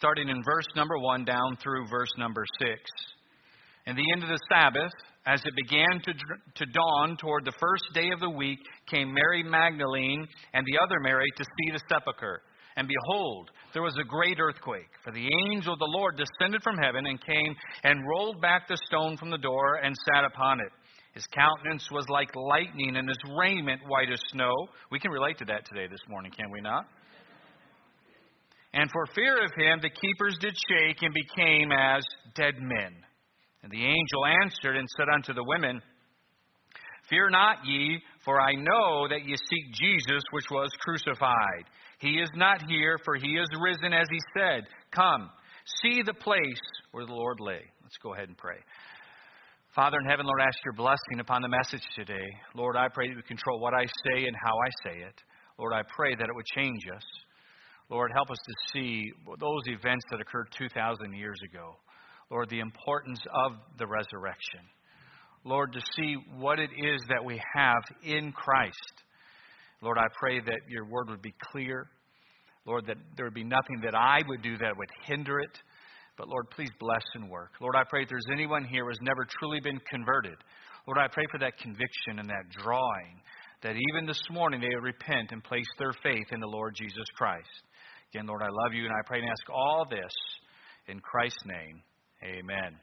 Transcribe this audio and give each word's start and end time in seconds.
starting 0.00 0.30
in 0.30 0.42
verse 0.42 0.64
number 0.74 0.98
1 0.98 1.26
down 1.26 1.58
through 1.62 1.86
verse 1.90 2.08
number 2.16 2.42
6. 2.58 2.72
And 3.84 3.98
the 3.98 4.12
end 4.14 4.22
of 4.22 4.30
the 4.30 4.40
Sabbath, 4.50 4.92
as 5.26 5.42
it 5.44 5.52
began 5.54 6.00
to, 6.04 6.12
to 6.54 6.72
dawn 6.72 7.18
toward 7.18 7.44
the 7.44 7.52
first 7.60 7.84
day 7.92 8.08
of 8.10 8.18
the 8.20 8.30
week, 8.30 8.58
came 8.90 9.12
Mary 9.12 9.42
Magdalene 9.42 10.26
and 10.54 10.64
the 10.64 10.78
other 10.82 11.00
Mary 11.00 11.28
to 11.36 11.44
see 11.44 11.72
the 11.72 11.80
sepulchre. 11.86 12.40
And 12.76 12.88
behold, 12.88 13.50
there 13.74 13.82
was 13.82 13.94
a 14.00 14.08
great 14.08 14.38
earthquake, 14.40 14.88
for 15.04 15.12
the 15.12 15.28
angel 15.46 15.74
of 15.74 15.78
the 15.78 15.92
Lord 15.92 16.16
descended 16.16 16.62
from 16.62 16.78
heaven 16.78 17.04
and 17.04 17.20
came 17.20 17.54
and 17.84 18.08
rolled 18.08 18.40
back 18.40 18.68
the 18.68 18.78
stone 18.86 19.18
from 19.18 19.28
the 19.28 19.36
door 19.36 19.80
and 19.82 19.94
sat 20.14 20.24
upon 20.24 20.60
it. 20.60 20.72
His 21.12 21.26
countenance 21.34 21.86
was 21.92 22.08
like 22.08 22.30
lightning, 22.34 22.96
and 22.96 23.06
his 23.06 23.18
raiment 23.36 23.82
white 23.86 24.10
as 24.10 24.20
snow. 24.28 24.54
We 24.90 25.00
can 25.00 25.10
relate 25.10 25.36
to 25.38 25.44
that 25.46 25.66
today, 25.66 25.88
this 25.90 26.00
morning, 26.08 26.32
can 26.32 26.50
we 26.50 26.62
not? 26.62 26.86
And 28.72 28.88
for 28.90 29.06
fear 29.14 29.42
of 29.44 29.50
him, 29.56 29.80
the 29.82 29.90
keepers 29.90 30.36
did 30.40 30.54
shake 30.68 31.02
and 31.02 31.12
became 31.14 31.72
as 31.72 32.04
dead 32.34 32.54
men. 32.60 32.94
And 33.62 33.72
the 33.72 33.84
angel 33.84 34.26
answered 34.42 34.76
and 34.76 34.88
said 34.96 35.08
unto 35.12 35.34
the 35.34 35.44
women, 35.44 35.82
Fear 37.08 37.30
not 37.30 37.66
ye, 37.66 38.00
for 38.24 38.40
I 38.40 38.54
know 38.54 39.08
that 39.08 39.26
ye 39.26 39.34
seek 39.34 39.74
Jesus, 39.74 40.22
which 40.30 40.46
was 40.50 40.70
crucified. 40.80 41.66
He 41.98 42.20
is 42.20 42.30
not 42.36 42.62
here, 42.68 42.98
for 43.04 43.16
he 43.16 43.36
is 43.36 43.48
risen, 43.60 43.92
as 43.92 44.06
he 44.08 44.18
said. 44.38 44.62
Come, 44.92 45.28
see 45.82 46.02
the 46.02 46.14
place 46.14 46.60
where 46.92 47.04
the 47.04 47.12
Lord 47.12 47.40
lay. 47.40 47.60
Let's 47.82 47.98
go 48.00 48.14
ahead 48.14 48.28
and 48.28 48.38
pray. 48.38 48.58
Father 49.74 49.98
in 50.02 50.08
heaven, 50.08 50.26
Lord, 50.26 50.40
I 50.40 50.46
ask 50.46 50.58
your 50.64 50.74
blessing 50.74 51.20
upon 51.20 51.42
the 51.42 51.48
message 51.48 51.82
today. 51.94 52.26
Lord, 52.54 52.76
I 52.76 52.88
pray 52.88 53.08
that 53.08 53.16
you 53.16 53.22
control 53.22 53.60
what 53.60 53.74
I 53.74 53.84
say 54.06 54.26
and 54.26 54.36
how 54.36 54.54
I 54.54 54.70
say 54.84 54.98
it. 55.02 55.14
Lord, 55.58 55.72
I 55.74 55.82
pray 55.94 56.14
that 56.14 56.28
it 56.28 56.34
would 56.34 56.46
change 56.54 56.82
us. 56.94 57.04
Lord, 57.90 58.12
help 58.14 58.30
us 58.30 58.38
to 58.38 58.54
see 58.72 59.10
those 59.38 59.62
events 59.66 60.04
that 60.10 60.20
occurred 60.20 60.48
2,000 60.56 61.12
years 61.12 61.38
ago. 61.50 61.74
Lord, 62.30 62.48
the 62.48 62.60
importance 62.60 63.20
of 63.44 63.52
the 63.78 63.86
resurrection. 63.86 64.60
Lord, 65.44 65.72
to 65.72 65.80
see 65.96 66.16
what 66.36 66.60
it 66.60 66.70
is 66.70 67.00
that 67.08 67.24
we 67.24 67.40
have 67.54 67.82
in 68.04 68.30
Christ. 68.32 68.76
Lord, 69.82 69.98
I 69.98 70.06
pray 70.18 70.38
that 70.40 70.60
your 70.68 70.84
word 70.84 71.08
would 71.08 71.22
be 71.22 71.34
clear. 71.50 71.86
Lord, 72.66 72.86
that 72.86 72.98
there 73.16 73.26
would 73.26 73.34
be 73.34 73.42
nothing 73.42 73.80
that 73.82 73.94
I 73.94 74.18
would 74.28 74.42
do 74.42 74.56
that 74.58 74.76
would 74.76 74.90
hinder 75.06 75.40
it. 75.40 75.58
But 76.16 76.28
Lord, 76.28 76.50
please 76.50 76.70
bless 76.78 77.02
and 77.14 77.30
work. 77.30 77.52
Lord, 77.60 77.74
I 77.74 77.82
pray 77.88 78.02
if 78.02 78.08
there's 78.08 78.28
anyone 78.30 78.64
here 78.64 78.84
who 78.84 78.90
has 78.90 78.98
never 79.00 79.26
truly 79.38 79.60
been 79.60 79.80
converted, 79.90 80.36
Lord, 80.86 80.98
I 80.98 81.08
pray 81.08 81.24
for 81.30 81.38
that 81.38 81.58
conviction 81.58 82.18
and 82.18 82.28
that 82.28 82.50
drawing, 82.62 83.20
that 83.62 83.76
even 83.90 84.06
this 84.06 84.22
morning 84.30 84.60
they 84.60 84.68
would 84.74 84.84
repent 84.84 85.32
and 85.32 85.42
place 85.42 85.68
their 85.78 85.94
faith 86.02 86.26
in 86.30 86.40
the 86.40 86.46
Lord 86.46 86.74
Jesus 86.76 87.06
Christ. 87.16 87.48
Again, 88.12 88.26
Lord, 88.26 88.42
I 88.42 88.48
love 88.48 88.74
you, 88.74 88.84
and 88.84 88.92
I 88.92 89.06
pray 89.06 89.20
and 89.20 89.28
ask 89.28 89.42
all 89.50 89.86
this 89.88 90.12
in 90.88 91.00
Christ's 91.00 91.44
name. 91.46 91.82
Amen. 92.24 92.76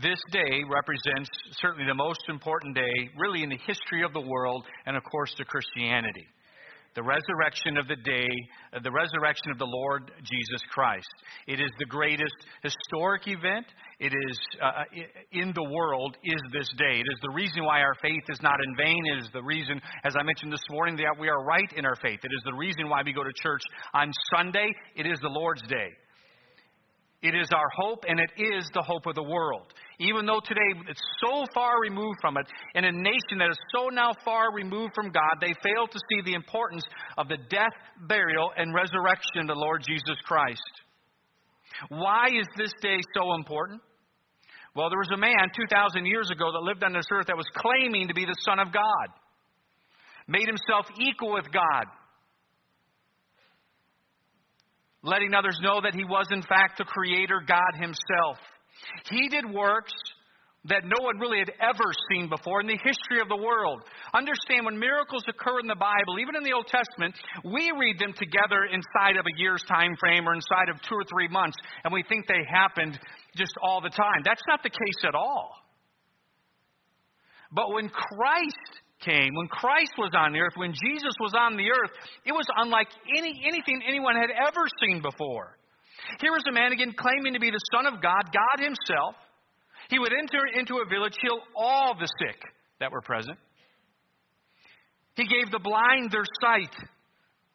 This 0.00 0.18
day 0.30 0.62
represents 0.70 1.30
certainly 1.60 1.86
the 1.86 1.94
most 1.94 2.22
important 2.28 2.74
day, 2.74 3.10
really, 3.16 3.42
in 3.42 3.48
the 3.48 3.58
history 3.66 4.02
of 4.04 4.12
the 4.12 4.20
world, 4.20 4.64
and 4.86 4.96
of 4.96 5.02
course, 5.04 5.34
to 5.36 5.44
Christianity 5.44 6.26
the 6.94 7.02
resurrection 7.02 7.76
of 7.76 7.88
the 7.88 7.96
day, 7.96 8.28
uh, 8.72 8.78
the 8.82 8.90
resurrection 8.90 9.50
of 9.50 9.58
the 9.58 9.66
Lord 9.66 10.10
Jesus 10.22 10.62
Christ. 10.70 11.08
It 11.46 11.60
is 11.60 11.70
the 11.78 11.86
greatest 11.86 12.34
historic 12.62 13.26
event. 13.26 13.66
It 13.98 14.12
is 14.12 14.38
uh, 14.62 14.66
uh 14.66 14.84
in 15.32 15.52
the 15.54 15.64
world 15.64 16.16
is 16.22 16.40
this 16.52 16.68
day. 16.78 17.00
It 17.00 17.06
is 17.10 17.18
the 17.22 17.34
reason 17.34 17.64
why 17.64 17.80
our 17.80 17.94
faith 18.00 18.24
is 18.28 18.40
not 18.42 18.58
in 18.66 18.76
vain. 18.76 19.02
It 19.14 19.18
is 19.24 19.30
the 19.32 19.42
reason, 19.42 19.80
as 20.04 20.14
I 20.18 20.22
mentioned 20.22 20.52
this 20.52 20.66
morning, 20.70 20.96
that 20.96 21.16
we 21.18 21.28
are 21.28 21.44
right 21.44 21.72
in 21.76 21.84
our 21.84 21.96
faith. 21.96 22.20
It 22.22 22.32
is 22.34 22.42
the 22.44 22.54
reason 22.54 22.88
why 22.88 23.02
we 23.04 23.12
go 23.12 23.24
to 23.24 23.32
church 23.42 23.62
on 23.92 24.10
Sunday. 24.34 24.68
It 24.96 25.06
is 25.06 25.18
the 25.20 25.28
Lord's 25.28 25.62
day. 25.62 25.90
It 27.24 27.34
is 27.34 27.48
our 27.56 27.70
hope, 27.74 28.04
and 28.06 28.20
it 28.20 28.28
is 28.36 28.68
the 28.74 28.84
hope 28.84 29.06
of 29.06 29.14
the 29.14 29.22
world. 29.22 29.72
Even 29.98 30.26
though 30.26 30.40
today 30.44 30.76
it's 30.90 31.00
so 31.24 31.46
far 31.54 31.80
removed 31.80 32.18
from 32.20 32.36
it, 32.36 32.44
in 32.74 32.84
a 32.84 32.92
nation 32.92 33.40
that 33.40 33.48
is 33.48 33.56
so 33.74 33.88
now 33.88 34.12
far 34.26 34.52
removed 34.52 34.92
from 34.94 35.08
God, 35.08 35.40
they 35.40 35.54
fail 35.64 35.86
to 35.88 35.98
see 35.98 36.20
the 36.26 36.34
importance 36.34 36.84
of 37.16 37.28
the 37.28 37.38
death, 37.48 37.72
burial, 38.06 38.50
and 38.58 38.74
resurrection 38.74 39.40
of 39.40 39.46
the 39.46 39.54
Lord 39.54 39.82
Jesus 39.88 40.20
Christ. 40.26 40.60
Why 41.88 42.28
is 42.28 42.46
this 42.58 42.74
day 42.82 42.98
so 43.16 43.32
important? 43.32 43.80
Well, 44.76 44.90
there 44.90 44.98
was 44.98 45.10
a 45.14 45.16
man 45.16 45.48
2,000 45.56 46.04
years 46.04 46.28
ago 46.30 46.52
that 46.52 46.60
lived 46.60 46.84
on 46.84 46.92
this 46.92 47.06
earth 47.10 47.28
that 47.28 47.38
was 47.38 47.48
claiming 47.56 48.08
to 48.08 48.14
be 48.14 48.26
the 48.26 48.36
Son 48.44 48.58
of 48.58 48.70
God, 48.70 49.08
made 50.28 50.46
himself 50.46 50.84
equal 51.00 51.32
with 51.32 51.50
God, 51.50 51.86
letting 55.04 55.34
others 55.34 55.58
know 55.62 55.80
that 55.82 55.94
he 55.94 56.04
was, 56.04 56.26
in 56.32 56.42
fact, 56.42 56.78
the 56.78 56.84
Creator 56.84 57.42
God 57.46 57.74
Himself. 57.76 58.38
He 59.10 59.28
did 59.28 59.44
works 59.48 59.92
that 60.66 60.84
no 60.84 60.96
one 61.04 61.18
really 61.20 61.38
had 61.38 61.52
ever 61.60 61.92
seen 62.10 62.28
before 62.28 62.60
in 62.60 62.66
the 62.66 62.80
history 62.80 63.20
of 63.20 63.28
the 63.28 63.36
world. 63.36 63.84
Understand 64.14 64.64
when 64.64 64.78
miracles 64.78 65.22
occur 65.28 65.60
in 65.60 65.66
the 65.66 65.76
Bible, 65.76 66.16
even 66.18 66.36
in 66.36 66.42
the 66.42 66.56
Old 66.56 66.66
Testament, 66.66 67.14
we 67.44 67.70
read 67.76 67.98
them 68.00 68.16
together 68.16 68.64
inside 68.72 69.20
of 69.20 69.28
a 69.28 69.36
year's 69.36 69.62
time 69.68 69.92
frame 70.00 70.26
or 70.26 70.34
inside 70.34 70.72
of 70.72 70.80
two 70.88 70.96
or 70.96 71.04
three 71.04 71.28
months, 71.28 71.56
and 71.84 71.92
we 71.92 72.02
think 72.08 72.26
they 72.26 72.40
happened 72.48 72.98
just 73.36 73.52
all 73.62 73.82
the 73.82 73.92
time. 73.92 74.24
That's 74.24 74.42
not 74.48 74.62
the 74.62 74.72
case 74.72 75.00
at 75.06 75.14
all. 75.14 75.52
But 77.52 77.72
when 77.72 77.90
Christ 77.90 78.72
came, 79.04 79.34
when 79.34 79.48
Christ 79.48 79.92
was 79.98 80.12
on 80.16 80.32
the 80.32 80.40
earth, 80.40 80.56
when 80.56 80.72
Jesus 80.72 81.14
was 81.20 81.32
on 81.38 81.56
the 81.56 81.68
earth, 81.68 81.92
it 82.24 82.32
was 82.32 82.46
unlike 82.56 82.88
any, 83.16 83.42
anything 83.46 83.82
anyone 83.86 84.16
had 84.16 84.30
ever 84.30 84.64
seen 84.80 85.02
before. 85.02 85.56
Here 86.20 86.32
was 86.32 86.44
a 86.48 86.52
man 86.52 86.72
again 86.72 86.94
claiming 86.96 87.34
to 87.34 87.40
be 87.40 87.50
the 87.50 87.62
Son 87.74 87.86
of 87.86 88.02
God, 88.02 88.24
God 88.32 88.58
Himself. 88.64 89.14
He 89.90 89.98
would 89.98 90.12
enter 90.12 90.40
into 90.58 90.80
a 90.80 90.88
village, 90.88 91.14
heal 91.20 91.40
all 91.54 91.94
the 91.94 92.08
sick 92.18 92.40
that 92.80 92.90
were 92.90 93.02
present. 93.02 93.38
He 95.16 95.26
gave 95.26 95.50
the 95.50 95.60
blind 95.60 96.10
their 96.10 96.26
sight. 96.40 96.74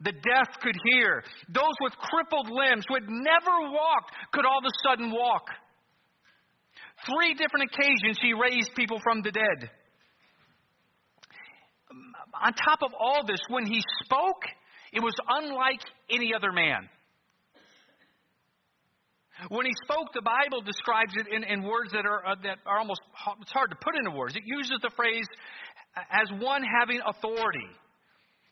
The 0.02 0.14
deaf 0.14 0.48
could 0.62 0.76
hear. 0.86 1.24
Those 1.50 1.76
with 1.82 1.94
crippled 1.98 2.50
limbs 2.50 2.86
who 2.88 2.96
had 2.96 3.10
never 3.10 3.72
walked 3.72 4.16
could 4.32 4.46
all 4.46 4.60
of 4.60 4.64
a 4.64 4.76
sudden 4.88 5.12
walk. 5.12 5.44
Three 7.06 7.34
different 7.34 7.72
occasions 7.72 8.18
he 8.22 8.34
raised 8.34 8.76
people 8.76 9.00
from 9.04 9.22
the 9.22 9.32
dead. 9.32 9.70
On 12.34 12.54
top 12.54 12.84
of 12.84 12.92
all 12.98 13.26
this, 13.26 13.40
when 13.50 13.66
he 13.66 13.82
spoke, 14.04 14.44
it 14.94 15.02
was 15.02 15.14
unlike 15.28 15.82
any 16.10 16.34
other 16.34 16.52
man. 16.52 16.90
When 19.48 19.66
he 19.66 19.72
spoke, 19.86 20.12
the 20.14 20.22
Bible 20.22 20.62
describes 20.62 21.14
it 21.16 21.28
in, 21.32 21.44
in 21.44 21.64
words 21.64 21.92
that 21.94 22.06
are, 22.06 22.26
uh, 22.26 22.36
that 22.44 22.58
are 22.66 22.80
almost, 22.80 23.00
it's 23.40 23.52
hard 23.52 23.72
to 23.72 23.78
put 23.82 23.96
into 23.96 24.12
words. 24.12 24.36
It 24.36 24.44
uses 24.46 24.78
the 24.82 24.92
phrase 24.96 25.26
as 25.96 26.30
one 26.42 26.62
having 26.62 27.00
authority. 27.06 27.70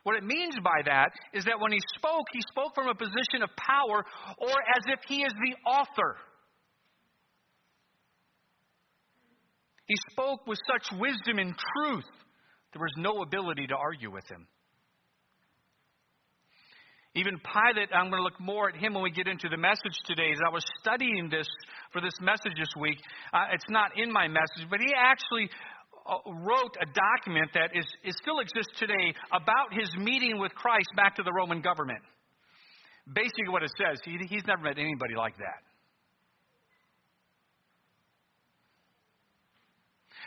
What 0.03 0.15
it 0.15 0.23
means 0.23 0.55
by 0.63 0.81
that 0.85 1.11
is 1.33 1.44
that 1.45 1.59
when 1.59 1.73
he 1.73 1.79
spoke, 1.97 2.25
he 2.31 2.39
spoke 2.49 2.73
from 2.73 2.88
a 2.88 2.95
position 2.95 3.44
of 3.44 3.49
power 3.57 4.05
or 4.38 4.55
as 4.77 4.83
if 4.88 4.99
he 5.07 5.23
is 5.23 5.33
the 5.33 5.69
author. 5.69 6.15
He 9.88 9.95
spoke 10.11 10.47
with 10.47 10.59
such 10.67 10.97
wisdom 10.97 11.39
and 11.39 11.53
truth, 11.75 12.07
there 12.77 12.85
was 12.85 12.93
no 12.97 13.23
ability 13.23 13.65
to 13.65 13.75
argue 13.75 14.11
with 14.11 14.27
him. 14.29 14.45
Even 17.15 17.41
Pilate, 17.41 17.89
I'm 17.89 18.13
going 18.13 18.21
to 18.21 18.23
look 18.23 18.39
more 18.39 18.69
at 18.69 18.77
him 18.77 18.93
when 18.93 19.01
we 19.01 19.09
get 19.09 19.27
into 19.27 19.49
the 19.49 19.57
message 19.57 19.97
today. 20.05 20.29
As 20.29 20.38
I 20.45 20.53
was 20.53 20.63
studying 20.79 21.27
this 21.31 21.47
for 21.91 22.01
this 22.01 22.13
message 22.21 22.53
this 22.53 22.69
week, 22.79 23.01
uh, 23.33 23.49
it's 23.51 23.65
not 23.69 23.97
in 23.97 24.11
my 24.11 24.27
message, 24.27 24.69
but 24.69 24.77
he 24.77 24.93
actually 24.93 25.49
uh, 26.05 26.21
wrote 26.45 26.77
a 26.77 26.85
document 26.85 27.49
that 27.55 27.73
is, 27.73 27.88
is 28.05 28.13
still 28.21 28.38
exists 28.45 28.77
today 28.77 29.17
about 29.33 29.73
his 29.73 29.89
meeting 29.97 30.38
with 30.38 30.53
Christ 30.53 30.94
back 30.95 31.15
to 31.15 31.23
the 31.23 31.33
Roman 31.33 31.61
government. 31.61 32.06
Basically, 33.12 33.50
what 33.50 33.63
it 33.63 33.71
says, 33.74 33.97
he, 34.06 34.21
he's 34.29 34.45
never 34.45 34.62
met 34.62 34.77
anybody 34.77 35.15
like 35.18 35.35
that. 35.38 35.66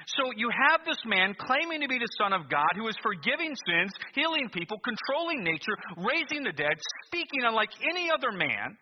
So 0.07 0.33
you 0.37 0.51
have 0.51 0.81
this 0.87 0.99
man 1.05 1.35
claiming 1.39 1.83
to 1.83 1.89
be 1.89 1.99
the 1.99 2.09
Son 2.19 2.33
of 2.33 2.49
God 2.51 2.71
who 2.77 2.89
is 2.89 2.97
forgiving 3.03 3.55
sins, 3.67 3.93
healing 4.15 4.49
people, 4.53 4.79
controlling 4.83 5.45
nature, 5.45 5.77
raising 5.97 6.43
the 6.43 6.53
dead, 6.53 6.73
speaking 7.07 7.45
unlike 7.45 7.71
any 7.91 8.11
other 8.11 8.33
man. 8.33 8.77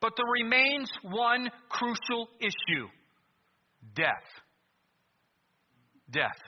But 0.00 0.14
there 0.16 0.26
remains 0.26 0.90
one 1.02 1.50
crucial 1.68 2.28
issue 2.40 2.88
death. 3.94 4.08
Death. 6.10 6.38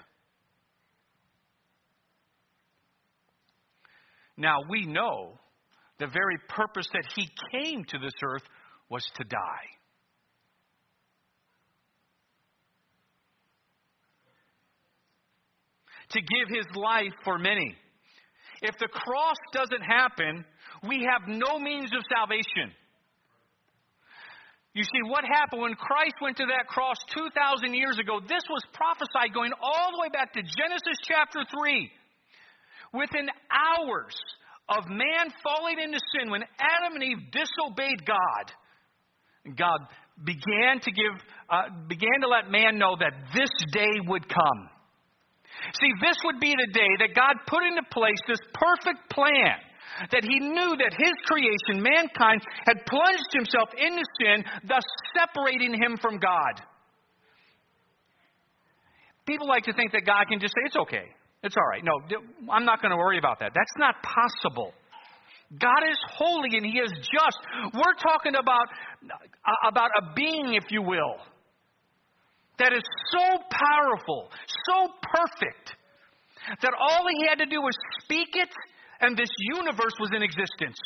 Now 4.37 4.59
we 4.69 4.87
know 4.87 5.39
the 5.99 6.07
very 6.07 6.39
purpose 6.49 6.89
that 6.93 7.05
he 7.15 7.29
came 7.53 7.85
to 7.85 7.99
this 7.99 8.13
earth 8.25 8.43
was 8.91 9.05
to 9.17 9.25
die. 9.25 9.74
To 16.15 16.21
give 16.21 16.49
his 16.49 16.67
life 16.75 17.13
for 17.25 17.39
many. 17.39 17.75
If 18.63 18.79
the 18.79 18.89
cross 18.89 19.37
doesn't 19.53 19.83
happen, 19.83 20.45
we 20.89 21.07
have 21.07 21.29
no 21.29 21.59
means 21.59 21.91
of 21.93 22.03
salvation. 22.09 22.73
You 24.75 24.83
see, 24.83 25.03
what 25.07 25.23
happened 25.23 25.63
when 25.63 25.75
Christ 25.75 26.19
went 26.21 26.37
to 26.39 26.47
that 26.47 26.67
cross 26.67 26.97
2,000 27.15 27.75
years 27.75 27.99
ago? 27.99 28.19
This 28.27 28.43
was 28.51 28.63
prophesied 28.75 29.33
going 29.33 29.53
all 29.63 29.93
the 29.93 30.01
way 30.01 30.09
back 30.11 30.33
to 30.35 30.43
Genesis 30.43 30.99
chapter 31.07 31.47
3. 31.47 31.91
Within 32.93 33.31
hours 33.51 34.15
of 34.69 34.89
man 34.89 35.31
falling 35.43 35.79
into 35.79 35.99
sin, 36.15 36.31
when 36.31 36.43
Adam 36.59 36.95
and 36.95 37.05
Eve 37.05 37.23
disobeyed 37.31 38.03
God, 38.07 39.57
God 39.57 39.79
began 40.25 40.81
to 40.83 40.91
give, 40.91 41.23
uh, 41.51 41.71
began 41.87 42.23
to 42.23 42.29
let 42.29 42.51
man 42.51 42.79
know 42.79 42.97
that 42.99 43.13
this 43.35 43.51
day 43.73 44.03
would 44.07 44.27
come. 44.29 44.74
See, 45.81 45.93
this 46.01 46.17
would 46.25 46.41
be 46.41 46.53
the 46.53 46.73
day 46.73 46.93
that 47.01 47.15
God 47.15 47.35
put 47.47 47.65
into 47.65 47.83
place 47.91 48.21
this 48.29 48.41
perfect 48.53 49.09
plan 49.11 49.57
that 50.11 50.25
he 50.25 50.41
knew 50.41 50.75
that 50.77 50.93
his 50.99 51.15
creation, 51.25 51.83
mankind, 51.83 52.43
had 52.67 52.85
plunged 52.87 53.31
himself 53.33 53.69
into 53.79 54.03
sin, 54.21 54.45
thus 54.67 54.83
separating 55.15 55.75
him 55.75 55.97
from 56.01 56.19
God. 56.19 56.61
People 59.27 59.49
like 59.49 59.65
to 59.65 59.73
think 59.73 59.93
that 59.93 60.05
God 60.05 60.27
can 60.29 60.41
just 60.41 60.53
say, 60.53 60.67
it's 60.67 60.77
okay. 60.77 61.07
It's 61.43 61.57
all 61.57 61.69
right. 61.69 61.85
No, 61.85 61.93
I'm 62.51 62.65
not 62.65 62.81
going 62.81 62.91
to 62.91 62.97
worry 62.97 63.19
about 63.19 63.39
that. 63.41 63.53
That's 63.55 63.77
not 63.79 63.97
possible. 64.03 64.73
God 65.61 65.85
is 65.89 65.97
holy 66.17 66.57
and 66.57 66.67
He 66.67 66.79
is 66.79 66.91
just. 66.91 67.39
We're 67.75 67.95
talking 68.03 68.35
about, 68.35 68.67
uh, 69.05 69.69
about 69.69 69.91
a 70.01 70.15
being, 70.15 70.55
if 70.55 70.65
you 70.71 70.83
will, 70.83 71.17
that 72.59 72.73
is 72.73 72.83
so 73.11 73.39
powerful, 73.51 74.31
so 74.67 74.89
perfect, 75.03 75.77
that 76.63 76.73
all 76.79 77.07
He 77.19 77.27
had 77.27 77.39
to 77.39 77.47
do 77.47 77.61
was 77.61 77.75
speak 78.03 78.29
it 78.35 78.49
and 79.01 79.17
this 79.17 79.31
universe 79.39 79.95
was 80.01 80.11
in 80.15 80.23
existence. 80.23 80.79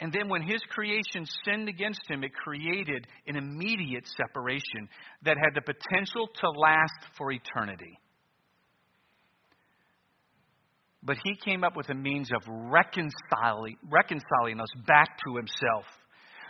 And 0.00 0.12
then 0.12 0.28
when 0.28 0.42
his 0.42 0.60
creation 0.68 1.26
sinned 1.44 1.68
against 1.68 2.00
him, 2.10 2.24
it 2.24 2.34
created 2.34 3.06
an 3.28 3.36
immediate 3.36 4.08
separation 4.16 4.88
that 5.22 5.36
had 5.36 5.54
the 5.54 5.60
potential 5.60 6.28
to 6.40 6.50
last 6.50 7.14
for 7.16 7.30
eternity. 7.30 7.96
But 11.04 11.18
he 11.22 11.36
came 11.36 11.62
up 11.62 11.76
with 11.76 11.88
a 11.90 11.94
means 11.94 12.30
of 12.34 12.42
reconciling, 12.48 13.76
reconciling 13.88 14.60
us 14.60 14.68
back 14.88 15.18
to 15.24 15.36
himself. 15.36 15.84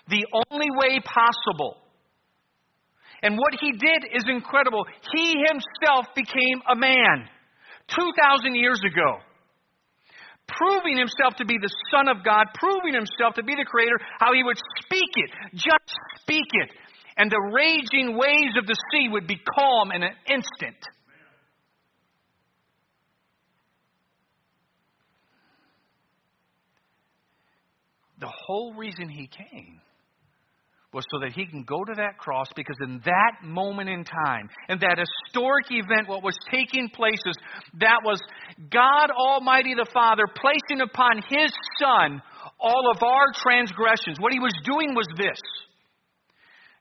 The 0.08 0.26
only 0.50 0.68
way 0.70 1.00
possible. 1.00 1.76
And 3.22 3.38
what 3.38 3.54
he 3.60 3.72
did 3.72 4.04
is 4.12 4.24
incredible. 4.26 4.84
He 5.14 5.34
himself 5.46 6.06
became 6.14 6.62
a 6.68 6.74
man. 6.74 7.28
2,000 7.88 8.54
years 8.54 8.80
ago. 8.84 9.18
Proving 10.48 10.98
himself 10.98 11.36
to 11.36 11.44
be 11.44 11.56
the 11.60 11.70
Son 11.90 12.08
of 12.08 12.24
God, 12.24 12.46
proving 12.54 12.94
himself 12.94 13.34
to 13.36 13.42
be 13.42 13.54
the 13.54 13.64
Creator, 13.64 13.98
how 14.18 14.32
he 14.34 14.42
would 14.42 14.58
speak 14.84 15.10
it, 15.14 15.30
just 15.54 15.96
speak 16.20 16.46
it, 16.52 16.70
and 17.16 17.30
the 17.30 17.50
raging 17.54 18.16
waves 18.18 18.56
of 18.58 18.66
the 18.66 18.76
sea 18.90 19.08
would 19.08 19.26
be 19.26 19.40
calm 19.58 19.92
in 19.92 20.02
an 20.02 20.12
instant. 20.26 20.76
The 28.18 28.30
whole 28.46 28.74
reason 28.74 29.08
he 29.08 29.26
came 29.26 29.80
was 30.92 31.04
so 31.10 31.20
that 31.20 31.32
he 31.32 31.46
can 31.46 31.64
go 31.64 31.82
to 31.84 31.94
that 31.96 32.18
cross 32.18 32.48
because 32.54 32.76
in 32.82 33.00
that 33.04 33.40
moment 33.42 33.88
in 33.88 34.04
time, 34.04 34.48
in 34.68 34.78
that 34.80 34.98
historic 35.00 35.66
event, 35.70 36.08
what 36.08 36.22
was 36.22 36.36
taking 36.50 36.90
place 36.90 37.20
is 37.26 37.36
that 37.80 38.00
was 38.04 38.20
God 38.70 39.10
Almighty 39.10 39.74
the 39.74 39.88
Father 39.92 40.24
placing 40.28 40.82
upon 40.82 41.22
his 41.28 41.50
Son 41.80 42.20
all 42.60 42.90
of 42.94 43.02
our 43.02 43.32
transgressions. 43.34 44.20
What 44.20 44.32
he 44.32 44.38
was 44.38 44.52
doing 44.64 44.94
was 44.94 45.08
this. 45.16 45.40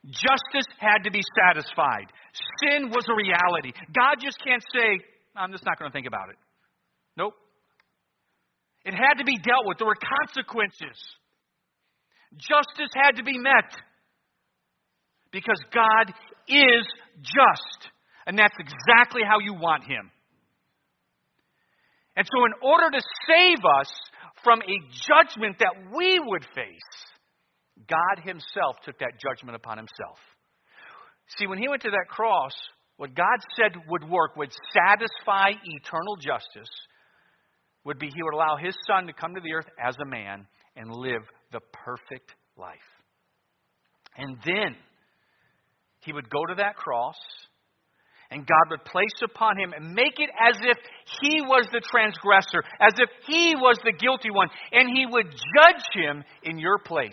Justice 0.06 0.68
had 0.78 1.04
to 1.06 1.12
be 1.12 1.22
satisfied. 1.38 2.12
Sin 2.60 2.90
was 2.90 3.06
a 3.08 3.16
reality. 3.16 3.72
God 3.96 4.18
just 4.20 4.44
can't 4.44 4.64
say, 4.74 5.00
I'm 5.36 5.52
just 5.52 5.64
not 5.66 5.80
going 5.80 5.90
to 5.90 5.94
think 5.94 6.08
about 6.08 6.30
it. 6.30 6.38
Nope. 7.16 7.34
It 8.84 8.94
had 8.94 9.20
to 9.20 9.24
be 9.24 9.38
dealt 9.38 9.66
with. 9.66 9.78
There 9.78 9.88
were 9.88 9.96
consequences. 9.96 10.98
Justice 12.36 12.90
had 12.96 13.18
to 13.18 13.24
be 13.24 13.38
met 13.38 13.78
because 15.32 15.60
God 15.74 16.14
is 16.48 16.86
just. 17.22 17.92
And 18.26 18.38
that's 18.38 18.56
exactly 18.60 19.22
how 19.28 19.40
you 19.40 19.54
want 19.54 19.84
Him. 19.84 20.12
And 22.16 22.28
so, 22.28 22.46
in 22.46 22.54
order 22.62 22.90
to 22.92 23.02
save 23.28 23.64
us 23.80 23.92
from 24.44 24.60
a 24.62 24.78
judgment 25.08 25.60
that 25.60 25.74
we 25.96 26.20
would 26.20 26.44
face, 26.54 26.92
God 27.88 28.24
Himself 28.24 28.76
took 28.84 29.00
that 29.00 29.14
judgment 29.20 29.56
upon 29.56 29.78
Himself. 29.78 30.20
See, 31.38 31.48
when 31.48 31.58
He 31.58 31.70
went 31.70 31.82
to 31.84 31.92
that 31.92 32.08
cross, 32.10 32.52
what 32.98 33.16
God 33.16 33.40
said 33.56 33.72
would 33.90 34.08
work, 34.08 34.36
would 34.36 34.52
satisfy 34.74 35.52
eternal 35.64 36.18
justice, 36.18 36.70
would 37.86 37.98
be 37.98 38.08
He 38.08 38.22
would 38.22 38.36
allow 38.36 38.58
His 38.58 38.76
Son 38.86 39.08
to 39.08 39.14
come 39.14 39.34
to 39.34 39.42
the 39.42 39.54
earth 39.54 39.70
as 39.84 39.96
a 40.00 40.06
man 40.06 40.46
and 40.76 40.94
live 40.94 41.24
the 41.52 41.62
perfect 41.72 42.36
life. 42.58 42.78
And 44.18 44.38
then, 44.46 44.76
he 46.02 46.14
would 46.14 46.30
go 46.30 46.46
to 46.46 46.56
that 46.56 46.76
cross, 46.76 47.16
and 48.30 48.48
God 48.48 48.72
would 48.72 48.86
place 48.86 49.22
upon 49.24 49.60
him 49.60 49.74
and 49.74 49.94
make 49.94 50.20
it 50.20 50.30
as 50.40 50.56
if 50.62 50.78
he 51.22 51.42
was 51.42 51.68
the 51.72 51.82
transgressor, 51.82 52.64
as 52.80 52.94
if 52.98 53.10
he 53.28 53.56
was 53.56 53.78
the 53.84 53.92
guilty 53.92 54.32
one, 54.32 54.48
and 54.72 54.90
he 54.96 55.06
would 55.06 55.28
judge 55.30 55.84
him 55.94 56.24
in 56.44 56.58
your 56.58 56.80
place. 56.80 57.12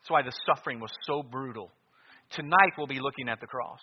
That's 0.00 0.10
why 0.10 0.22
the 0.22 0.32
suffering 0.46 0.78
was 0.78 0.92
so 1.02 1.22
brutal. 1.22 1.72
Tonight 2.30 2.72
we'll 2.76 2.86
be 2.86 3.00
looking 3.00 3.28
at 3.28 3.40
the 3.40 3.46
cross. 3.46 3.80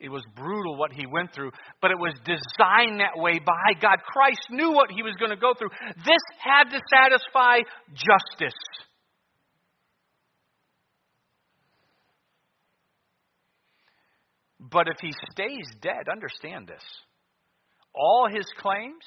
It 0.00 0.08
was 0.08 0.22
brutal 0.34 0.76
what 0.76 0.92
he 0.92 1.06
went 1.06 1.34
through, 1.34 1.50
but 1.82 1.90
it 1.90 1.98
was 1.98 2.14
designed 2.24 3.00
that 3.00 3.16
way 3.16 3.40
by 3.40 3.80
God. 3.80 3.98
Christ 4.06 4.46
knew 4.50 4.72
what 4.72 4.90
he 4.92 5.02
was 5.02 5.14
going 5.18 5.30
to 5.30 5.36
go 5.36 5.54
through. 5.58 5.70
This 5.96 6.22
had 6.38 6.70
to 6.70 6.80
satisfy 6.88 7.58
justice. 7.92 8.58
But 14.70 14.88
if 14.88 14.96
he 15.00 15.12
stays 15.32 15.66
dead, 15.80 16.08
understand 16.10 16.66
this. 16.66 16.82
All 17.94 18.28
his 18.30 18.46
claims 18.58 19.04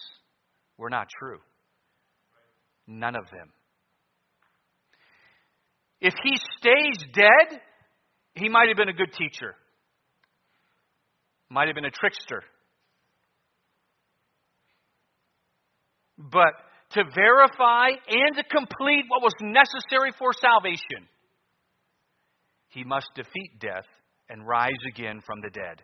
were 0.78 0.90
not 0.90 1.08
true. 1.20 1.40
None 2.88 3.16
of 3.16 3.26
them. 3.32 3.52
If 6.00 6.14
he 6.24 6.36
stays 6.58 6.98
dead, 7.14 7.62
he 8.34 8.50
might 8.50 8.70
have 8.70 8.78
been 8.78 8.90
a 8.90 8.94
good 8.94 9.14
teacher, 9.14 9.56
might 11.50 11.68
have 11.68 11.76
been 11.76 11.86
a 11.86 11.92
trickster. 11.92 12.42
But 16.18 16.54
to 16.92 17.04
verify 17.16 17.90
and 18.08 18.36
to 18.36 18.44
complete 18.44 19.06
what 19.10 19.22
was 19.22 19.34
necessary 19.42 20.12
for 20.18 20.32
salvation, 20.34 21.08
he 22.70 22.84
must 22.84 23.10
defeat 23.16 23.60
death 23.60 23.86
and 24.32 24.48
rise 24.48 24.72
again 24.88 25.22
from 25.26 25.42
the 25.42 25.50
dead. 25.50 25.84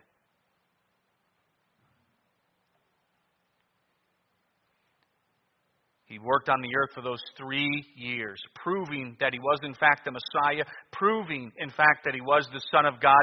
He 6.06 6.18
worked 6.18 6.48
on 6.48 6.62
the 6.62 6.74
earth 6.74 6.94
for 6.94 7.02
those 7.02 7.22
three 7.36 7.84
years, 7.94 8.40
proving 8.54 9.14
that 9.20 9.34
he 9.34 9.38
was, 9.38 9.58
in 9.62 9.74
fact, 9.74 10.06
the 10.06 10.10
Messiah, 10.10 10.64
proving, 10.90 11.52
in 11.58 11.68
fact, 11.68 12.06
that 12.06 12.14
he 12.14 12.22
was 12.22 12.48
the 12.50 12.62
Son 12.72 12.86
of 12.86 12.98
God, 12.98 13.20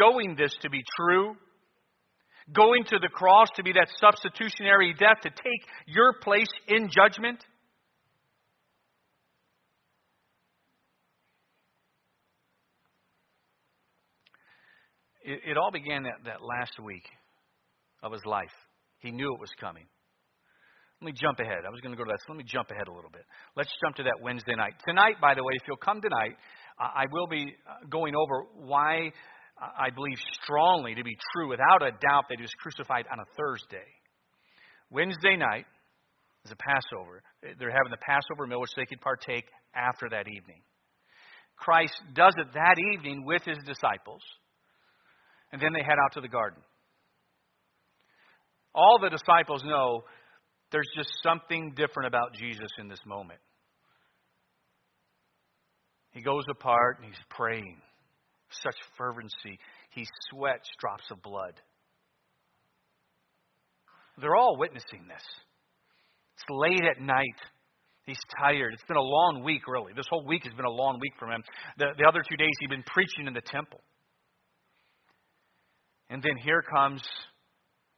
showing 0.00 0.34
this 0.34 0.56
to 0.62 0.70
be 0.70 0.82
true, 0.96 1.36
going 2.54 2.84
to 2.84 2.98
the 2.98 3.10
cross 3.10 3.48
to 3.56 3.62
be 3.62 3.72
that 3.72 3.88
substitutionary 4.00 4.94
death 4.98 5.18
to 5.22 5.28
take 5.28 5.62
your 5.86 6.14
place 6.22 6.48
in 6.68 6.88
judgment. 6.88 7.44
It, 15.24 15.40
it 15.50 15.56
all 15.56 15.70
began 15.70 16.04
that, 16.04 16.24
that 16.24 16.42
last 16.42 16.78
week 16.82 17.04
of 18.02 18.12
his 18.12 18.24
life. 18.24 18.52
He 18.98 19.10
knew 19.10 19.34
it 19.34 19.40
was 19.40 19.50
coming. 19.60 19.86
Let 21.00 21.06
me 21.06 21.12
jump 21.20 21.40
ahead. 21.40 21.66
I 21.66 21.70
was 21.70 21.80
going 21.80 21.90
to 21.90 21.98
go 21.98 22.04
to 22.04 22.10
that, 22.10 22.20
so 22.26 22.32
let 22.32 22.38
me 22.38 22.44
jump 22.46 22.70
ahead 22.70 22.86
a 22.86 22.92
little 22.92 23.10
bit. 23.10 23.26
Let's 23.56 23.70
jump 23.82 23.96
to 23.96 24.04
that 24.04 24.22
Wednesday 24.22 24.54
night. 24.54 24.74
Tonight, 24.86 25.16
by 25.20 25.34
the 25.34 25.42
way, 25.42 25.54
if 25.54 25.66
you'll 25.66 25.76
come 25.82 26.00
tonight, 26.00 26.38
I 26.78 27.06
will 27.10 27.26
be 27.26 27.42
uh, 27.66 27.86
going 27.90 28.14
over 28.14 28.46
why 28.54 29.10
I 29.58 29.90
believe 29.90 30.18
strongly 30.42 30.94
to 30.94 31.04
be 31.04 31.16
true, 31.32 31.48
without 31.48 31.82
a 31.82 31.90
doubt, 31.90 32.26
that 32.30 32.38
he 32.38 32.42
was 32.42 32.54
crucified 32.58 33.06
on 33.10 33.18
a 33.18 33.26
Thursday. 33.36 33.86
Wednesday 34.90 35.36
night 35.36 35.66
is 36.44 36.52
a 36.52 36.56
Passover. 36.56 37.22
They're 37.42 37.70
having 37.70 37.90
the 37.90 38.02
Passover 38.02 38.46
meal, 38.46 38.60
which 38.60 38.74
they 38.76 38.86
could 38.86 39.00
partake 39.00 39.44
after 39.74 40.08
that 40.10 40.26
evening. 40.28 40.62
Christ 41.56 41.94
does 42.14 42.34
it 42.38 42.46
that 42.54 42.76
evening 42.94 43.24
with 43.24 43.42
his 43.42 43.58
disciples 43.66 44.22
and 45.52 45.60
then 45.60 45.72
they 45.72 45.82
head 45.82 45.98
out 46.02 46.14
to 46.14 46.20
the 46.20 46.28
garden. 46.28 46.62
All 48.74 48.98
the 49.00 49.10
disciples 49.10 49.62
know 49.64 50.04
there's 50.70 50.88
just 50.96 51.10
something 51.22 51.74
different 51.76 52.06
about 52.06 52.34
Jesus 52.34 52.70
in 52.78 52.88
this 52.88 53.00
moment. 53.06 53.38
He 56.12 56.22
goes 56.22 56.44
apart 56.50 56.98
and 56.98 57.06
he's 57.06 57.24
praying. 57.30 57.78
Such 58.62 58.76
fervency. 58.98 59.58
He 59.90 60.06
sweats 60.30 60.68
drops 60.78 61.04
of 61.10 61.22
blood. 61.22 61.54
They're 64.20 64.36
all 64.36 64.56
witnessing 64.58 65.06
this. 65.08 65.24
It's 66.36 66.44
late 66.50 66.84
at 66.84 67.00
night. 67.00 67.40
He's 68.04 68.18
tired. 68.38 68.74
It's 68.74 68.84
been 68.84 68.96
a 68.96 69.00
long 69.00 69.42
week, 69.44 69.62
really. 69.68 69.92
This 69.94 70.06
whole 70.10 70.26
week 70.26 70.42
has 70.44 70.52
been 70.54 70.66
a 70.66 70.70
long 70.70 70.98
week 71.00 71.12
for 71.18 71.30
him. 71.30 71.42
The, 71.78 71.86
the 71.96 72.06
other 72.06 72.22
two 72.28 72.36
days, 72.36 72.50
he'd 72.60 72.70
been 72.70 72.84
preaching 72.86 73.26
in 73.26 73.32
the 73.32 73.40
temple. 73.40 73.80
And 76.12 76.22
then 76.22 76.36
here 76.44 76.60
comes 76.60 77.02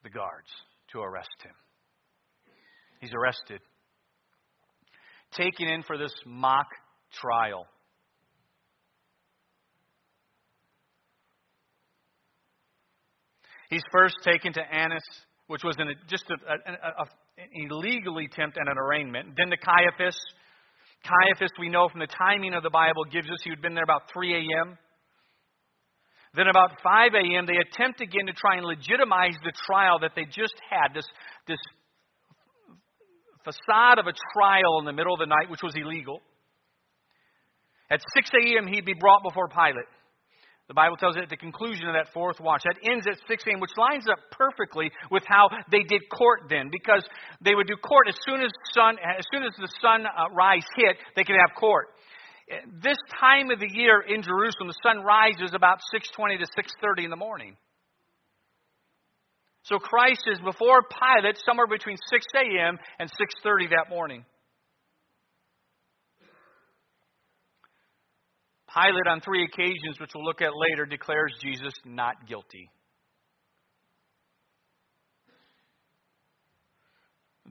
the 0.04 0.08
guards 0.08 0.46
to 0.92 1.00
arrest 1.00 1.34
him. 1.42 1.50
He's 3.00 3.10
arrested, 3.12 3.60
taken 5.32 5.66
in 5.66 5.82
for 5.82 5.98
this 5.98 6.12
mock 6.24 6.68
trial. 7.20 7.66
He's 13.68 13.82
first 13.90 14.14
taken 14.22 14.52
to 14.52 14.60
Annas, 14.60 15.02
which 15.48 15.64
was 15.64 15.74
an, 15.78 15.88
just 16.08 16.24
a, 16.30 16.34
a, 16.34 16.72
a, 16.72 17.04
an 17.36 17.68
illegal 17.68 18.18
attempt 18.18 18.56
at 18.58 18.70
an 18.70 18.78
arraignment. 18.78 19.30
Then 19.36 19.50
to 19.50 19.56
Caiaphas. 19.56 20.16
Caiaphas, 21.02 21.50
we 21.58 21.68
know 21.68 21.88
from 21.88 21.98
the 21.98 22.06
timing 22.06 22.54
of 22.54 22.62
the 22.62 22.70
Bible, 22.70 23.02
gives 23.10 23.28
us 23.28 23.38
he 23.42 23.50
had 23.50 23.60
been 23.60 23.74
there 23.74 23.82
about 23.82 24.02
3 24.12 24.34
a.m. 24.34 24.78
Then 26.34 26.48
about 26.48 26.82
5 26.82 27.14
a.m., 27.14 27.46
they 27.46 27.58
attempt 27.58 28.00
again 28.00 28.26
to 28.26 28.32
try 28.32 28.56
and 28.56 28.66
legitimize 28.66 29.38
the 29.44 29.52
trial 29.66 30.00
that 30.00 30.12
they 30.16 30.24
just 30.24 30.54
had, 30.68 30.92
this, 30.92 31.06
this 31.46 31.60
facade 33.44 33.98
of 33.98 34.06
a 34.06 34.14
trial 34.34 34.80
in 34.80 34.84
the 34.84 34.92
middle 34.92 35.14
of 35.14 35.20
the 35.20 35.26
night, 35.30 35.48
which 35.48 35.62
was 35.62 35.74
illegal. 35.76 36.20
At 37.90 38.00
6 38.14 38.30
a.m., 38.34 38.66
he'd 38.66 38.84
be 38.84 38.98
brought 38.98 39.22
before 39.22 39.48
Pilate. 39.48 39.86
The 40.66 40.74
Bible 40.74 40.96
tells 40.96 41.16
it 41.16 41.22
at 41.22 41.28
the 41.28 41.36
conclusion 41.36 41.86
of 41.88 41.94
that 41.94 42.12
fourth 42.14 42.40
watch. 42.40 42.62
That 42.64 42.80
ends 42.82 43.06
at 43.06 43.20
6 43.28 43.44
a.m., 43.46 43.60
which 43.60 43.76
lines 43.76 44.08
up 44.08 44.18
perfectly 44.32 44.90
with 45.10 45.22
how 45.28 45.50
they 45.70 45.82
did 45.84 46.00
court 46.08 46.48
then, 46.48 46.70
because 46.72 47.04
they 47.44 47.54
would 47.54 47.66
do 47.66 47.76
court 47.76 48.08
as 48.08 48.16
soon 48.26 48.40
as 48.40 48.50
sun, 48.72 48.96
as 48.98 49.24
soon 49.30 49.44
as 49.44 49.52
the 49.60 49.68
sunrise 49.80 50.64
uh, 50.64 50.80
hit, 50.80 50.96
they 51.14 51.22
could 51.22 51.36
have 51.36 51.54
court. 51.54 51.88
This 52.46 52.98
time 53.20 53.50
of 53.50 53.58
the 53.58 53.70
year 53.70 54.00
in 54.02 54.22
Jerusalem, 54.22 54.68
the 54.68 54.74
sun 54.82 55.02
rises 55.02 55.54
about 55.54 55.80
6:20 55.90 56.38
to 56.38 56.46
6:30 56.46 57.04
in 57.04 57.10
the 57.10 57.16
morning. 57.16 57.56
So 59.62 59.78
Christ 59.78 60.24
is 60.26 60.38
before 60.40 60.82
Pilate 60.82 61.38
somewhere 61.46 61.66
between 61.66 61.96
6 61.96 62.26
a.m. 62.34 62.78
and 62.98 63.10
6:30 63.10 63.68
that 63.68 63.88
morning. 63.88 64.26
Pilate, 68.74 69.06
on 69.06 69.20
three 69.20 69.44
occasions, 69.44 69.98
which 70.00 70.10
we'll 70.14 70.24
look 70.24 70.42
at 70.42 70.50
later, 70.54 70.84
declares 70.84 71.32
Jesus 71.40 71.72
not 71.84 72.26
guilty. 72.26 72.68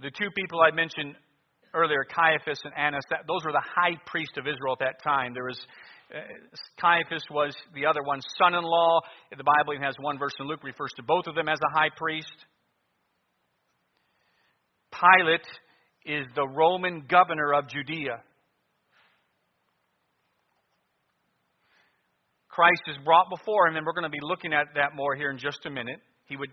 The 0.01 0.11
two 0.11 0.29
people 0.35 0.59
I 0.61 0.71
mentioned 0.71 1.15
earlier, 1.73 2.05
Caiaphas 2.05 2.59
and 2.63 2.73
Annas, 2.77 3.03
that, 3.09 3.21
those 3.27 3.43
were 3.45 3.51
the 3.51 3.63
high 3.75 3.97
priest 4.05 4.37
of 4.37 4.47
Israel 4.47 4.73
at 4.79 4.85
that 4.85 5.03
time. 5.03 5.33
There 5.33 5.45
was 5.45 5.59
uh, 6.13 6.19
Caiaphas 6.79 7.23
was 7.31 7.55
the 7.73 7.85
other 7.85 8.03
one's 8.03 8.25
son-in-law. 8.37 8.99
The 9.35 9.43
Bible 9.43 9.73
even 9.73 9.83
has 9.83 9.95
one 9.99 10.19
verse 10.19 10.33
in 10.39 10.47
Luke 10.47 10.63
refers 10.63 10.91
to 10.97 11.03
both 11.03 11.27
of 11.27 11.35
them 11.35 11.49
as 11.49 11.59
a 11.59 11.77
high 11.77 11.89
priest. 11.95 12.33
Pilate 14.91 15.47
is 16.05 16.27
the 16.35 16.47
Roman 16.47 17.05
governor 17.09 17.53
of 17.53 17.67
Judea. 17.67 18.21
Christ 22.49 22.83
is 22.87 22.97
brought 23.03 23.29
before 23.35 23.67
him, 23.67 23.77
and 23.77 23.85
we're 23.85 23.93
going 23.93 24.03
to 24.03 24.09
be 24.09 24.21
looking 24.21 24.53
at 24.53 24.67
that 24.75 24.95
more 24.95 25.15
here 25.15 25.31
in 25.31 25.39
just 25.39 25.65
a 25.65 25.71
minute. 25.71 25.99
He 26.25 26.37
would, 26.37 26.51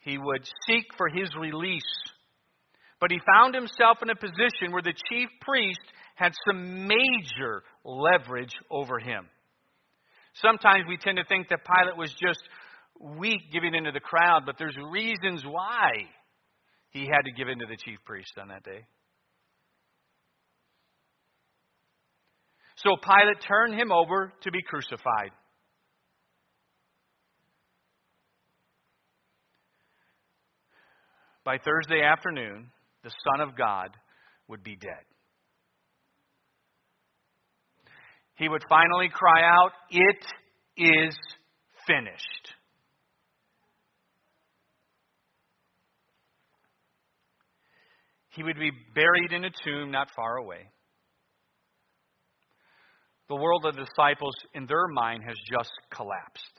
he 0.00 0.16
would 0.16 0.48
seek 0.68 0.84
for 0.96 1.08
his 1.08 1.28
release. 1.36 1.82
But 3.02 3.10
he 3.10 3.18
found 3.26 3.52
himself 3.52 3.98
in 4.00 4.10
a 4.10 4.14
position 4.14 4.70
where 4.70 4.80
the 4.80 4.94
chief 5.10 5.28
priest 5.40 5.80
had 6.14 6.32
some 6.46 6.86
major 6.86 7.64
leverage 7.84 8.54
over 8.70 9.00
him. 9.00 9.26
Sometimes 10.34 10.84
we 10.88 10.96
tend 10.98 11.16
to 11.16 11.24
think 11.24 11.48
that 11.48 11.66
Pilate 11.66 11.96
was 11.96 12.12
just 12.12 12.38
weak 13.00 13.40
giving 13.52 13.74
into 13.74 13.90
the 13.90 13.98
crowd, 13.98 14.44
but 14.46 14.54
there's 14.56 14.76
reasons 14.92 15.42
why 15.44 15.90
he 16.90 17.00
had 17.00 17.22
to 17.24 17.32
give 17.32 17.48
in 17.48 17.58
to 17.58 17.66
the 17.66 17.76
chief 17.76 17.98
priest 18.04 18.38
on 18.40 18.46
that 18.50 18.62
day. 18.62 18.84
So 22.76 22.90
Pilate 23.02 23.40
turned 23.40 23.74
him 23.74 23.90
over 23.90 24.32
to 24.42 24.50
be 24.52 24.62
crucified. 24.62 25.32
By 31.44 31.58
Thursday 31.58 32.02
afternoon, 32.02 32.70
the 33.02 33.10
Son 33.10 33.40
of 33.40 33.56
God 33.56 33.90
would 34.48 34.62
be 34.62 34.76
dead. 34.76 35.04
He 38.36 38.48
would 38.48 38.62
finally 38.68 39.08
cry 39.12 39.42
out, 39.42 39.72
It 39.90 40.24
is 40.76 41.16
finished. 41.86 42.54
He 48.30 48.42
would 48.42 48.58
be 48.58 48.70
buried 48.94 49.32
in 49.32 49.44
a 49.44 49.50
tomb 49.64 49.90
not 49.90 50.08
far 50.16 50.36
away 50.36 50.68
the 53.32 53.40
world 53.40 53.64
of 53.64 53.74
disciples, 53.74 54.34
in 54.52 54.66
their 54.66 54.88
mind, 54.88 55.22
has 55.26 55.36
just 55.50 55.72
collapsed. 55.90 56.52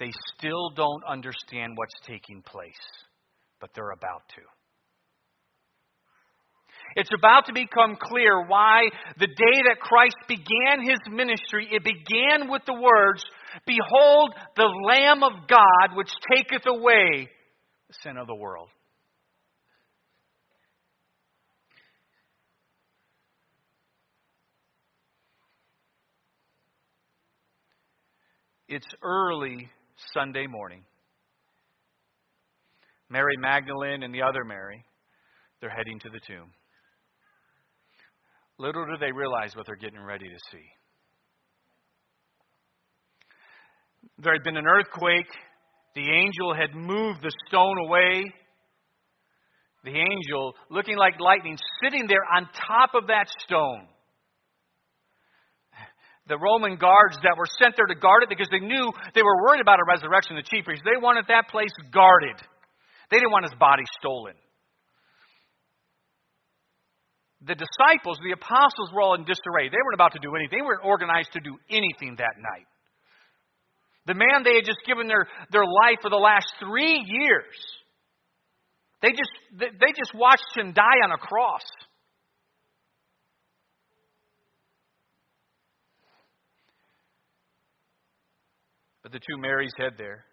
They 0.00 0.10
still 0.36 0.70
don't 0.70 1.04
understand 1.08 1.74
what's 1.76 1.94
taking 2.04 2.42
place, 2.42 2.74
but 3.60 3.70
they're 3.72 3.92
about 3.92 4.22
to. 4.34 4.55
It's 6.94 7.10
about 7.18 7.46
to 7.46 7.52
become 7.52 7.96
clear 8.00 8.46
why 8.46 8.82
the 9.18 9.26
day 9.26 9.62
that 9.68 9.80
Christ 9.80 10.16
began 10.28 10.82
his 10.82 10.98
ministry, 11.10 11.68
it 11.70 11.82
began 11.84 12.50
with 12.50 12.62
the 12.66 12.74
words, 12.74 13.24
Behold 13.66 14.34
the 14.56 14.70
Lamb 14.86 15.22
of 15.22 15.48
God 15.48 15.96
which 15.96 16.10
taketh 16.34 16.66
away 16.66 17.28
the 17.88 17.94
sin 18.02 18.16
of 18.16 18.26
the 18.26 18.34
world. 18.34 18.68
It's 28.68 28.86
early 29.02 29.68
Sunday 30.12 30.46
morning. 30.48 30.82
Mary 33.08 33.36
Magdalene 33.38 34.02
and 34.02 34.12
the 34.12 34.22
other 34.22 34.44
Mary, 34.44 34.84
they're 35.60 35.70
heading 35.70 36.00
to 36.00 36.10
the 36.10 36.20
tomb. 36.26 36.50
Little 38.58 38.86
do 38.86 38.96
they 38.98 39.12
realize 39.12 39.54
what 39.54 39.66
they're 39.66 39.76
getting 39.76 40.00
ready 40.00 40.28
to 40.28 40.38
see. 40.50 40.64
There 44.18 44.32
had 44.32 44.42
been 44.42 44.56
an 44.56 44.66
earthquake. 44.66 45.28
The 45.94 46.08
angel 46.10 46.54
had 46.54 46.74
moved 46.74 47.22
the 47.22 47.32
stone 47.48 47.78
away. 47.86 48.24
The 49.84 49.90
angel, 49.90 50.54
looking 50.70 50.96
like 50.96 51.20
lightning, 51.20 51.58
sitting 51.82 52.06
there 52.08 52.24
on 52.36 52.48
top 52.66 52.94
of 52.94 53.08
that 53.08 53.26
stone 53.46 53.86
the 56.28 56.38
Roman 56.38 56.76
guards 56.76 57.16
that 57.22 57.38
were 57.38 57.46
sent 57.62 57.76
there 57.76 57.86
to 57.86 57.94
guard 57.94 58.22
it 58.24 58.28
because 58.28 58.48
they 58.50 58.58
knew 58.58 58.90
they 59.14 59.22
were 59.22 59.42
worried 59.42 59.60
about 59.60 59.78
a 59.78 59.86
resurrection 59.86 60.36
of 60.36 60.44
the 60.44 60.48
chief 60.50 60.64
priests. 60.64 60.82
They 60.84 60.98
wanted 61.00 61.26
that 61.28 61.48
place 61.48 61.70
guarded. 61.92 62.36
They 63.10 63.18
didn't 63.18 63.30
want 63.30 63.46
his 63.46 63.54
body 63.58 63.84
stolen. 64.00 64.34
The 67.46 67.54
disciples, 67.54 68.18
the 68.24 68.32
apostles, 68.32 68.90
were 68.92 69.02
all 69.02 69.14
in 69.14 69.24
disarray. 69.24 69.68
They 69.68 69.78
weren't 69.78 69.94
about 69.94 70.12
to 70.12 70.18
do 70.18 70.34
anything. 70.34 70.58
They 70.58 70.66
weren't 70.66 70.84
organized 70.84 71.32
to 71.34 71.40
do 71.40 71.56
anything 71.70 72.16
that 72.18 72.34
night. 72.38 72.66
The 74.06 74.14
man 74.14 74.42
they 74.42 74.56
had 74.56 74.64
just 74.64 74.78
given 74.86 75.06
their, 75.06 75.26
their 75.50 75.64
life 75.64 75.98
for 76.02 76.10
the 76.10 76.16
last 76.16 76.46
three 76.60 77.04
years, 77.06 77.54
they 79.02 79.10
just, 79.10 79.30
they 79.58 79.92
just 79.96 80.14
watched 80.14 80.56
him 80.56 80.72
die 80.72 81.00
on 81.04 81.12
a 81.12 81.18
cross. 81.18 81.62
But 89.02 89.12
the 89.12 89.20
two 89.20 89.38
Marys 89.38 89.72
head 89.78 89.92
there. 89.98 90.24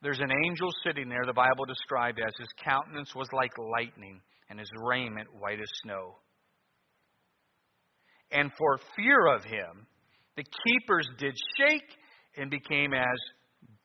There's 0.00 0.20
an 0.20 0.30
angel 0.46 0.68
sitting 0.84 1.08
there, 1.08 1.24
the 1.26 1.32
Bible 1.32 1.64
described 1.66 2.20
as 2.24 2.32
his 2.38 2.48
countenance 2.64 3.14
was 3.14 3.28
like 3.32 3.50
lightning 3.58 4.20
and 4.48 4.58
his 4.58 4.70
raiment 4.86 5.28
white 5.38 5.60
as 5.60 5.68
snow. 5.82 6.16
And 8.30 8.52
for 8.56 8.78
fear 8.96 9.26
of 9.34 9.44
him, 9.44 9.86
the 10.36 10.44
keepers 10.44 11.08
did 11.18 11.34
shake 11.58 11.90
and 12.36 12.50
became 12.50 12.94
as 12.94 13.18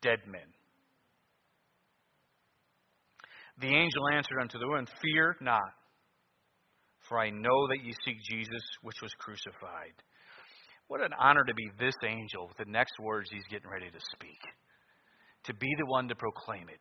dead 0.01 0.19
men. 0.27 0.41
The 3.59 3.67
angel 3.67 4.09
answered 4.13 4.39
unto 4.41 4.59
the 4.59 4.67
woman, 4.67 4.87
Fear 5.01 5.37
not, 5.41 5.73
for 7.07 7.19
I 7.19 7.29
know 7.29 7.67
that 7.69 7.83
ye 7.83 7.93
seek 8.05 8.17
Jesus, 8.29 8.63
which 8.81 8.97
was 9.01 9.11
crucified. 9.19 9.93
What 10.87 11.01
an 11.01 11.13
honor 11.17 11.43
to 11.43 11.53
be 11.53 11.69
this 11.79 11.95
angel 12.03 12.47
with 12.47 12.57
the 12.57 12.71
next 12.71 12.93
words 12.99 13.29
he's 13.31 13.45
getting 13.49 13.69
ready 13.69 13.89
to 13.89 13.99
speak. 14.13 14.39
To 15.45 15.53
be 15.53 15.69
the 15.77 15.85
one 15.85 16.07
to 16.07 16.15
proclaim 16.15 16.69
it. 16.69 16.79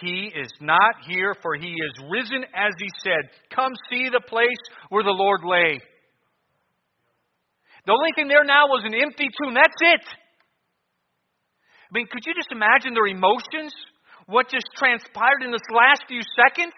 He 0.00 0.30
is 0.34 0.52
not 0.60 0.94
here, 1.08 1.34
for 1.42 1.54
he 1.56 1.72
is 1.72 2.04
risen 2.10 2.44
as 2.54 2.72
he 2.78 2.88
said. 3.02 3.28
Come 3.54 3.72
see 3.90 4.08
the 4.08 4.22
place 4.26 4.60
where 4.88 5.02
the 5.02 5.10
Lord 5.10 5.40
lay. 5.44 5.80
The 7.86 7.92
only 7.92 8.12
thing 8.14 8.28
there 8.28 8.44
now 8.44 8.68
was 8.68 8.84
an 8.84 8.94
empty 8.94 9.28
tomb. 9.42 9.54
That's 9.54 9.80
it. 9.80 10.04
I 11.90 11.90
mean, 11.92 12.06
could 12.06 12.22
you 12.24 12.34
just 12.34 12.52
imagine 12.52 12.94
their 12.94 13.10
emotions? 13.10 13.74
What 14.26 14.48
just 14.48 14.66
transpired 14.76 15.42
in 15.42 15.50
this 15.50 15.66
last 15.74 16.04
few 16.06 16.20
seconds? 16.38 16.72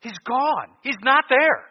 He's 0.00 0.18
gone. 0.24 0.70
He's 0.82 1.00
not 1.02 1.24
there. 1.28 1.66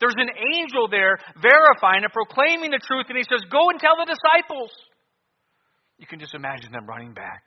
There's 0.00 0.18
an 0.18 0.28
angel 0.28 0.88
there 0.90 1.16
verifying 1.40 2.04
and 2.04 2.12
proclaiming 2.12 2.70
the 2.74 2.82
truth, 2.82 3.06
and 3.08 3.16
he 3.16 3.24
says, 3.24 3.46
Go 3.48 3.70
and 3.70 3.80
tell 3.80 3.96
the 3.96 4.12
disciples. 4.12 4.74
You 5.98 6.06
can 6.06 6.20
just 6.20 6.34
imagine 6.34 6.72
them 6.72 6.86
running 6.86 7.14
back, 7.14 7.42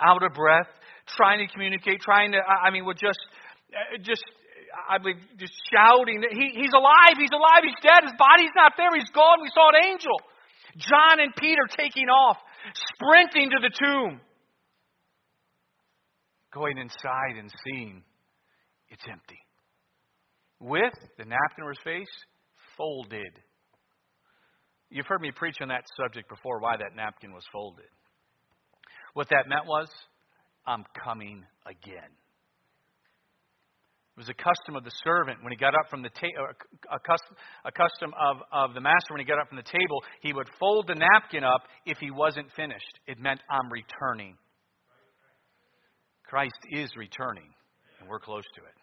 out 0.00 0.22
of 0.22 0.32
breath, 0.32 0.68
trying 1.16 1.46
to 1.46 1.52
communicate, 1.52 2.00
trying 2.00 2.32
to, 2.32 2.38
I 2.38 2.70
mean, 2.70 2.84
with 2.84 2.96
just, 2.96 3.20
uh, 3.72 3.98
just, 4.00 4.24
I 4.88 4.98
believe, 4.98 5.20
just 5.38 5.52
shouting 5.70 6.24
he, 6.32 6.56
he's 6.56 6.72
alive, 6.72 7.16
he's 7.18 7.32
alive, 7.32 7.62
he's 7.62 7.80
dead, 7.82 8.04
his 8.04 8.16
body's 8.16 8.54
not 8.56 8.72
there, 8.76 8.88
he's 8.94 9.10
gone, 9.14 9.42
we 9.42 9.50
saw 9.52 9.68
an 9.68 9.84
angel. 9.84 10.16
John 10.78 11.20
and 11.20 11.34
Peter 11.36 11.68
taking 11.76 12.08
off, 12.08 12.38
sprinting 12.96 13.50
to 13.50 13.60
the 13.60 13.70
tomb, 13.70 14.20
going 16.54 16.78
inside 16.78 17.36
and 17.38 17.52
seeing 17.64 18.02
it's 18.88 19.04
empty. 19.10 19.40
With 20.60 20.94
the 21.18 21.24
napkin 21.24 21.64
over 21.64 21.70
his 21.70 21.82
face 21.84 22.12
folded. 22.76 23.32
You've 24.92 25.06
heard 25.06 25.22
me 25.22 25.30
preach 25.34 25.56
on 25.62 25.68
that 25.68 25.84
subject 25.96 26.28
before, 26.28 26.60
why 26.60 26.76
that 26.76 26.94
napkin 26.94 27.32
was 27.32 27.44
folded. 27.50 27.88
What 29.14 29.28
that 29.30 29.48
meant 29.48 29.66
was, 29.66 29.88
I'm 30.66 30.84
coming 31.02 31.44
again. 31.66 32.12
It 34.14 34.20
was 34.20 34.28
a 34.28 34.34
custom 34.34 34.76
of 34.76 34.84
the 34.84 34.92
servant 35.02 35.42
when 35.42 35.50
he 35.50 35.56
got 35.56 35.74
up 35.74 35.88
from 35.88 36.02
the 36.02 36.10
table, 36.10 36.44
a 36.92 37.00
custom, 37.00 37.36
a 37.64 37.72
custom 37.72 38.12
of, 38.20 38.36
of 38.52 38.74
the 38.74 38.80
master 38.82 39.08
when 39.14 39.20
he 39.20 39.24
got 39.24 39.38
up 39.38 39.48
from 39.48 39.56
the 39.56 39.62
table, 39.62 40.04
he 40.20 40.34
would 40.34 40.48
fold 40.60 40.86
the 40.86 40.94
napkin 40.94 41.42
up 41.42 41.62
if 41.86 41.96
he 41.96 42.10
wasn't 42.10 42.52
finished. 42.54 43.00
It 43.06 43.18
meant, 43.18 43.40
I'm 43.50 43.72
returning. 43.72 44.36
Christ 46.28 46.60
is 46.70 46.90
returning, 46.96 47.48
and 48.00 48.08
we're 48.08 48.20
close 48.20 48.44
to 48.56 48.60
it. 48.60 48.81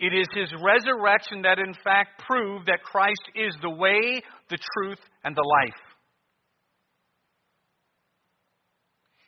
It 0.00 0.14
is 0.16 0.26
his 0.34 0.50
resurrection 0.64 1.42
that 1.42 1.58
in 1.58 1.74
fact 1.84 2.22
proved 2.26 2.66
that 2.66 2.82
Christ 2.82 3.20
is 3.34 3.54
the 3.60 3.68
way, 3.68 4.22
the 4.48 4.56
truth, 4.56 4.98
and 5.22 5.36
the 5.36 5.44
life. 5.44 5.80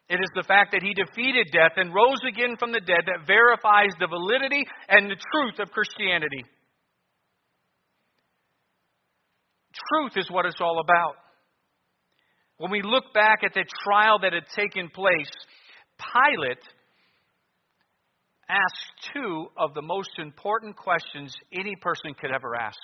It 0.08 0.16
is 0.16 0.30
the 0.34 0.42
fact 0.42 0.72
that 0.72 0.82
he 0.82 0.94
defeated 0.94 1.52
death 1.52 1.76
and 1.76 1.94
rose 1.94 2.20
again 2.26 2.56
from 2.58 2.72
the 2.72 2.80
dead 2.80 3.04
that 3.04 3.26
verifies 3.26 3.92
the 4.00 4.06
validity 4.06 4.64
and 4.88 5.10
the 5.10 5.16
truth 5.16 5.58
of 5.58 5.70
Christianity. 5.70 6.44
Truth 9.92 10.12
is 10.16 10.30
what 10.30 10.46
it's 10.46 10.60
all 10.60 10.80
about. 10.80 11.16
When 12.56 12.70
we 12.70 12.82
look 12.82 13.12
back 13.12 13.40
at 13.44 13.52
the 13.52 13.64
trial 13.84 14.18
that 14.20 14.32
had 14.32 14.46
taken 14.56 14.88
place, 14.88 15.30
Pilate 15.98 16.62
asked 18.52 19.12
two 19.14 19.46
of 19.56 19.72
the 19.74 19.82
most 19.82 20.10
important 20.18 20.76
questions 20.76 21.34
any 21.52 21.74
person 21.76 22.14
could 22.20 22.30
ever 22.30 22.54
ask. 22.54 22.76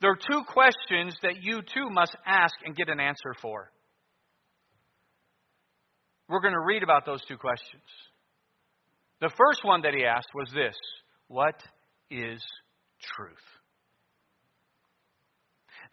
There 0.00 0.10
are 0.10 0.16
two 0.16 0.42
questions 0.46 1.16
that 1.22 1.42
you 1.42 1.60
too 1.62 1.90
must 1.90 2.14
ask 2.24 2.54
and 2.64 2.76
get 2.76 2.88
an 2.88 3.00
answer 3.00 3.34
for. 3.42 3.70
We're 6.28 6.40
going 6.40 6.54
to 6.54 6.60
read 6.60 6.82
about 6.82 7.04
those 7.04 7.24
two 7.26 7.36
questions. 7.36 7.82
The 9.20 9.30
first 9.36 9.64
one 9.64 9.82
that 9.82 9.94
he 9.94 10.04
asked 10.04 10.28
was 10.34 10.50
this 10.54 10.76
What 11.26 11.60
is 12.10 12.40
truth? 13.16 13.36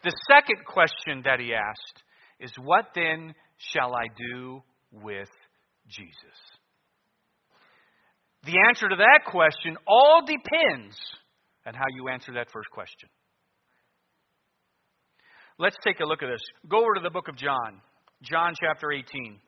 The 0.04 0.14
second 0.28 0.64
question 0.66 1.22
that 1.24 1.40
he 1.40 1.52
asked 1.54 2.02
is 2.38 2.52
What 2.62 2.86
then 2.94 3.34
shall 3.56 3.94
I 3.94 4.06
do 4.32 4.62
with 4.92 5.30
Jesus? 5.88 6.55
The 8.46 8.54
answer 8.68 8.88
to 8.88 8.96
that 8.96 9.20
question 9.26 9.76
all 9.86 10.22
depends 10.24 10.96
on 11.66 11.74
how 11.74 11.84
you 11.94 12.08
answer 12.08 12.32
that 12.34 12.48
first 12.52 12.70
question. 12.70 13.08
Let's 15.58 15.76
take 15.82 15.98
a 16.00 16.04
look 16.04 16.22
at 16.22 16.28
this. 16.28 16.42
Go 16.68 16.78
over 16.78 16.94
to 16.94 17.00
the 17.02 17.10
book 17.10 17.28
of 17.28 17.36
John, 17.36 17.80
John 18.22 18.54
chapter 18.60 18.92
18. 18.92 19.40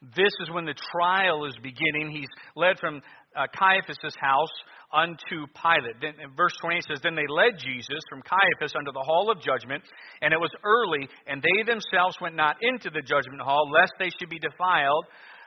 This 0.00 0.32
is 0.40 0.50
when 0.50 0.64
the 0.64 0.78
trial 0.92 1.44
is 1.44 1.54
beginning. 1.62 2.10
He's 2.12 2.30
led 2.54 2.78
from 2.78 3.02
uh, 3.36 3.46
Caiaphas' 3.50 4.14
house 4.20 4.54
unto 4.94 5.46
Pilate. 5.58 6.00
Then, 6.00 6.14
verse 6.36 6.54
28 6.62 6.84
says, 6.88 7.00
Then 7.02 7.16
they 7.16 7.26
led 7.28 7.58
Jesus 7.58 8.00
from 8.08 8.22
Caiaphas 8.22 8.74
unto 8.78 8.92
the 8.92 9.02
hall 9.02 9.30
of 9.30 9.42
judgment, 9.42 9.82
and 10.22 10.32
it 10.32 10.38
was 10.38 10.54
early, 10.64 11.08
and 11.26 11.42
they 11.42 11.62
themselves 11.66 12.16
went 12.20 12.36
not 12.36 12.56
into 12.62 12.90
the 12.90 13.02
judgment 13.02 13.42
hall, 13.42 13.68
lest 13.70 13.92
they 13.98 14.10
should 14.18 14.30
be 14.30 14.38
defiled, 14.38 15.04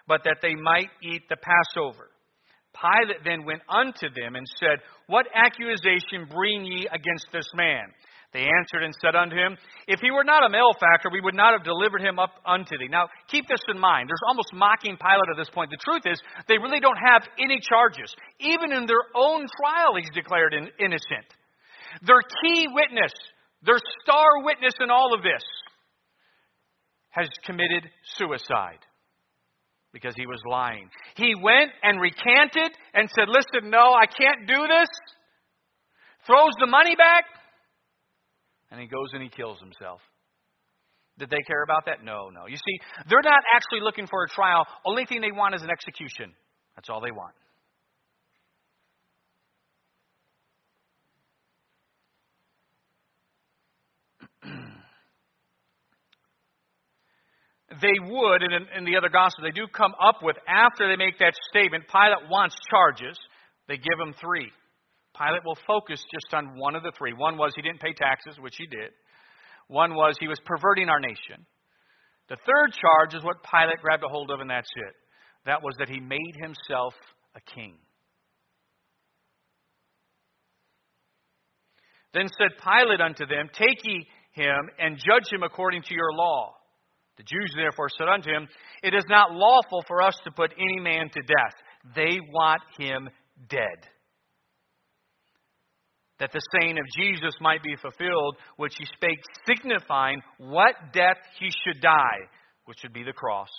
but 0.08 0.22
that 0.26 0.38
they 0.42 0.56
might 0.56 0.90
eat 1.02 1.24
the 1.30 1.38
Passover. 1.40 2.12
Pilate 2.76 3.24
then 3.24 3.46
went 3.46 3.62
unto 3.68 4.08
them 4.14 4.36
and 4.36 4.48
said, 4.60 4.80
What 5.08 5.28
accusation 5.34 6.28
bring 6.30 6.66
ye 6.66 6.88
against 6.88 7.28
this 7.32 7.48
man? 7.56 7.88
They 8.34 8.48
answered 8.48 8.84
and 8.84 8.96
said 9.02 9.14
unto 9.14 9.36
him, 9.36 9.58
If 9.88 10.00
he 10.00 10.10
were 10.10 10.24
not 10.24 10.46
a 10.46 10.50
malefactor, 10.50 11.10
we 11.12 11.20
would 11.20 11.36
not 11.36 11.52
have 11.52 11.66
delivered 11.66 12.02
him 12.02 12.18
up 12.18 12.32
unto 12.46 12.78
thee. 12.78 12.88
Now, 12.90 13.10
keep 13.28 13.48
this 13.48 13.60
in 13.68 13.78
mind. 13.78 14.08
There's 14.08 14.24
almost 14.28 14.54
mocking 14.54 14.96
Pilate 14.96 15.32
at 15.32 15.38
this 15.38 15.50
point. 15.50 15.70
The 15.70 15.84
truth 15.84 16.04
is, 16.06 16.22
they 16.48 16.58
really 16.58 16.80
don't 16.80 16.98
have 16.98 17.28
any 17.38 17.60
charges. 17.60 18.16
Even 18.40 18.72
in 18.72 18.86
their 18.86 19.04
own 19.16 19.48
trial, 19.60 20.00
he's 20.00 20.10
declared 20.16 20.54
innocent. 20.54 21.28
Their 22.08 22.24
key 22.44 22.68
witness, 22.72 23.12
their 23.64 23.80
star 24.04 24.44
witness 24.44 24.74
in 24.80 24.90
all 24.90 25.14
of 25.14 25.24
this, 25.24 25.44
has 27.10 27.28
committed 27.44 27.84
suicide 28.16 28.80
because 29.92 30.16
he 30.16 30.26
was 30.26 30.40
lying. 30.50 30.90
He 31.16 31.36
went 31.36 31.72
and 31.84 32.00
recanted 32.00 32.72
and 32.94 33.10
said, 33.14 33.28
Listen, 33.28 33.70
no, 33.70 33.92
I 33.92 34.06
can't 34.06 34.48
do 34.48 34.68
this. 34.68 34.88
Throws 36.26 36.54
the 36.62 36.68
money 36.68 36.96
back 36.96 37.26
and 38.72 38.80
he 38.80 38.88
goes 38.88 39.10
and 39.14 39.22
he 39.22 39.30
kills 39.30 39.60
himself. 39.60 40.00
Did 41.20 41.30
they 41.30 41.42
care 41.46 41.62
about 41.64 41.86
that? 41.86 42.04
No, 42.04 42.30
no. 42.30 42.48
You 42.48 42.56
see, 42.56 42.80
they're 43.10 43.22
not 43.22 43.44
actually 43.54 43.82
looking 43.82 44.08
for 44.08 44.24
a 44.24 44.28
trial. 44.30 44.66
Only 44.86 45.06
thing 45.06 45.22
they 45.22 45.32
want 45.32 45.54
is 45.54 45.62
an 45.62 45.70
execution. 45.70 46.34
That's 46.76 46.90
all 46.90 47.02
they 47.02 47.12
want. 47.12 47.36
they 57.82 57.94
would, 58.04 58.42
and 58.42 58.54
in, 58.54 58.68
in, 58.78 58.86
the 58.86 58.96
other 58.98 59.10
gospel, 59.10 59.44
they 59.44 59.52
do 59.52 59.68
come 59.68 59.94
up 60.02 60.24
with, 60.24 60.38
after 60.48 60.88
they 60.88 60.96
make 60.96 61.20
that 61.20 61.34
statement, 61.52 61.84
Pilate 61.92 62.30
wants 62.32 62.56
charges. 62.70 63.20
They 63.68 63.76
give 63.76 64.00
him 64.00 64.16
three. 64.20 64.52
Pilate 65.22 65.46
will 65.46 65.58
focus 65.68 66.04
just 66.12 66.34
on 66.34 66.58
one 66.58 66.76
of 66.76 66.84
the 66.84 66.92
three. 66.98 67.14
One 67.14 67.38
was 67.38 67.54
he 67.56 67.62
didn't 67.62 67.82
pay 67.82 67.94
taxes, 67.94 68.40
which 68.40 68.56
he 68.58 68.66
did. 68.66 68.90
One 69.68 69.94
was 69.94 70.16
he 70.20 70.28
was 70.28 70.40
perverting 70.46 70.90
our 70.90 71.00
nation. 71.00 71.46
The 72.30 72.38
third 72.38 72.74
charge 72.74 73.14
is 73.14 73.24
what 73.24 73.44
Pilate 73.44 73.82
grabbed 73.82 74.04
a 74.04 74.08
hold 74.08 74.32
of, 74.32 74.40
and 74.40 74.50
that's 74.50 74.70
it. 74.76 74.96
That 75.46 75.62
was 75.62 75.76
that 75.80 75.90
he 75.90 76.00
made 76.00 76.36
himself 76.36 76.94
a 77.36 77.42
king. 77.54 77.76
Then 82.14 82.28
said 82.38 82.58
Pilate 82.62 83.02
unto 83.02 83.26
them, 83.26 83.50
Take 83.54 83.80
ye 83.84 84.08
him 84.34 84.70
and 84.80 84.98
judge 84.98 85.32
him 85.32 85.44
according 85.44 85.84
to 85.84 85.94
your 85.94 86.14
law. 86.14 86.56
The 87.18 87.24
Jews 87.24 87.54
therefore 87.56 87.90
said 87.98 88.08
unto 88.08 88.30
him, 88.30 88.48
It 88.84 88.94
is 88.94 89.06
not 89.08 89.32
lawful 89.32 89.84
for 89.88 90.02
us 90.02 90.18
to 90.24 90.32
put 90.32 90.52
any 90.58 90.80
man 90.82 91.10
to 91.10 91.22
death. 91.22 91.56
They 91.96 92.20
want 92.34 92.62
him 92.78 93.10
dead. 93.50 93.91
That 96.22 96.32
the 96.32 96.42
saying 96.54 96.78
of 96.78 96.86
Jesus 96.96 97.34
might 97.42 97.64
be 97.64 97.76
fulfilled, 97.82 98.38
which 98.56 98.76
he 98.78 98.86
spake, 98.86 99.18
signifying 99.50 100.22
what 100.38 100.94
death 100.94 101.18
he 101.40 101.50
should 101.50 101.82
die, 101.82 102.30
which 102.66 102.78
would 102.84 102.94
be 102.94 103.04
the 103.04 103.12
cross. 103.12 103.50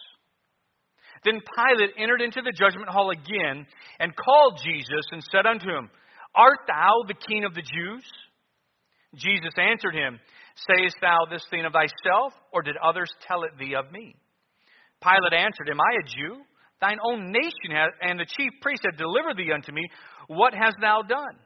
Then 1.24 1.40
Pilate 1.42 1.90
entered 1.98 2.22
into 2.22 2.40
the 2.40 2.54
judgment 2.54 2.88
hall 2.88 3.10
again 3.10 3.66
and 3.98 4.14
called 4.14 4.60
Jesus 4.64 5.04
and 5.10 5.22
said 5.24 5.44
unto 5.44 5.68
him, 5.68 5.90
Art 6.36 6.60
thou 6.68 7.02
the 7.08 7.18
king 7.28 7.44
of 7.44 7.52
the 7.52 7.62
Jews? 7.62 8.06
Jesus 9.16 9.52
answered 9.58 9.94
him, 9.94 10.20
Sayest 10.54 10.96
thou 11.00 11.18
this 11.30 11.44
thing 11.50 11.64
of 11.64 11.72
thyself, 11.72 12.32
or 12.52 12.62
did 12.62 12.76
others 12.76 13.10
tell 13.26 13.42
it 13.42 13.58
thee 13.58 13.74
of 13.74 13.90
me? 13.90 14.14
Pilate 15.02 15.34
answered, 15.34 15.68
Am 15.68 15.80
I 15.80 15.98
a 15.98 16.06
Jew? 16.06 16.42
Thine 16.80 16.98
own 17.04 17.32
nation 17.32 17.74
and 18.02 18.18
the 18.18 18.26
chief 18.26 18.52
priest 18.60 18.82
have 18.84 18.98
delivered 18.98 19.36
thee 19.36 19.52
unto 19.52 19.72
me. 19.72 19.82
What 20.28 20.54
hast 20.54 20.76
thou 20.80 21.02
done? 21.02 21.38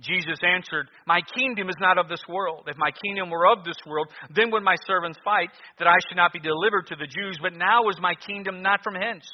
Jesus 0.00 0.38
answered, 0.42 0.88
My 1.06 1.20
kingdom 1.36 1.68
is 1.68 1.76
not 1.78 1.98
of 1.98 2.08
this 2.08 2.22
world. 2.28 2.64
If 2.66 2.76
my 2.78 2.90
kingdom 3.04 3.30
were 3.30 3.46
of 3.46 3.64
this 3.64 3.76
world, 3.86 4.08
then 4.34 4.50
would 4.50 4.62
my 4.62 4.76
servants 4.86 5.18
fight, 5.24 5.50
that 5.78 5.88
I 5.88 5.96
should 6.08 6.16
not 6.16 6.32
be 6.32 6.40
delivered 6.40 6.86
to 6.88 6.96
the 6.96 7.06
Jews. 7.06 7.38
But 7.40 7.54
now 7.54 7.88
is 7.88 8.00
my 8.00 8.14
kingdom 8.14 8.62
not 8.62 8.80
from 8.82 8.94
hence. 8.94 9.28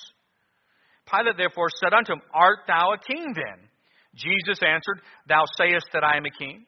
Pilate 1.09 1.37
therefore 1.37 1.69
said 1.81 1.95
unto 1.95 2.13
him, 2.13 2.23
Art 2.35 2.61
thou 2.67 2.93
a 2.95 2.99
king 2.99 3.33
then? 3.35 3.69
Jesus 4.15 4.61
answered, 4.63 5.01
Thou 5.29 5.45
sayest 5.57 5.87
that 5.93 6.03
I 6.03 6.17
am 6.17 6.27
a 6.27 6.37
king. 6.37 6.67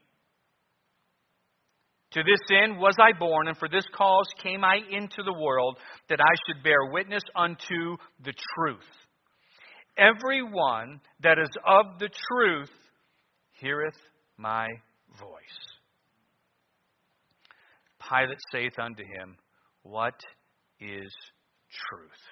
To 2.12 2.22
this 2.22 2.40
end 2.50 2.78
was 2.78 2.96
I 2.98 3.18
born, 3.18 3.48
and 3.48 3.56
for 3.58 3.68
this 3.68 3.84
cause 3.94 4.28
came 4.42 4.64
I 4.64 4.76
into 4.90 5.22
the 5.22 5.32
world, 5.32 5.76
that 6.08 6.20
I 6.20 6.34
should 6.46 6.62
bear 6.62 6.86
witness 6.90 7.22
unto 7.36 7.96
the 8.24 8.32
truth. 8.54 8.80
Everyone 9.98 11.00
that 11.20 11.38
is 11.38 11.50
of 11.66 11.98
the 11.98 12.08
truth 12.08 12.70
heareth 13.60 13.98
my 14.36 14.66
voice. 15.18 15.58
Pilate 18.08 18.38
saith 18.52 18.78
unto 18.78 19.02
him, 19.02 19.36
What 19.82 20.14
is 20.80 21.12
truth? 21.90 22.22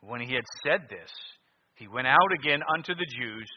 When 0.00 0.20
he 0.20 0.34
had 0.34 0.44
said 0.64 0.88
this, 0.88 1.10
he 1.74 1.88
went 1.88 2.06
out 2.06 2.32
again 2.38 2.60
unto 2.76 2.94
the 2.94 3.06
Jews 3.18 3.48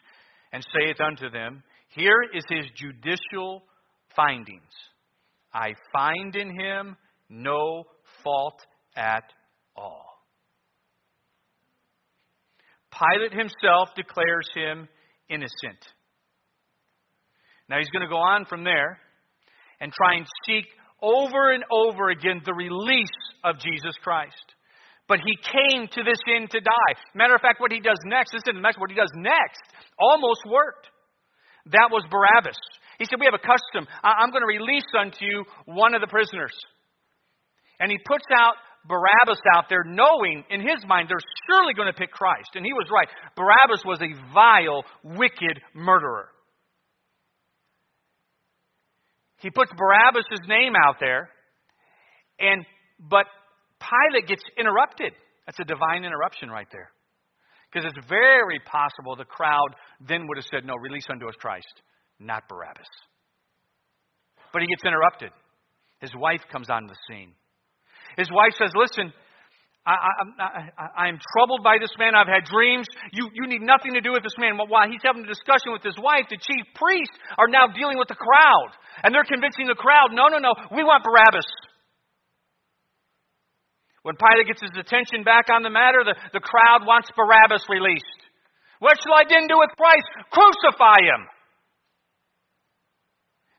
and 0.52 0.66
saith 0.74 1.00
unto 1.00 1.30
them, 1.30 1.64
Here 1.90 2.24
is 2.34 2.44
his 2.50 2.66
judicial 2.76 3.64
findings. 4.16 4.62
I 5.54 5.74
find 5.94 6.36
in 6.36 6.50
him 6.60 6.98
no 7.30 7.84
fault 8.24 8.60
at 8.96 9.24
all. 9.76 10.06
Pilate 12.92 13.34
himself 13.34 13.90
declares 13.96 14.48
him 14.54 14.88
innocent. 15.30 15.80
Now 17.70 17.78
he's 17.78 17.90
going 17.90 18.04
to 18.04 18.10
go 18.10 18.18
on 18.18 18.46
from 18.46 18.64
there 18.64 19.00
and 19.80 19.92
try 19.92 20.16
and 20.16 20.26
seek 20.46 20.66
over 21.02 21.52
and 21.52 21.64
over 21.72 22.10
again 22.10 22.42
the 22.46 22.54
release 22.54 23.18
of 23.44 23.60
Jesus 23.60 23.96
Christ. 24.02 24.46
But 25.08 25.20
he 25.20 25.38
came 25.38 25.88
to 25.88 26.02
this 26.04 26.18
end 26.36 26.50
to 26.52 26.60
die. 26.60 26.94
Matter 27.14 27.36
of 27.36 27.42
fact, 27.42 27.62
what 27.62 27.72
he 27.72 27.80
does 27.80 28.00
next, 28.06 28.32
this 28.32 28.42
isn't 28.46 28.56
the 28.56 28.62
next, 28.62 28.80
what 28.80 28.90
he 28.90 28.96
does 28.96 29.12
next 29.14 29.62
almost 30.00 30.42
worked. 30.50 30.90
That 31.72 31.90
was 31.92 32.06
Barabbas. 32.10 32.58
He 32.98 33.06
said, 33.06 33.20
We 33.20 33.26
have 33.26 33.38
a 33.38 33.42
custom. 33.42 33.86
I'm 34.02 34.32
going 34.32 34.42
to 34.42 34.50
release 34.50 34.90
unto 34.98 35.26
you 35.26 35.46
one 35.66 35.94
of 35.94 36.02
the 36.02 36.08
prisoners. 36.08 36.54
And 37.80 37.92
he 37.92 37.98
puts 38.06 38.26
out 38.34 38.56
Barabbas 38.88 39.42
out 39.56 39.66
there, 39.70 39.84
knowing 39.84 40.44
in 40.50 40.62
his 40.62 40.86
mind 40.88 41.10
they're 41.10 41.30
surely 41.50 41.74
going 41.74 41.92
to 41.92 41.98
pick 41.98 42.12
Christ. 42.12 42.50
And 42.56 42.66
he 42.66 42.74
was 42.74 42.88
right. 42.92 43.10
Barabbas 43.36 43.84
was 43.86 44.00
a 44.02 44.14
vile, 44.34 44.86
wicked 45.04 45.62
murderer. 45.74 46.30
He 49.40 49.50
puts 49.50 49.72
Barabbas' 49.78 50.40
name 50.48 50.74
out 50.76 50.96
there, 51.00 51.30
and 52.40 52.66
but 53.00 53.26
Pilate 53.80 54.28
gets 54.28 54.44
interrupted. 54.58 55.14
That's 55.46 55.60
a 55.60 55.66
divine 55.66 56.04
interruption 56.04 56.50
right 56.50 56.68
there. 56.72 56.90
Because 57.72 57.92
it's 57.92 58.08
very 58.08 58.60
possible 58.66 59.16
the 59.16 59.26
crowd 59.26 59.76
then 60.00 60.28
would 60.28 60.38
have 60.38 60.46
said, 60.50 60.66
No, 60.66 60.76
release 60.76 61.06
unto 61.10 61.28
us 61.28 61.36
Christ, 61.38 61.82
not 62.20 62.48
Barabbas. 62.48 62.88
But 64.54 64.62
he 64.62 64.68
gets 64.68 64.84
interrupted. 64.86 65.32
His 66.00 66.12
wife 66.16 66.42
comes 66.52 66.70
on 66.70 66.88
the 66.88 66.96
scene. 67.08 67.34
His 68.18 68.32
wife 68.32 68.54
says, 68.58 68.72
Listen, 68.76 69.12
I, 69.86 71.06
am 71.14 71.22
troubled 71.22 71.62
by 71.62 71.78
this 71.78 71.94
man. 72.02 72.18
I've 72.18 72.26
had 72.26 72.50
dreams. 72.50 72.90
You, 73.14 73.30
you 73.38 73.46
need 73.46 73.62
nothing 73.62 73.94
to 73.94 74.02
do 74.02 74.18
with 74.18 74.26
this 74.26 74.34
man. 74.42 74.58
While 74.58 74.90
he's 74.90 75.06
having 75.06 75.22
a 75.22 75.30
discussion 75.30 75.78
with 75.78 75.86
his 75.86 75.94
wife, 76.02 76.26
the 76.26 76.42
chief 76.42 76.66
priests 76.74 77.14
are 77.38 77.46
now 77.46 77.70
dealing 77.70 78.02
with 78.02 78.10
the 78.10 78.18
crowd. 78.18 78.74
And 79.06 79.14
they're 79.14 79.30
convincing 79.30 79.70
the 79.70 79.78
crowd 79.78 80.10
no, 80.10 80.26
no, 80.34 80.42
no, 80.42 80.58
we 80.74 80.82
want 80.82 81.06
Barabbas. 81.06 81.46
When 84.02 84.18
Pilate 84.18 84.50
gets 84.50 84.62
his 84.62 84.74
attention 84.74 85.22
back 85.22 85.54
on 85.54 85.62
the 85.62 85.70
matter, 85.70 86.02
the, 86.02 86.18
the 86.34 86.42
crowd 86.42 86.86
wants 86.86 87.10
Barabbas 87.14 87.66
released. 87.70 88.22
What 88.82 88.98
shall 89.02 89.14
I 89.14 89.26
then 89.30 89.46
do 89.46 89.58
with 89.58 89.70
Christ? 89.78 90.06
Crucify 90.34 91.06
him. 91.06 91.22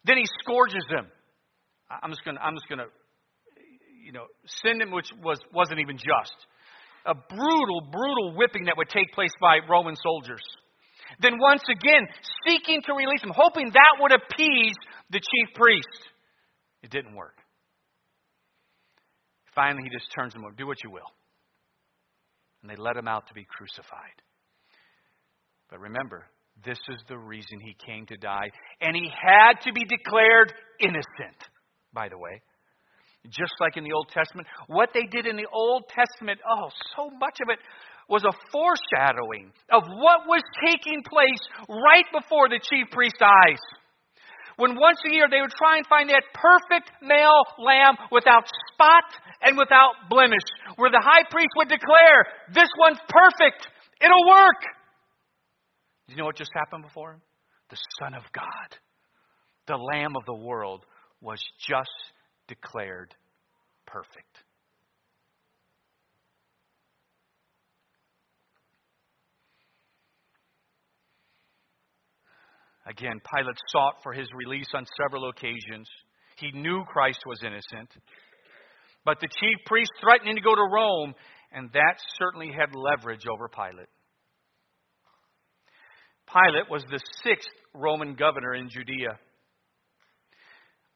Then 0.05 0.19
he 0.19 0.27
scourges 0.43 0.87
him. 0.91 1.07
I'm 1.91 2.11
just 2.11 2.25
going 2.25 2.37
to, 2.37 2.43
I'm 2.43 2.55
just 2.55 2.69
going 2.69 2.79
to 2.79 2.91
you 4.07 4.13
know, 4.13 4.27
him, 4.63 4.93
which 4.93 5.11
was, 5.23 5.39
wasn't 5.53 5.81
even 5.81 5.97
just. 5.97 6.39
A 7.07 7.15
brutal, 7.15 7.81
brutal 7.91 8.35
whipping 8.37 8.67
that 8.67 8.77
would 8.77 8.89
take 8.89 9.13
place 9.13 9.33
by 9.41 9.59
Roman 9.69 9.97
soldiers. 9.97 10.43
Then 11.21 11.39
once 11.41 11.63
again, 11.69 12.07
seeking 12.47 12.83
to 12.87 12.95
release 12.95 13.23
him, 13.23 13.33
hoping 13.35 13.71
that 13.73 14.01
would 14.01 14.13
appease 14.13 14.75
the 15.11 15.19
chief 15.19 15.55
priest. 15.55 15.99
It 16.83 16.91
didn't 16.91 17.15
work. 17.17 17.37
Finally, 19.55 19.85
he 19.85 19.91
just 19.91 20.13
turns 20.15 20.33
them 20.33 20.45
over. 20.45 20.55
Do 20.55 20.67
what 20.67 20.83
you 20.85 20.91
will. 20.91 21.11
And 22.63 22.71
they 22.71 22.77
let 22.77 22.97
him 22.97 23.09
out 23.09 23.27
to 23.29 23.35
be 23.35 23.45
crucified. 23.45 24.23
But 25.69 25.81
remember, 25.81 26.27
this 26.65 26.79
is 26.89 27.03
the 27.09 27.19
reason 27.19 27.59
he 27.61 27.75
came 27.87 28.07
to 28.07 28.17
die. 28.17 28.51
And 28.81 28.95
he 28.95 29.11
had 29.11 29.63
to 29.63 29.73
be 29.73 29.85
declared 29.85 30.53
innocent, 30.81 31.39
by 31.93 32.09
the 32.09 32.19
way 32.19 32.43
just 33.31 33.55
like 33.61 33.77
in 33.77 33.85
the 33.85 33.93
Old 33.93 34.09
Testament. 34.09 34.47
What 34.67 34.91
they 34.95 35.05
did 35.11 35.27
in 35.27 35.37
the 35.37 35.49
Old 35.53 35.85
Testament, 35.89 36.41
oh, 36.49 36.69
so 36.97 37.11
much 37.19 37.39
of 37.43 37.49
it 37.51 37.59
was 38.09 38.23
a 38.25 38.35
foreshadowing 38.53 39.51
of 39.71 39.83
what 39.83 40.27
was 40.27 40.43
taking 40.65 41.03
place 41.03 41.43
right 41.69 42.07
before 42.13 42.49
the 42.49 42.61
chief 42.63 42.87
priest's 42.91 43.23
eyes. 43.23 43.59
When 44.57 44.79
once 44.79 44.99
a 45.05 45.13
year 45.13 45.27
they 45.31 45.41
would 45.41 45.53
try 45.53 45.77
and 45.77 45.87
find 45.87 46.09
that 46.09 46.25
perfect 46.33 46.91
male 47.03 47.45
lamb 47.59 47.97
without 48.11 48.49
spot 48.73 49.05
and 49.43 49.59
without 49.59 50.09
blemish, 50.09 50.47
where 50.77 50.91
the 50.91 51.03
high 51.03 51.25
priest 51.31 51.51
would 51.57 51.69
declare, 51.69 52.25
This 52.55 52.71
one's 52.79 53.01
perfect, 53.09 53.69
it'll 54.01 54.27
work. 54.27 54.63
Do 56.07 56.15
you 56.15 56.19
know 56.19 56.25
what 56.25 56.37
just 56.37 56.53
happened 56.55 56.85
before 56.85 57.13
him? 57.13 57.21
The 57.69 57.77
Son 57.99 58.15
of 58.15 58.23
God, 58.33 58.69
the 59.67 59.77
Lamb 59.77 60.15
of 60.17 60.25
the 60.25 60.37
world, 60.37 60.87
was 61.21 61.43
just 61.69 61.91
declared 62.49 63.15
perfect. 63.87 64.37
Again, 72.87 73.21
Pilate 73.35 73.57
sought 73.69 73.97
for 74.03 74.13
his 74.13 74.29
release 74.33 74.69
on 74.73 74.87
several 75.03 75.29
occasions. 75.29 75.89
He 76.37 76.53
knew 76.53 76.85
Christ 76.85 77.19
was 77.27 77.41
innocent. 77.43 77.91
But 79.05 79.19
the 79.21 79.29
chief 79.29 79.65
priests 79.67 79.93
threatened 80.01 80.37
to 80.37 80.43
go 80.43 80.55
to 80.55 80.69
Rome, 80.73 81.15
and 81.53 81.69
that 81.73 81.97
certainly 82.19 82.53
had 82.53 82.75
leverage 82.75 83.27
over 83.33 83.49
Pilate. 83.49 83.89
Pilate 86.27 86.71
was 86.71 86.85
the 86.91 87.01
sixth 87.25 87.49
Roman 87.75 88.15
governor 88.15 88.55
in 88.55 88.69
Judea. 88.69 89.19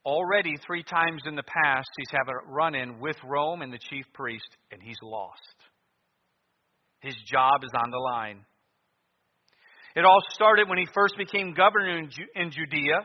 Already, 0.04 0.54
three 0.66 0.82
times 0.82 1.22
in 1.26 1.36
the 1.36 1.42
past, 1.42 1.88
he's 1.98 2.10
had 2.10 2.28
a 2.28 2.50
run 2.50 2.74
in 2.74 3.00
with 3.00 3.16
Rome 3.22 3.60
and 3.60 3.72
the 3.72 3.78
chief 3.78 4.06
priest, 4.14 4.48
and 4.72 4.80
he's 4.82 4.96
lost. 5.02 5.40
His 7.00 7.14
job 7.30 7.62
is 7.62 7.70
on 7.74 7.90
the 7.90 7.98
line. 7.98 8.44
It 9.94 10.04
all 10.04 10.20
started 10.32 10.68
when 10.68 10.78
he 10.78 10.86
first 10.94 11.16
became 11.18 11.52
governor 11.52 11.98
in, 12.34 12.50
Judea 12.50 13.00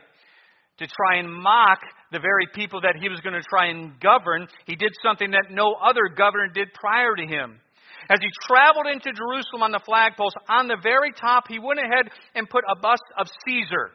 to 0.78 0.86
try 0.86 1.18
and 1.18 1.32
mock 1.32 1.80
the 2.12 2.20
very 2.20 2.46
people 2.54 2.80
that 2.82 2.96
he 3.00 3.08
was 3.08 3.20
going 3.20 3.34
to 3.34 3.42
try 3.48 3.66
and 3.66 3.98
govern. 4.00 4.46
He 4.66 4.76
did 4.76 4.92
something 5.02 5.30
that 5.32 5.50
no 5.50 5.74
other 5.74 6.08
governor 6.14 6.48
did 6.48 6.72
prior 6.74 7.16
to 7.16 7.26
him. 7.26 7.60
As 8.08 8.20
he 8.20 8.28
traveled 8.46 8.86
into 8.86 9.10
Jerusalem 9.12 9.62
on 9.62 9.72
the 9.72 9.80
flagpoles, 9.88 10.36
on 10.48 10.68
the 10.68 10.76
very 10.82 11.12
top, 11.12 11.44
he 11.48 11.58
went 11.58 11.80
ahead 11.80 12.12
and 12.34 12.48
put 12.48 12.62
a 12.70 12.78
bust 12.78 13.02
of 13.18 13.26
Caesar 13.46 13.90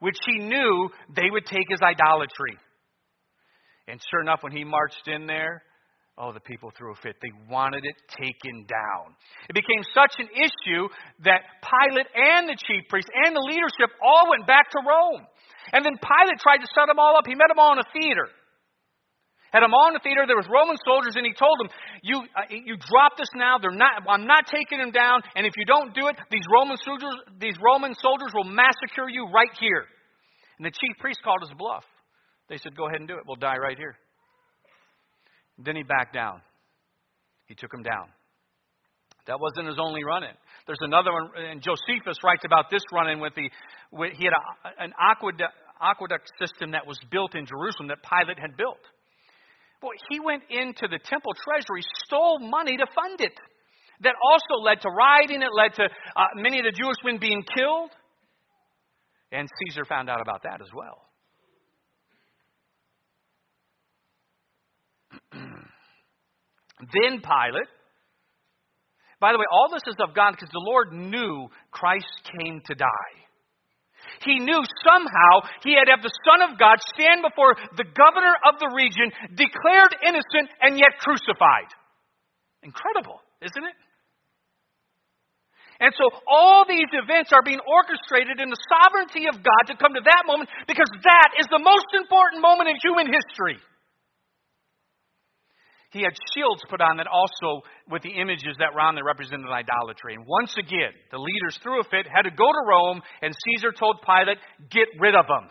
which 0.00 0.16
he 0.26 0.38
knew 0.38 0.90
they 1.14 1.30
would 1.30 1.46
take 1.46 1.70
as 1.72 1.80
idolatry. 1.82 2.58
And 3.88 4.00
sure 4.10 4.20
enough, 4.20 4.42
when 4.42 4.52
he 4.52 4.64
marched 4.64 5.08
in 5.08 5.26
there, 5.26 5.62
Oh, 6.20 6.36
the 6.36 6.44
people 6.44 6.68
threw 6.76 6.92
a 6.92 6.98
fit. 7.00 7.16
They 7.22 7.32
wanted 7.48 7.80
it 7.80 7.96
taken 8.12 8.68
down. 8.68 9.16
It 9.48 9.56
became 9.56 9.80
such 9.96 10.20
an 10.20 10.28
issue 10.36 10.84
that 11.24 11.48
Pilate 11.64 12.12
and 12.12 12.44
the 12.44 12.60
chief 12.60 12.84
priests 12.92 13.08
and 13.24 13.32
the 13.32 13.40
leadership 13.40 13.88
all 14.04 14.28
went 14.28 14.46
back 14.46 14.68
to 14.68 14.84
Rome. 14.84 15.24
And 15.72 15.80
then 15.80 15.96
Pilate 15.96 16.36
tried 16.44 16.60
to 16.60 16.68
set 16.76 16.92
them 16.92 17.00
all 17.00 17.16
up. 17.16 17.24
He 17.24 17.32
met 17.32 17.48
them 17.48 17.56
all 17.56 17.72
in 17.72 17.80
a 17.80 17.88
theater. 17.96 18.28
Had 19.52 19.62
them 19.62 19.74
all 19.74 19.88
in 19.88 19.94
the 19.94 20.04
theater. 20.06 20.26
There 20.26 20.38
was 20.38 20.46
Roman 20.46 20.78
soldiers, 20.86 21.16
and 21.16 21.26
he 21.26 21.34
told 21.34 21.58
them, 21.58 21.68
"You, 22.02 22.22
uh, 22.34 22.46
you 22.50 22.76
drop 22.78 23.18
this 23.18 23.30
now. 23.34 23.58
They're 23.58 23.74
not. 23.74 24.06
I'm 24.06 24.26
not 24.26 24.46
taking 24.46 24.78
them 24.78 24.92
down. 24.92 25.22
And 25.34 25.44
if 25.46 25.54
you 25.56 25.66
don't 25.66 25.94
do 25.94 26.06
it, 26.06 26.16
these 26.30 26.46
Roman 26.46 26.76
soldiers, 26.78 27.14
these 27.38 27.58
Roman 27.60 27.94
soldiers 27.94 28.30
will 28.32 28.46
massacre 28.46 29.08
you 29.10 29.26
right 29.26 29.50
here." 29.58 29.86
And 30.58 30.66
the 30.66 30.70
chief 30.70 30.98
priest 30.98 31.20
called 31.22 31.42
his 31.42 31.50
bluff. 31.58 31.84
They 32.48 32.58
said, 32.58 32.76
"Go 32.76 32.86
ahead 32.86 33.00
and 33.00 33.08
do 33.08 33.14
it. 33.14 33.26
We'll 33.26 33.36
die 33.36 33.58
right 33.58 33.76
here." 33.76 33.98
Then 35.58 35.74
he 35.76 35.82
backed 35.82 36.14
down. 36.14 36.42
He 37.46 37.54
took 37.54 37.74
him 37.74 37.82
down. 37.82 38.12
That 39.26 39.38
wasn't 39.40 39.66
his 39.66 39.78
only 39.78 40.04
run 40.04 40.22
in. 40.22 40.34
There's 40.66 40.80
another 40.80 41.12
one, 41.12 41.30
and 41.36 41.60
Josephus 41.60 42.16
writes 42.24 42.44
about 42.44 42.70
this 42.70 42.82
run 42.92 43.10
in 43.10 43.20
with 43.20 43.34
the, 43.34 43.50
with, 43.90 44.12
he 44.14 44.24
had 44.24 44.32
a, 44.32 44.82
an 44.82 44.92
aqueduct, 44.98 45.54
aqueduct 45.80 46.30
system 46.38 46.70
that 46.72 46.86
was 46.86 46.98
built 47.10 47.34
in 47.34 47.44
Jerusalem 47.46 47.88
that 47.88 47.98
Pilate 48.02 48.38
had 48.38 48.56
built. 48.56 48.80
Well, 49.82 49.92
he 50.10 50.20
went 50.20 50.42
into 50.50 50.88
the 50.88 50.98
temple 50.98 51.32
treasury, 51.34 51.82
stole 52.04 52.38
money 52.38 52.76
to 52.76 52.86
fund 52.94 53.20
it. 53.20 53.32
That 54.02 54.14
also 54.30 54.62
led 54.62 54.80
to 54.82 54.88
rioting, 54.88 55.42
it 55.42 55.48
led 55.52 55.74
to 55.74 55.84
uh, 55.84 56.26
many 56.36 56.58
of 56.58 56.64
the 56.64 56.72
Jewish 56.72 56.96
men 57.04 57.18
being 57.18 57.42
killed. 57.56 57.90
And 59.32 59.48
Caesar 59.66 59.84
found 59.84 60.10
out 60.10 60.20
about 60.20 60.42
that 60.42 60.60
as 60.60 60.68
well. 60.74 61.06
then 65.32 67.20
Pilate. 67.20 67.68
By 69.20 69.32
the 69.32 69.38
way, 69.38 69.44
all 69.52 69.68
this 69.70 69.82
is 69.86 69.96
of 70.00 70.14
God 70.14 70.32
because 70.32 70.48
the 70.50 70.64
Lord 70.64 70.92
knew 70.92 71.48
Christ 71.70 72.30
came 72.38 72.62
to 72.64 72.74
die. 72.74 73.29
He 74.24 74.38
knew 74.38 74.60
somehow 74.84 75.46
he 75.62 75.74
had 75.74 75.86
to 75.86 75.94
have 75.96 76.04
the 76.04 76.18
Son 76.26 76.42
of 76.44 76.58
God 76.58 76.78
stand 76.94 77.22
before 77.22 77.56
the 77.76 77.86
governor 77.86 78.34
of 78.46 78.58
the 78.58 78.70
region, 78.74 79.10
declared 79.34 79.96
innocent 80.04 80.50
and 80.60 80.78
yet 80.78 80.98
crucified. 81.00 81.70
Incredible, 82.62 83.22
isn't 83.40 83.64
it? 83.64 83.78
And 85.80 85.96
so 85.96 86.12
all 86.28 86.68
these 86.68 86.92
events 86.92 87.32
are 87.32 87.40
being 87.40 87.60
orchestrated 87.64 88.36
in 88.36 88.52
the 88.52 88.60
sovereignty 88.68 89.24
of 89.32 89.40
God 89.40 89.72
to 89.72 89.80
come 89.80 89.96
to 89.96 90.04
that 90.04 90.28
moment 90.28 90.52
because 90.68 90.92
that 90.92 91.30
is 91.40 91.48
the 91.48 91.58
most 91.58 91.88
important 91.96 92.44
moment 92.44 92.68
in 92.68 92.76
human 92.84 93.08
history 93.08 93.56
he 95.90 96.02
had 96.02 96.14
shields 96.34 96.62
put 96.70 96.80
on 96.80 96.98
that 96.98 97.06
also 97.06 97.66
with 97.90 98.02
the 98.02 98.14
images 98.14 98.54
that 98.58 98.74
were 98.74 98.80
on 98.80 98.94
there 98.94 99.04
represented 99.04 99.50
idolatry. 99.50 100.14
And 100.14 100.24
once 100.26 100.54
again, 100.56 100.94
the 101.10 101.18
leaders 101.18 101.58
threw 101.62 101.80
a 101.80 101.84
fit, 101.84 102.06
had 102.06 102.22
to 102.22 102.30
go 102.30 102.46
to 102.46 102.68
Rome, 102.68 103.02
and 103.22 103.34
Caesar 103.34 103.72
told 103.72 103.98
Pilate, 104.06 104.38
get 104.70 104.86
rid 105.00 105.16
of 105.16 105.26
them. 105.26 105.50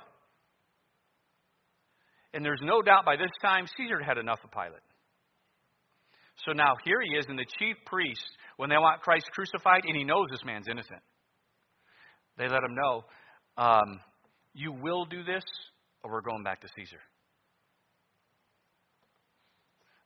And 2.34 2.46
there's 2.46 2.62
no 2.64 2.82
doubt 2.82 3.06
by 3.06 3.18
this 3.18 3.32
time 3.42 3.66
Caesar 3.78 4.02
had 4.02 4.18
enough 4.18 4.40
of 4.44 4.52
Pilate. 4.52 4.86
So 6.46 6.54
now 6.54 6.76
here 6.86 7.02
he 7.02 7.18
is, 7.18 7.26
and 7.28 7.38
the 7.38 7.46
chief 7.60 7.76
priests, 7.86 8.24
when 8.56 8.70
they 8.70 8.78
want 8.78 9.02
Christ 9.02 9.26
crucified, 9.34 9.84
and 9.86 9.98
he 9.98 10.06
knows 10.06 10.28
this 10.32 10.46
man's 10.46 10.68
innocent, 10.70 11.02
they 12.38 12.48
let 12.48 12.64
him 12.64 12.76
know, 12.76 13.04
um, 13.58 14.00
you 14.54 14.72
will 14.72 15.04
do 15.04 15.24
this, 15.24 15.44
or 16.02 16.12
we're 16.12 16.22
going 16.22 16.44
back 16.44 16.62
to 16.62 16.68
Caesar. 16.78 17.00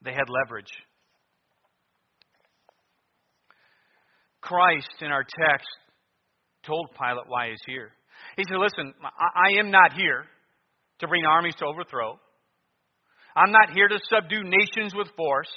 They 0.04 0.12
had 0.12 0.30
leverage. 0.30 0.72
Christ, 4.42 4.90
in 5.02 5.08
our 5.08 5.24
text, 5.24 5.68
told 6.66 6.90
Pilate 6.92 7.28
why 7.28 7.50
he's 7.50 7.62
here. 7.66 7.92
He 8.36 8.44
said, 8.48 8.58
Listen, 8.58 8.94
I 9.02 9.60
am 9.60 9.72
not 9.72 9.94
here 9.94 10.26
to 11.00 11.08
bring 11.08 11.26
armies 11.26 11.56
to 11.60 11.66
overthrow. 11.66 12.20
I'm 13.36 13.52
not 13.52 13.72
here 13.74 13.88
to 13.88 14.00
subdue 14.10 14.44
nations 14.44 14.94
with 14.94 15.08
force. 15.16 15.52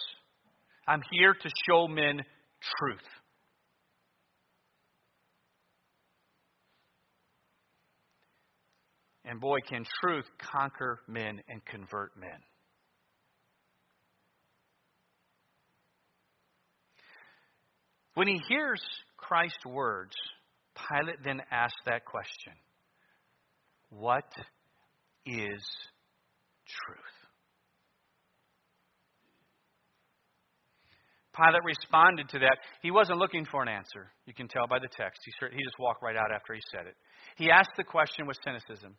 I'm 0.88 1.02
here 1.10 1.34
to 1.34 1.50
show 1.68 1.88
men 1.88 2.22
truth. 2.78 3.00
And 9.24 9.40
boy, 9.40 9.58
can 9.68 9.84
truth 10.00 10.26
conquer 10.38 11.00
men 11.08 11.40
and 11.48 11.64
convert 11.64 12.16
men. 12.16 12.38
When 18.16 18.28
he 18.28 18.40
hears 18.48 18.80
Christ's 19.18 19.66
words, 19.66 20.14
Pilate 20.74 21.22
then 21.22 21.42
asks 21.50 21.78
that 21.84 22.06
question 22.06 22.54
What 23.90 24.24
is 25.26 25.62
truth? 26.66 27.16
Pilate 31.36 31.62
responded 31.62 32.30
to 32.30 32.38
that. 32.38 32.56
He 32.80 32.90
wasn't 32.90 33.18
looking 33.18 33.44
for 33.44 33.60
an 33.60 33.68
answer. 33.68 34.10
You 34.24 34.32
can 34.32 34.48
tell 34.48 34.66
by 34.66 34.78
the 34.78 34.88
text. 34.88 35.20
He, 35.26 35.32
just 35.62 35.78
walked 35.78 36.02
right 36.02 36.16
out 36.16 36.32
after 36.34 36.54
he 36.54 36.60
said 36.72 36.86
it. 36.86 36.96
He 37.36 37.50
asked 37.50 37.76
the 37.76 37.84
question 37.84 38.26
with 38.26 38.38
cynicism. 38.42 38.96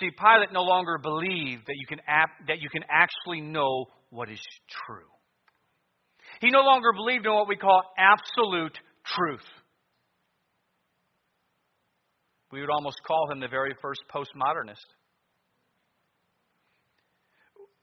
See, 0.00 0.10
Pilate 0.10 0.52
no 0.52 0.62
longer 0.62 0.98
believed 0.98 1.62
that 1.68 1.76
you 1.76 1.86
can, 1.86 2.00
ap- 2.08 2.48
that 2.48 2.58
you 2.58 2.68
can 2.68 2.82
actually 2.90 3.42
know 3.42 3.86
what 4.10 4.28
is 4.28 4.42
true. 4.88 5.06
He 6.40 6.50
no 6.50 6.60
longer 6.60 6.92
believed 6.92 7.26
in 7.26 7.32
what 7.32 7.48
we 7.48 7.56
call 7.56 7.82
absolute 7.98 8.78
truth. 9.04 9.44
We 12.50 12.60
would 12.60 12.70
almost 12.70 12.96
call 13.06 13.30
him 13.30 13.40
the 13.40 13.48
very 13.48 13.74
first 13.80 14.00
postmodernist. 14.12 14.84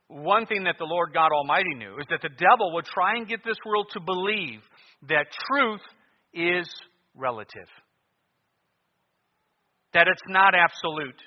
One 0.09 0.45
thing 0.45 0.63
that 0.63 0.75
the 0.79 0.85
Lord 0.85 1.13
God 1.13 1.31
Almighty 1.31 1.75
knew 1.75 1.97
is 1.99 2.05
that 2.09 2.21
the 2.21 2.29
devil 2.29 2.73
would 2.73 2.85
try 2.85 3.15
and 3.15 3.27
get 3.27 3.43
this 3.45 3.57
world 3.65 3.87
to 3.91 3.99
believe 3.99 4.61
that 5.09 5.27
truth 5.51 5.81
is 6.33 6.67
relative, 7.15 7.67
that 9.93 10.07
it's 10.07 10.21
not 10.27 10.53
absolute. 10.55 11.21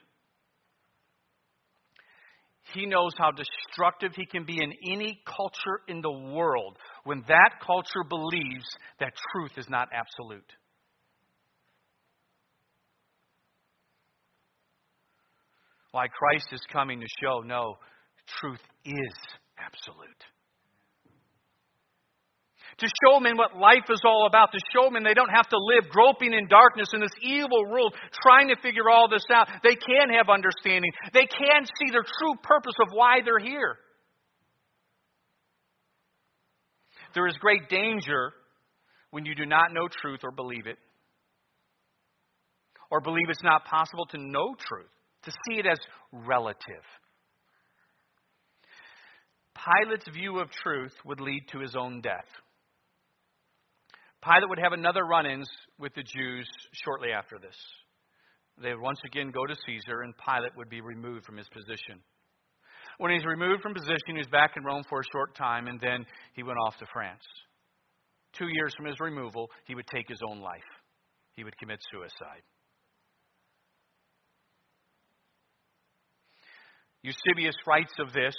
He 2.72 2.86
knows 2.86 3.12
how 3.18 3.32
destructive 3.32 4.12
he 4.14 4.26
can 4.26 4.44
be 4.44 4.62
in 4.62 4.72
any 4.92 5.20
culture 5.26 5.82
in 5.88 6.00
the 6.00 6.10
world 6.10 6.76
when 7.04 7.24
that 7.28 7.60
culture 7.64 8.04
believes 8.08 8.66
that 8.98 9.12
truth 9.32 9.52
is 9.56 9.68
not 9.68 9.88
absolute. 9.92 10.52
Why 15.92 16.06
Christ 16.06 16.48
is 16.52 16.60
coming 16.72 17.00
to 17.00 17.06
show 17.20 17.40
no, 17.40 17.76
truth 18.40 18.60
is 18.84 19.14
absolute 19.58 20.24
to 22.80 22.88
show 23.04 23.20
men 23.20 23.36
what 23.36 23.56
life 23.56 23.88
is 23.90 24.00
all 24.04 24.26
about, 24.26 24.52
to 24.52 24.60
show 24.72 24.90
men 24.90 25.04
they 25.04 25.14
don't 25.14 25.30
have 25.30 25.48
to 25.48 25.58
live 25.58 25.90
groping 25.90 26.32
in 26.32 26.48
darkness 26.48 26.88
in 26.92 27.00
this 27.00 27.14
evil 27.22 27.68
world 27.68 27.94
trying 28.22 28.48
to 28.48 28.56
figure 28.62 28.88
all 28.90 29.08
this 29.08 29.24
out. 29.32 29.48
They 29.62 29.76
can 29.76 30.08
have 30.16 30.28
understanding, 30.28 30.90
they 31.12 31.26
can 31.26 31.64
see 31.64 31.92
the 31.92 32.04
true 32.18 32.34
purpose 32.42 32.76
of 32.80 32.88
why 32.92 33.20
they're 33.24 33.38
here. 33.38 33.76
There 37.14 37.26
is 37.26 37.36
great 37.38 37.68
danger 37.68 38.32
when 39.10 39.24
you 39.24 39.34
do 39.34 39.46
not 39.46 39.72
know 39.72 39.88
truth 39.88 40.20
or 40.22 40.30
believe 40.30 40.66
it, 40.66 40.78
or 42.90 43.00
believe 43.00 43.28
it's 43.28 43.42
not 43.42 43.64
possible 43.64 44.06
to 44.06 44.18
know 44.18 44.54
truth, 44.58 44.90
to 45.24 45.30
see 45.30 45.58
it 45.58 45.66
as 45.66 45.78
relative. 46.12 46.84
Pilate's 49.54 50.08
view 50.08 50.38
of 50.38 50.50
truth 50.50 50.92
would 51.04 51.20
lead 51.20 51.42
to 51.52 51.58
his 51.58 51.74
own 51.76 52.00
death. 52.00 52.26
Pilate 54.22 54.48
would 54.48 54.58
have 54.58 54.72
another 54.72 55.04
run 55.04 55.26
ins 55.26 55.48
with 55.78 55.94
the 55.94 56.02
Jews 56.02 56.48
shortly 56.84 57.10
after 57.10 57.38
this. 57.38 57.56
They 58.62 58.74
would 58.74 58.82
once 58.82 59.00
again 59.04 59.30
go 59.30 59.46
to 59.46 59.54
Caesar, 59.66 60.02
and 60.02 60.14
Pilate 60.16 60.56
would 60.56 60.68
be 60.68 60.80
removed 60.80 61.24
from 61.24 61.38
his 61.38 61.48
position. 61.48 62.00
When 63.00 63.10
he's 63.12 63.24
removed 63.24 63.62
from 63.62 63.72
position, 63.72 64.12
he 64.12 64.18
was 64.18 64.26
back 64.26 64.58
in 64.58 64.62
Rome 64.62 64.82
for 64.86 65.00
a 65.00 65.10
short 65.10 65.34
time, 65.34 65.68
and 65.68 65.80
then 65.80 66.04
he 66.34 66.42
went 66.42 66.58
off 66.66 66.76
to 66.80 66.86
France. 66.92 67.24
Two 68.34 68.48
years 68.52 68.74
from 68.76 68.84
his 68.84 69.00
removal, 69.00 69.48
he 69.66 69.74
would 69.74 69.86
take 69.86 70.06
his 70.06 70.20
own 70.28 70.40
life. 70.40 70.68
He 71.32 71.42
would 71.42 71.56
commit 71.56 71.78
suicide. 71.90 72.42
Eusebius 77.00 77.56
writes 77.66 77.94
of 77.98 78.12
this, 78.12 78.34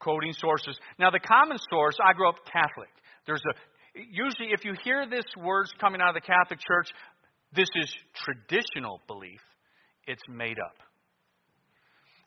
quoting 0.00 0.34
sources. 0.34 0.78
Now, 0.98 1.08
the 1.08 1.18
common 1.18 1.56
source, 1.70 1.96
I 2.04 2.12
grew 2.12 2.28
up 2.28 2.44
Catholic. 2.44 2.90
There's 3.26 3.42
a 3.48 4.00
usually, 4.12 4.52
if 4.52 4.66
you 4.66 4.74
hear 4.84 5.06
this 5.08 5.24
words 5.38 5.72
coming 5.80 6.02
out 6.02 6.14
of 6.14 6.14
the 6.14 6.20
Catholic 6.20 6.60
Church, 6.60 6.90
this 7.54 7.68
is 7.74 7.90
traditional 8.14 9.00
belief. 9.06 9.40
It's 10.06 10.22
made 10.28 10.58
up. 10.58 10.89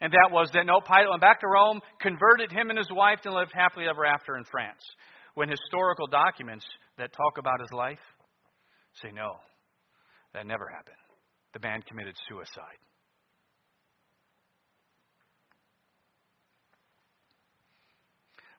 And 0.02 0.12
that 0.12 0.32
was 0.32 0.50
that 0.54 0.66
no, 0.66 0.82
Pilate 0.82 1.10
went 1.10 1.22
back 1.22 1.40
to 1.42 1.48
Rome, 1.48 1.80
converted 2.02 2.52
him 2.52 2.70
and 2.70 2.78
his 2.78 2.92
wife, 2.92 3.20
and 3.26 3.34
lived 3.34 3.52
happily 3.54 3.86
ever 3.88 4.06
after 4.06 4.38
in 4.38 4.44
France. 4.46 4.82
When 5.36 5.50
historical 5.50 6.08
documents 6.08 6.66
that 6.98 7.12
talk 7.14 7.38
about 7.38 7.60
his 7.62 7.72
life 7.72 8.04
say 9.02 9.10
no, 9.12 9.38
that 10.34 10.46
never 10.46 10.68
happened. 10.68 10.98
The 11.54 11.60
man 11.60 11.82
committed 11.88 12.16
suicide. 12.28 12.80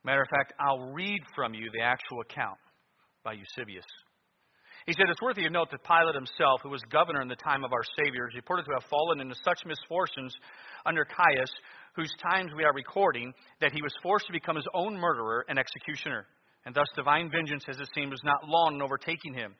Matter 0.04 0.22
of 0.22 0.28
fact, 0.28 0.52
I'll 0.60 0.92
read 0.92 1.20
from 1.34 1.54
you 1.54 1.70
the 1.72 1.82
actual 1.82 2.20
account 2.20 2.58
by 3.24 3.32
Eusebius. 3.32 3.86
He 4.86 4.92
said, 4.92 5.08
It's 5.08 5.22
worthy 5.22 5.46
of 5.46 5.52
note 5.52 5.70
that 5.70 5.82
Pilate 5.82 6.14
himself, 6.14 6.60
who 6.62 6.68
was 6.68 6.82
governor 6.92 7.22
in 7.22 7.28
the 7.28 7.40
time 7.40 7.64
of 7.64 7.72
our 7.72 7.84
Savior, 7.96 8.28
is 8.28 8.36
reported 8.36 8.64
to 8.66 8.72
have 8.72 8.84
fallen 8.90 9.20
into 9.20 9.34
such 9.42 9.64
misfortunes 9.64 10.36
under 10.86 11.04
Caius, 11.04 11.50
whose 11.96 12.12
times 12.32 12.50
we 12.56 12.64
are 12.64 12.72
recording, 12.72 13.32
that 13.60 13.72
he 13.72 13.82
was 13.82 13.92
forced 14.02 14.26
to 14.26 14.32
become 14.32 14.56
his 14.56 14.66
own 14.74 14.96
murderer 14.96 15.44
and 15.48 15.58
executioner. 15.58 16.26
And 16.66 16.74
thus 16.74 16.88
divine 16.96 17.30
vengeance, 17.30 17.64
as 17.68 17.78
it 17.78 17.88
seems, 17.94 18.10
was 18.10 18.24
not 18.24 18.48
long 18.48 18.76
in 18.76 18.82
overtaking 18.82 19.34
him. 19.34 19.54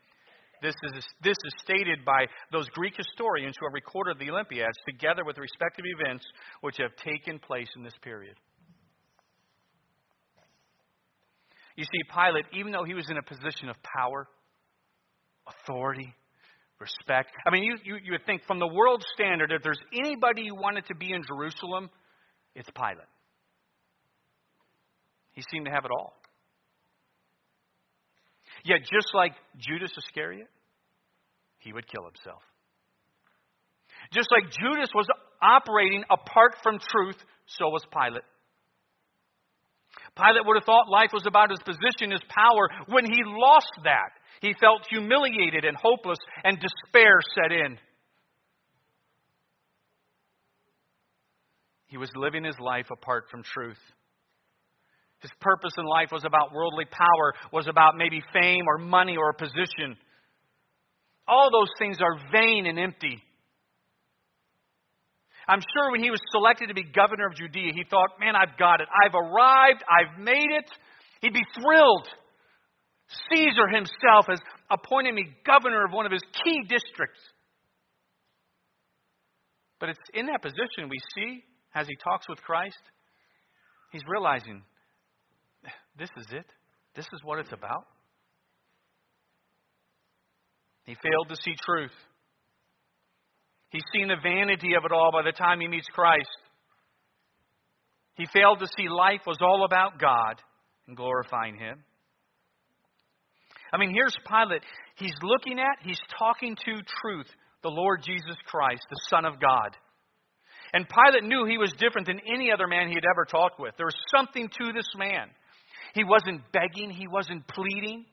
This 0.63 0.75
is, 0.83 1.05
this 1.23 1.37
is 1.45 1.55
stated 1.63 2.05
by 2.07 2.27
those 2.51 2.69
Greek 2.71 2.95
historians 2.97 3.55
who 3.59 3.67
have 3.67 3.75
recorded 3.75 4.19
the 4.19 4.31
Olympiads, 4.31 4.79
together 4.89 5.23
with 5.25 5.37
the 5.37 5.43
respective 5.43 5.85
events 5.85 6.25
which 6.63 6.77
have 6.79 6.97
taken 6.97 7.39
place 7.39 7.69
in 7.77 7.83
this 7.83 7.95
period. 8.03 8.37
You 11.77 11.85
see, 11.85 12.09
Pilate, 12.09 12.47
even 12.53 12.73
though 12.73 12.85
he 12.85 12.95
was 12.95 13.11
in 13.11 13.19
a 13.19 13.23
position 13.23 13.69
of 13.69 13.77
power, 13.83 14.29
authority, 15.47 16.15
respect, 16.85 17.31
I 17.47 17.51
mean, 17.51 17.65
you, 17.65 17.77
you, 17.85 17.97
you 18.05 18.13
would 18.13 18.27
think 18.27 18.43
from 18.47 18.59
the 18.59 18.67
world 18.67 19.03
standard, 19.15 19.53
if 19.53 19.63
there's 19.63 19.81
anybody 19.93 20.49
who 20.49 20.55
wanted 20.55 20.87
to 20.87 20.95
be 20.95 21.13
in 21.13 21.23
Jerusalem, 21.27 21.91
it's 22.55 22.69
Pilate. 22.71 23.09
He 25.33 25.43
seemed 25.51 25.67
to 25.67 25.73
have 25.73 25.85
it 25.85 25.91
all. 25.91 26.15
Yet, 28.65 28.81
just 28.81 29.09
like 29.15 29.33
Judas 29.59 29.91
Iscariot, 29.97 30.49
he 31.59 31.73
would 31.73 31.87
kill 31.89 32.05
himself. 32.05 32.43
Just 34.13 34.29
like 34.31 34.53
Judas 34.53 34.91
was 34.95 35.07
operating 35.43 36.05
apart 36.11 36.57
from 36.63 36.79
truth, 36.79 37.17
so 37.47 37.69
was 37.69 37.85
Pilate. 37.93 38.23
Pilate 40.17 40.47
would 40.47 40.57
have 40.57 40.65
thought 40.65 40.89
life 40.89 41.11
was 41.13 41.27
about 41.27 41.51
his 41.51 41.59
position, 41.65 42.13
his 42.13 42.23
power. 42.29 42.69
When 42.87 43.05
he 43.05 43.21
lost 43.25 43.73
that, 43.83 44.15
he 44.41 44.55
felt 44.61 44.87
humiliated 44.89 45.65
and 45.65 45.77
hopeless, 45.77 46.19
and 46.45 46.59
despair 46.61 47.19
set 47.35 47.53
in. 47.53 47.79
He 51.87 51.97
was 51.97 52.11
living 52.15 52.45
his 52.45 52.59
life 52.61 52.87
apart 52.93 53.25
from 53.31 53.43
truth. 53.43 53.79
His 55.21 55.33
purpose 55.41 55.73
in 55.79 55.87
life 55.87 56.11
was 56.13 56.25
about 56.25 56.53
worldly 56.53 56.85
power, 56.85 57.35
was 57.53 57.67
about 57.67 57.97
maybe 57.97 58.21
fame 58.33 58.65
or 58.69 58.79
money 58.79 59.17
or 59.17 59.33
position. 59.33 59.97
All 61.27 61.51
those 61.51 61.71
things 61.79 61.99
are 62.03 62.19
vain 62.31 62.67
and 62.67 62.79
empty. 62.79 63.23
I'm 65.49 65.61
sure 65.61 65.93
when 65.93 66.03
he 66.03 66.11
was 66.11 66.21
selected 66.31 66.69
to 66.69 66.75
be 66.75 66.85
governor 66.85 67.27
of 67.27 67.35
Judea, 67.35 67.73
he 67.75 67.85
thought, 67.89 68.19
man, 68.19 68.35
I've 68.37 68.57
got 68.59 68.81
it. 68.81 68.89
I've 68.89 69.15
arrived. 69.15 69.85
I've 69.89 70.23
made 70.23 70.51
it. 70.51 70.71
He'd 71.21 71.35
be 71.35 71.45
thrilled. 71.55 72.09
Caesar 73.31 73.69
himself 73.69 74.27
has 74.29 74.41
appointed 74.71 75.15
me 75.15 75.27
governor 75.47 75.85
of 75.85 75.93
one 75.93 76.07
of 76.07 76.13
his 76.13 76.23
key 76.45 76.63
districts. 76.63 77.21
But 79.79 79.91
it's 79.91 79.99
in 80.15 80.27
that 80.27 80.41
position 80.41 80.89
we 80.89 80.99
see 81.15 81.45
as 81.75 81.87
he 81.87 81.97
talks 82.03 82.29
with 82.29 82.41
Christ, 82.43 82.81
he's 83.93 84.03
realizing 84.09 84.63
this 85.99 86.11
is 86.17 86.27
it. 86.31 86.47
This 86.97 87.07
is 87.13 87.21
what 87.23 87.39
it's 87.39 87.53
about. 87.53 87.87
He 90.85 90.95
failed 90.95 91.29
to 91.29 91.37
see 91.37 91.55
truth. 91.65 91.93
He's 93.75 93.83
seen 93.93 94.07
the 94.07 94.23
vanity 94.23 94.75
of 94.79 94.85
it 94.85 94.93
all 94.93 95.11
by 95.11 95.23
the 95.23 95.33
time 95.33 95.59
he 95.59 95.67
meets 95.67 95.89
Christ. 95.93 96.31
He 98.15 98.25
failed 98.33 98.61
to 98.61 98.69
see 98.79 98.89
life 98.89 99.23
was 99.27 99.39
all 99.41 99.65
about 99.65 99.99
God 99.99 100.41
and 100.87 100.97
glorifying 100.97 101.57
Him. 101.57 101.83
I 103.73 103.79
mean, 103.79 103.91
here's 103.93 104.17
Pilate. 104.31 104.63
He's 104.95 105.17
looking 105.25 105.59
at, 105.59 105.83
he's 105.83 105.99
talking 106.17 106.55
to 106.55 106.83
truth, 107.03 107.27
the 107.65 107.69
Lord 107.69 108.05
Jesus 108.07 108.37
Christ, 108.47 108.83
the 108.89 109.01
Son 109.11 109.25
of 109.25 109.41
God. 109.41 109.77
And 110.73 110.87
Pilate 110.89 111.25
knew 111.25 111.45
he 111.45 111.59
was 111.59 111.73
different 111.77 112.07
than 112.07 112.21
any 112.33 112.53
other 112.53 112.69
man 112.69 112.87
he 112.87 112.95
had 112.95 113.11
ever 113.11 113.25
talked 113.25 113.59
with. 113.59 113.75
There 113.77 113.87
was 113.87 113.99
something 114.15 114.49
to 114.49 114.73
this 114.73 114.87
man. 114.97 115.27
He 115.95 116.05
wasn't 116.05 116.43
begging, 116.53 116.91
he 116.91 117.09
wasn't 117.09 117.49
pleading. 117.49 118.07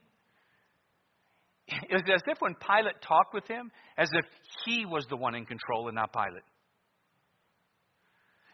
It 1.90 1.94
was 1.94 2.04
as 2.14 2.22
if 2.28 2.38
when 2.40 2.56
Pilate 2.56 3.02
talked 3.02 3.34
with 3.34 3.48
him, 3.48 3.72
as 3.98 4.10
if 4.14 4.26
he 4.66 4.86
was 4.86 5.06
the 5.10 5.16
one 5.16 5.36
in 5.36 5.46
control 5.46 5.88
and 5.88 5.96
not 5.96 6.12
Pilate. 6.14 6.44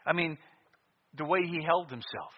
I 0.06 0.14
mean, 0.14 0.38
the 1.16 1.26
way 1.26 1.40
he 1.44 1.62
held 1.64 1.90
himself, 1.90 2.32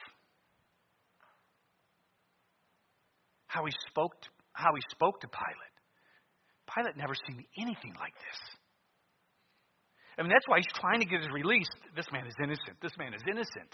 how 3.47 3.65
he 3.65 3.71
spoke, 3.89 4.19
to, 4.21 4.29
how 4.53 4.73
he 4.73 4.81
spoke 4.91 5.21
to 5.21 5.27
Pilate. 5.27 5.75
Pilate 6.73 6.97
never 6.97 7.13
seen 7.27 7.43
anything 7.57 7.93
like 7.99 8.13
this. 8.13 8.39
I 10.17 10.21
mean, 10.21 10.31
that's 10.31 10.47
why 10.47 10.57
he's 10.57 10.73
trying 10.75 10.99
to 10.99 11.05
get 11.05 11.21
his 11.21 11.29
release. 11.31 11.69
This 11.95 12.05
man 12.11 12.27
is 12.27 12.35
innocent. 12.43 12.77
This 12.81 12.91
man 12.97 13.13
is 13.13 13.21
innocent. 13.27 13.71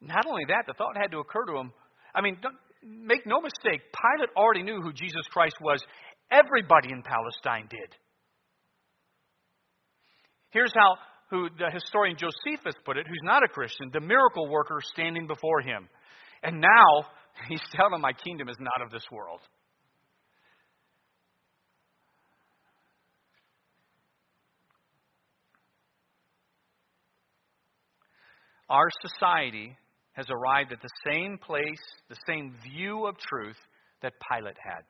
Not 0.00 0.26
only 0.26 0.44
that, 0.48 0.64
the 0.66 0.74
thought 0.74 0.96
had 0.96 1.10
to 1.12 1.18
occur 1.18 1.44
to 1.46 1.56
him. 1.58 1.72
I 2.14 2.20
mean, 2.20 2.38
make 2.82 3.26
no 3.26 3.40
mistake, 3.40 3.80
Pilate 3.92 4.30
already 4.36 4.62
knew 4.62 4.80
who 4.80 4.92
Jesus 4.92 5.26
Christ 5.30 5.56
was. 5.60 5.82
Everybody 6.30 6.90
in 6.90 7.02
Palestine 7.02 7.68
did. 7.68 7.94
Here's 10.50 10.72
how 10.74 10.96
who 11.30 11.48
the 11.58 11.70
historian 11.72 12.16
Josephus 12.18 12.74
put 12.84 12.98
it, 12.98 13.06
who's 13.06 13.22
not 13.22 13.42
a 13.42 13.48
Christian, 13.48 13.90
the 13.92 14.00
miracle 14.00 14.48
worker 14.50 14.78
standing 14.92 15.26
before 15.26 15.62
him. 15.62 15.88
And 16.42 16.60
now 16.60 17.06
he's 17.48 17.62
telling 17.74 17.94
him, 17.94 18.00
My 18.02 18.12
kingdom 18.12 18.48
is 18.48 18.56
not 18.60 18.84
of 18.84 18.90
this 18.90 19.04
world. 19.10 19.40
Our 28.68 28.88
society 29.06 29.76
has 30.12 30.26
arrived 30.30 30.72
at 30.72 30.82
the 30.82 30.88
same 31.06 31.38
place, 31.38 31.80
the 32.08 32.16
same 32.26 32.54
view 32.62 33.06
of 33.06 33.16
truth 33.18 33.56
that 34.02 34.12
Pilate 34.30 34.56
had. 34.62 34.82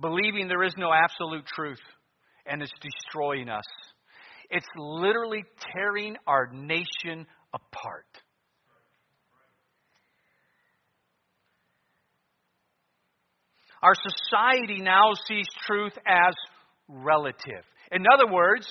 Believing 0.00 0.48
there 0.48 0.62
is 0.62 0.74
no 0.76 0.90
absolute 0.92 1.46
truth 1.46 1.80
and 2.46 2.62
it's 2.62 2.72
destroying 2.80 3.48
us. 3.48 3.64
It's 4.50 4.66
literally 4.76 5.44
tearing 5.72 6.16
our 6.26 6.50
nation 6.52 7.26
apart. 7.54 8.06
Our 13.82 13.94
society 13.94 14.80
now 14.80 15.10
sees 15.26 15.46
truth 15.66 15.94
as 16.06 16.34
relative. 16.88 17.64
In 17.90 18.04
other 18.12 18.32
words, 18.32 18.66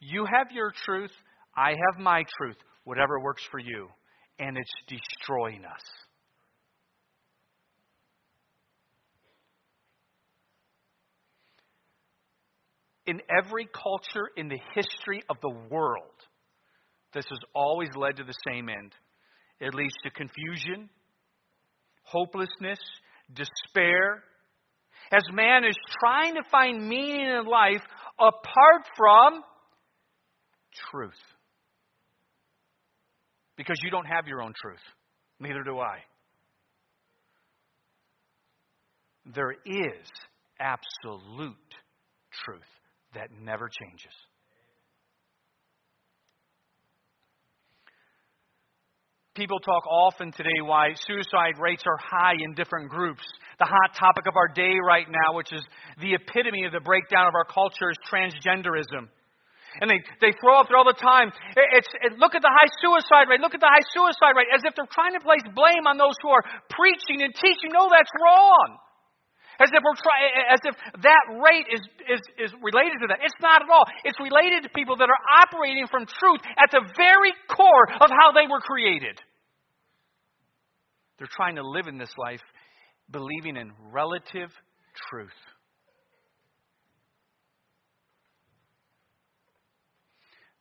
you 0.00 0.24
have 0.24 0.52
your 0.52 0.72
truth, 0.84 1.10
I 1.56 1.70
have 1.70 2.02
my 2.02 2.24
truth, 2.38 2.56
whatever 2.84 3.20
works 3.20 3.42
for 3.50 3.58
you. 3.58 3.88
And 4.38 4.56
it's 4.56 4.72
destroying 4.88 5.64
us. 5.64 5.82
In 13.06 13.20
every 13.30 13.66
culture 13.66 14.30
in 14.36 14.48
the 14.48 14.58
history 14.74 15.22
of 15.28 15.36
the 15.42 15.54
world, 15.70 16.04
this 17.12 17.26
has 17.28 17.38
always 17.54 17.90
led 17.94 18.16
to 18.16 18.24
the 18.24 18.34
same 18.48 18.68
end. 18.68 18.92
It 19.60 19.74
leads 19.74 19.94
to 20.02 20.10
confusion, 20.10 20.88
hopelessness, 22.02 22.80
despair, 23.32 24.24
as 25.12 25.22
man 25.32 25.64
is 25.64 25.76
trying 26.00 26.34
to 26.34 26.42
find 26.50 26.88
meaning 26.88 27.26
in 27.26 27.46
life 27.46 27.82
apart 28.18 28.86
from 28.96 29.42
truth. 30.90 31.12
Because 33.56 33.78
you 33.82 33.90
don't 33.90 34.06
have 34.06 34.26
your 34.26 34.42
own 34.42 34.52
truth. 34.60 34.82
Neither 35.40 35.62
do 35.62 35.78
I. 35.78 35.98
There 39.34 39.52
is 39.52 40.06
absolute 40.60 41.54
truth 42.44 42.62
that 43.14 43.28
never 43.42 43.68
changes. 43.68 44.12
People 49.34 49.58
talk 49.58 49.84
often 49.88 50.30
today 50.30 50.62
why 50.62 50.94
suicide 51.08 51.58
rates 51.58 51.82
are 51.86 51.98
high 51.98 52.34
in 52.38 52.54
different 52.54 52.88
groups. 52.88 53.22
The 53.58 53.64
hot 53.64 53.96
topic 53.98 54.26
of 54.28 54.36
our 54.36 54.46
day 54.46 54.74
right 54.86 55.06
now, 55.10 55.34
which 55.34 55.52
is 55.52 55.62
the 56.00 56.14
epitome 56.14 56.64
of 56.66 56.72
the 56.72 56.80
breakdown 56.80 57.26
of 57.26 57.34
our 57.34 57.44
culture, 57.44 57.90
is 57.90 57.98
transgenderism. 58.08 59.08
And 59.80 59.90
they, 59.90 59.98
they 60.20 60.32
throw 60.38 60.60
up 60.60 60.70
there 60.70 60.78
all 60.78 60.86
the 60.86 60.94
time. 60.94 61.34
It's, 61.74 61.90
it, 61.98 62.18
look 62.18 62.34
at 62.34 62.42
the 62.42 62.52
high 62.52 62.70
suicide 62.78 63.26
rate. 63.26 63.42
Look 63.42 63.54
at 63.54 63.62
the 63.62 63.70
high 63.70 63.82
suicide 63.90 64.38
rate. 64.38 64.46
As 64.54 64.62
if 64.62 64.74
they're 64.78 64.90
trying 64.90 65.18
to 65.18 65.22
place 65.22 65.42
blame 65.50 65.90
on 65.90 65.98
those 65.98 66.14
who 66.22 66.30
are 66.30 66.44
preaching 66.70 67.26
and 67.26 67.34
teaching. 67.34 67.74
No, 67.74 67.90
that's 67.90 68.10
wrong. 68.22 68.78
As 69.58 69.70
if 69.70 69.82
we're 69.82 69.98
trying, 69.98 70.30
as 70.50 70.62
if 70.66 70.74
that 71.02 71.24
rate 71.38 71.66
is, 71.70 71.82
is, 72.10 72.22
is 72.38 72.50
related 72.58 72.98
to 73.02 73.06
that. 73.14 73.22
It's 73.22 73.38
not 73.38 73.62
at 73.62 73.70
all. 73.70 73.86
It's 74.02 74.18
related 74.18 74.66
to 74.66 74.70
people 74.74 74.98
that 74.98 75.06
are 75.06 75.22
operating 75.46 75.86
from 75.86 76.06
truth 76.06 76.42
at 76.58 76.70
the 76.74 76.82
very 76.98 77.30
core 77.46 77.86
of 78.02 78.10
how 78.10 78.34
they 78.34 78.50
were 78.50 78.60
created. 78.60 79.18
They're 81.18 81.30
trying 81.30 81.56
to 81.56 81.66
live 81.66 81.86
in 81.86 81.98
this 81.98 82.10
life 82.18 82.42
believing 83.10 83.56
in 83.56 83.70
relative 83.92 84.50
truth. 85.10 85.38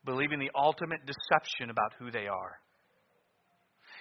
Believing 0.05 0.39
the 0.39 0.51
ultimate 0.55 0.99
deception 1.05 1.69
about 1.69 1.93
who 1.99 2.11
they 2.11 2.27
are. 2.27 2.59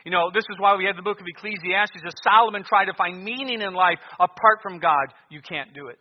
You 0.05 0.11
know, 0.11 0.31
this 0.35 0.45
is 0.51 0.57
why 0.59 0.77
we 0.77 0.87
have 0.87 0.97
the 0.97 1.03
book 1.03 1.21
of 1.21 1.27
Ecclesiastes. 1.27 2.03
As 2.05 2.15
Solomon 2.25 2.65
tried 2.65 2.87
to 2.87 2.95
find 2.95 3.25
meaning 3.25 3.61
in 3.63 3.73
life 3.73 3.99
apart 4.15 4.59
from 4.63 4.81
God, 4.81 5.15
you 5.31 5.41
can't 5.41 5.73
do 5.75 5.89
it. 5.89 5.99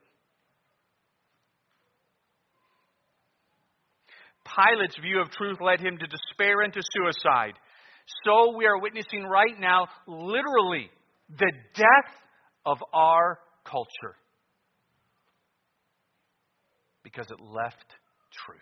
Pilate's 4.44 4.98
view 5.02 5.22
of 5.22 5.30
truth 5.32 5.60
led 5.62 5.80
him 5.80 5.98
to 5.98 6.08
despair 6.08 6.62
and 6.62 6.74
to 6.74 6.82
suicide. 6.94 7.54
So 8.26 8.58
we 8.58 8.66
are 8.66 8.80
witnessing 8.80 9.24
right 9.24 9.58
now, 9.60 9.88
literally, 10.08 10.90
the 11.38 11.52
death 11.76 12.14
of 12.66 12.78
our 12.94 13.40
culture 13.64 14.16
because 17.04 17.28
it 17.30 17.40
left 17.40 17.86
truth. 18.46 18.60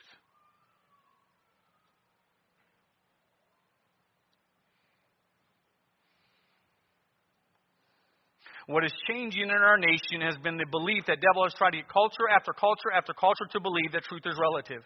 What 8.70 8.86
is 8.86 8.94
changing 9.10 9.50
in 9.50 9.50
our 9.50 9.80
nation 9.80 10.22
has 10.22 10.38
been 10.44 10.58
the 10.58 10.66
belief 10.70 11.02
that 11.08 11.18
devil 11.26 11.42
has 11.42 11.56
tried 11.58 11.72
to 11.72 11.78
get 11.78 11.90
culture 11.90 12.30
after 12.30 12.54
culture 12.54 12.94
after 12.94 13.14
culture 13.18 13.50
to 13.54 13.60
believe 13.60 13.94
that 13.94 14.04
truth 14.04 14.22
is 14.30 14.38
relative. 14.38 14.86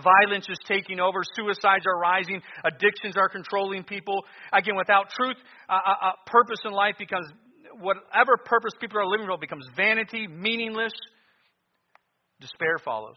Violence 0.00 0.48
is 0.48 0.56
taking 0.66 0.98
over. 0.98 1.20
Suicides 1.36 1.84
are 1.84 2.00
rising. 2.00 2.40
Addictions 2.64 3.18
are 3.18 3.28
controlling 3.28 3.84
people. 3.84 4.24
Again, 4.50 4.76
without 4.76 5.10
truth, 5.10 5.36
uh, 5.68 5.74
uh, 5.74 6.06
uh, 6.08 6.12
purpose 6.24 6.60
in 6.64 6.72
life 6.72 6.94
becomes 6.98 7.28
whatever 7.78 8.40
purpose 8.46 8.72
people 8.80 8.98
are 8.98 9.06
living 9.06 9.26
for 9.26 9.36
becomes 9.36 9.68
vanity, 9.76 10.26
meaningless. 10.26 10.92
Despair 12.40 12.78
follows. 12.82 13.16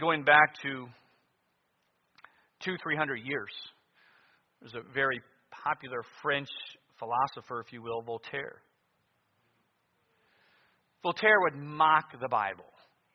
Going 0.00 0.24
back 0.24 0.54
to 0.62 0.86
two, 2.66 2.76
three 2.82 2.96
hundred 2.96 3.20
years, 3.24 3.52
there's 4.60 4.74
a 4.74 4.92
very 4.92 5.20
popular 5.64 6.02
French 6.22 6.48
philosopher, 6.98 7.60
if 7.60 7.72
you 7.72 7.80
will, 7.80 8.02
Voltaire. 8.02 8.60
Voltaire 11.02 11.40
would 11.42 11.56
mock 11.56 12.10
the 12.20 12.28
Bible. 12.28 12.64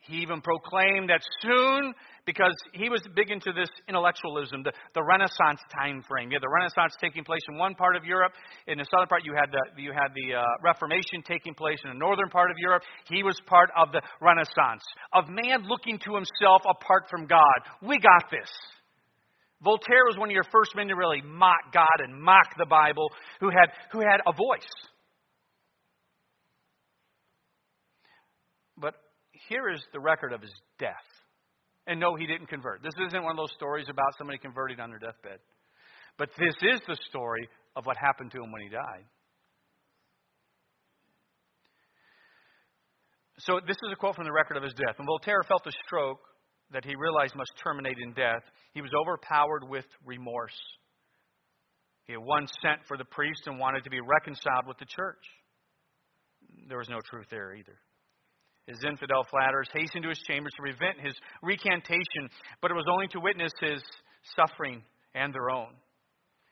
He 0.03 0.17
even 0.25 0.41
proclaimed 0.41 1.09
that 1.09 1.21
soon, 1.41 1.93
because 2.25 2.55
he 2.73 2.89
was 2.89 3.01
big 3.15 3.29
into 3.29 3.53
this 3.53 3.69
intellectualism, 3.87 4.63
the, 4.63 4.71
the 4.95 5.03
Renaissance 5.03 5.61
time 5.77 6.01
frame. 6.09 6.31
You 6.31 6.37
had 6.37 6.41
the 6.41 6.49
Renaissance 6.49 6.93
taking 6.99 7.23
place 7.23 7.41
in 7.49 7.57
one 7.59 7.75
part 7.75 7.95
of 7.95 8.03
Europe. 8.03 8.31
In 8.65 8.79
the 8.79 8.85
southern 8.89 9.07
part, 9.07 9.21
you 9.25 9.35
had 9.37 9.51
the, 9.51 9.81
you 9.81 9.91
had 9.91 10.09
the 10.15 10.39
uh, 10.39 10.43
Reformation 10.63 11.21
taking 11.27 11.53
place 11.53 11.77
in 11.83 11.91
the 11.91 11.99
northern 11.99 12.29
part 12.29 12.49
of 12.49 12.57
Europe. 12.57 12.81
He 13.09 13.21
was 13.21 13.37
part 13.45 13.69
of 13.77 13.91
the 13.91 14.01
Renaissance, 14.21 14.81
of 15.13 15.25
man 15.29 15.67
looking 15.67 15.99
to 15.99 16.15
himself 16.15 16.63
apart 16.67 17.03
from 17.11 17.27
God. 17.27 17.59
We 17.83 17.99
got 17.99 18.31
this. 18.31 18.49
Voltaire 19.63 20.05
was 20.07 20.17
one 20.17 20.29
of 20.29 20.33
your 20.33 20.45
first 20.51 20.75
men 20.75 20.87
to 20.87 20.95
really 20.95 21.21
mock 21.21 21.71
God 21.71 21.99
and 21.99 22.19
mock 22.19 22.57
the 22.57 22.65
Bible, 22.65 23.11
who 23.39 23.49
had, 23.49 23.69
who 23.91 23.99
had 23.99 24.19
a 24.25 24.33
voice. 24.33 24.67
But 28.77 28.95
here 29.47 29.69
is 29.69 29.81
the 29.93 29.99
record 29.99 30.33
of 30.33 30.41
his 30.41 30.53
death. 30.79 30.95
And 31.85 31.99
no, 31.99 32.15
he 32.15 32.25
didn't 32.25 32.47
convert. 32.47 32.81
This 32.81 32.93
isn't 33.07 33.23
one 33.23 33.31
of 33.31 33.37
those 33.37 33.53
stories 33.55 33.87
about 33.89 34.17
somebody 34.17 34.39
converting 34.39 34.79
on 34.79 34.89
their 34.89 34.99
deathbed. 34.99 35.39
But 36.17 36.29
this 36.37 36.55
is 36.61 36.81
the 36.87 36.97
story 37.09 37.47
of 37.75 37.85
what 37.85 37.97
happened 37.97 38.31
to 38.31 38.37
him 38.37 38.51
when 38.51 38.61
he 38.61 38.69
died. 38.69 39.05
So, 43.39 43.59
this 43.65 43.77
is 43.77 43.89
a 43.91 43.95
quote 43.95 44.15
from 44.15 44.25
the 44.25 44.31
record 44.31 44.57
of 44.57 44.63
his 44.63 44.73
death. 44.73 44.97
When 44.97 45.07
Voltaire 45.07 45.41
felt 45.47 45.65
a 45.65 45.71
stroke 45.85 46.19
that 46.73 46.85
he 46.85 46.95
realized 46.95 47.35
must 47.35 47.51
terminate 47.63 47.97
in 48.01 48.13
death, 48.13 48.43
he 48.73 48.81
was 48.81 48.91
overpowered 48.93 49.67
with 49.67 49.85
remorse. 50.05 50.57
He 52.05 52.13
had 52.13 52.21
once 52.21 52.51
sent 52.61 52.79
for 52.87 52.97
the 52.97 53.05
priest 53.05 53.43
and 53.45 53.59
wanted 53.59 53.83
to 53.83 53.89
be 53.89 53.99
reconciled 53.99 54.67
with 54.67 54.77
the 54.77 54.85
church. 54.85 55.23
There 56.67 56.77
was 56.77 56.89
no 56.89 56.99
truth 57.09 57.27
there 57.29 57.53
either. 57.55 57.77
His 58.67 58.83
infidel 58.85 59.25
flatterers 59.29 59.69
hastened 59.73 60.03
to 60.03 60.09
his 60.09 60.21
chambers 60.27 60.53
to 60.55 60.61
prevent 60.61 60.99
his 60.99 61.15
recantation, 61.41 62.29
but 62.61 62.71
it 62.71 62.75
was 62.75 62.85
only 62.89 63.07
to 63.09 63.19
witness 63.19 63.51
his 63.59 63.81
suffering 64.35 64.83
and 65.15 65.33
their 65.33 65.49
own. 65.49 65.73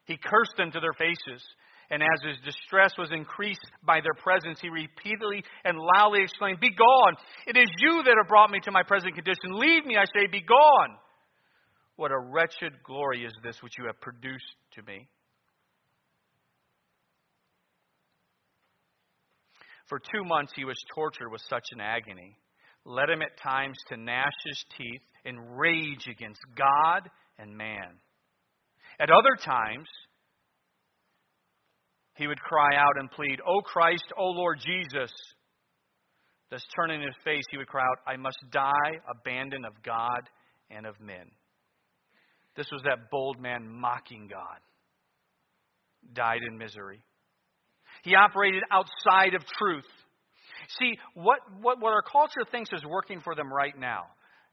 He 0.06 0.18
cursed 0.18 0.58
them 0.58 0.72
to 0.72 0.80
their 0.80 0.94
faces, 0.94 1.44
and 1.92 2.04
as 2.04 2.22
his 2.24 2.38
distress 2.46 2.94
was 2.98 3.10
increased 3.12 3.66
by 3.84 4.00
their 4.02 4.14
presence, 4.14 4.60
he 4.62 4.70
repeatedly 4.70 5.44
and 5.66 5.78
loudly 5.78 6.22
exclaimed, 6.22 6.60
Be 6.60 6.70
gone! 6.70 7.16
It 7.48 7.58
is 7.58 7.70
you 7.80 8.04
that 8.04 8.16
have 8.18 8.28
brought 8.28 8.52
me 8.52 8.60
to 8.62 8.72
my 8.72 8.84
present 8.84 9.16
condition. 9.16 9.54
Leave 9.54 9.86
me, 9.86 9.98
I 9.98 10.06
say, 10.06 10.28
be 10.32 10.42
gone! 10.42 10.98
What 11.96 12.12
a 12.12 12.20
wretched 12.20 12.74
glory 12.84 13.26
is 13.26 13.34
this 13.44 13.62
which 13.64 13.74
you 13.78 13.86
have 13.86 14.00
produced 14.00 14.56
to 14.76 14.84
me. 14.84 15.08
For 19.88 20.00
two 20.00 20.24
months 20.24 20.54
he 20.56 20.66
was 20.66 20.78
tortured 20.94 21.30
with 21.30 21.42
such 21.50 21.66
an 21.72 21.82
agony, 21.82 22.38
led 22.86 23.10
him 23.10 23.24
at 23.24 23.42
times 23.42 23.78
to 23.88 23.98
gnash 23.98 24.32
his 24.46 24.64
teeth 24.78 25.02
in 25.26 25.40
rage 25.40 26.08
against 26.08 26.42
God 26.56 27.10
and 27.40 27.58
man. 27.58 27.98
At 29.00 29.10
other 29.10 29.36
times, 29.44 29.88
he 32.20 32.28
would 32.28 32.42
cry 32.42 32.76
out 32.76 32.98
and 32.98 33.10
plead, 33.10 33.40
O 33.48 33.62
Christ, 33.62 34.04
O 34.18 34.26
Lord 34.26 34.60
Jesus. 34.60 35.10
Thus, 36.52 36.62
turning 36.76 37.02
his 37.02 37.16
face, 37.24 37.46
he 37.50 37.58
would 37.58 37.68
cry 37.68 37.84
out, 37.84 38.00
I 38.06 38.18
must 38.18 38.40
die, 38.52 39.00
abandoned 39.10 39.66
of 39.66 39.72
God 39.84 40.20
and 40.70 40.86
of 40.86 41.00
men. 41.00 41.32
This 42.58 42.68
was 42.74 42.82
that 42.84 43.10
bold 43.10 43.40
man 43.40 43.70
mocking 43.70 44.28
God, 44.30 44.60
died 46.12 46.42
in 46.46 46.58
misery. 46.58 47.00
He 48.04 48.16
operated 48.16 48.64
outside 48.70 49.34
of 49.34 49.46
truth. 49.58 49.88
See, 50.78 50.98
what, 51.14 51.40
what, 51.62 51.80
what 51.80 51.94
our 51.94 52.02
culture 52.02 52.44
thinks 52.52 52.70
is 52.74 52.84
working 52.84 53.22
for 53.22 53.34
them 53.34 53.52
right 53.52 53.78
now, 53.80 54.04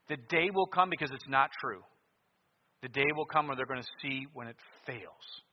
the 0.07 0.15
day 0.29 0.49
will 0.53 0.67
come 0.67 0.89
because 0.89 1.11
it's 1.11 1.27
not 1.27 1.49
true. 1.59 1.81
The 2.81 2.89
day 2.89 3.07
will 3.13 3.25
come 3.25 3.47
where 3.47 3.57
they're 3.57 3.65
going 3.65 3.81
to 3.81 3.87
see 4.01 4.25
when 4.33 4.47
it 4.47 4.55
fails. 4.85 5.43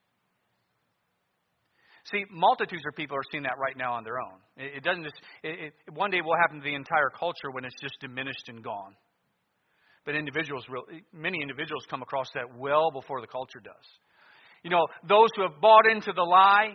See, 2.10 2.24
multitudes 2.30 2.82
of 2.86 2.94
people 2.96 3.16
are 3.16 3.24
seeing 3.32 3.44
that 3.44 3.56
right 3.58 3.76
now 3.76 3.94
on 3.94 4.04
their 4.04 4.20
own. 4.20 4.38
It, 4.58 4.84
doesn't 4.84 5.04
just, 5.04 5.16
it, 5.42 5.72
it, 5.72 5.94
one 5.94 6.10
day 6.10 6.20
will 6.20 6.36
happen 6.36 6.58
to 6.58 6.64
the 6.64 6.74
entire 6.74 7.08
culture 7.18 7.50
when 7.50 7.64
it's 7.64 7.80
just 7.80 7.94
diminished 8.00 8.48
and 8.48 8.62
gone. 8.62 8.94
But 10.04 10.14
individuals, 10.14 10.64
many 11.14 11.40
individuals 11.40 11.86
come 11.88 12.02
across 12.02 12.28
that 12.34 12.58
well 12.58 12.90
before 12.90 13.22
the 13.22 13.26
culture 13.26 13.60
does. 13.62 13.86
You 14.62 14.70
know, 14.70 14.86
those 15.08 15.30
who 15.34 15.42
have 15.42 15.60
bought 15.62 15.86
into 15.90 16.12
the 16.12 16.22
lie, 16.22 16.74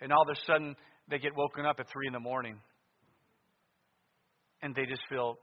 and 0.00 0.12
all 0.12 0.22
of 0.22 0.28
a 0.28 0.40
sudden, 0.46 0.76
they 1.08 1.18
get 1.18 1.34
woken 1.34 1.66
up 1.66 1.80
at 1.80 1.86
3 1.92 2.06
in 2.06 2.12
the 2.12 2.20
morning. 2.20 2.60
And 4.62 4.74
they 4.74 4.86
just 4.86 5.02
feel 5.08 5.36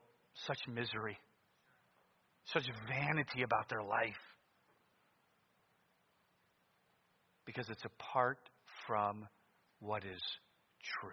such 0.47 0.59
misery, 0.73 1.17
such 2.45 2.63
vanity 2.87 3.41
about 3.43 3.67
their 3.69 3.83
life. 3.83 4.15
Because 7.45 7.69
it's 7.69 7.83
apart 7.85 8.39
from 8.87 9.27
what 9.79 10.03
is 10.03 10.21
true. 10.99 11.11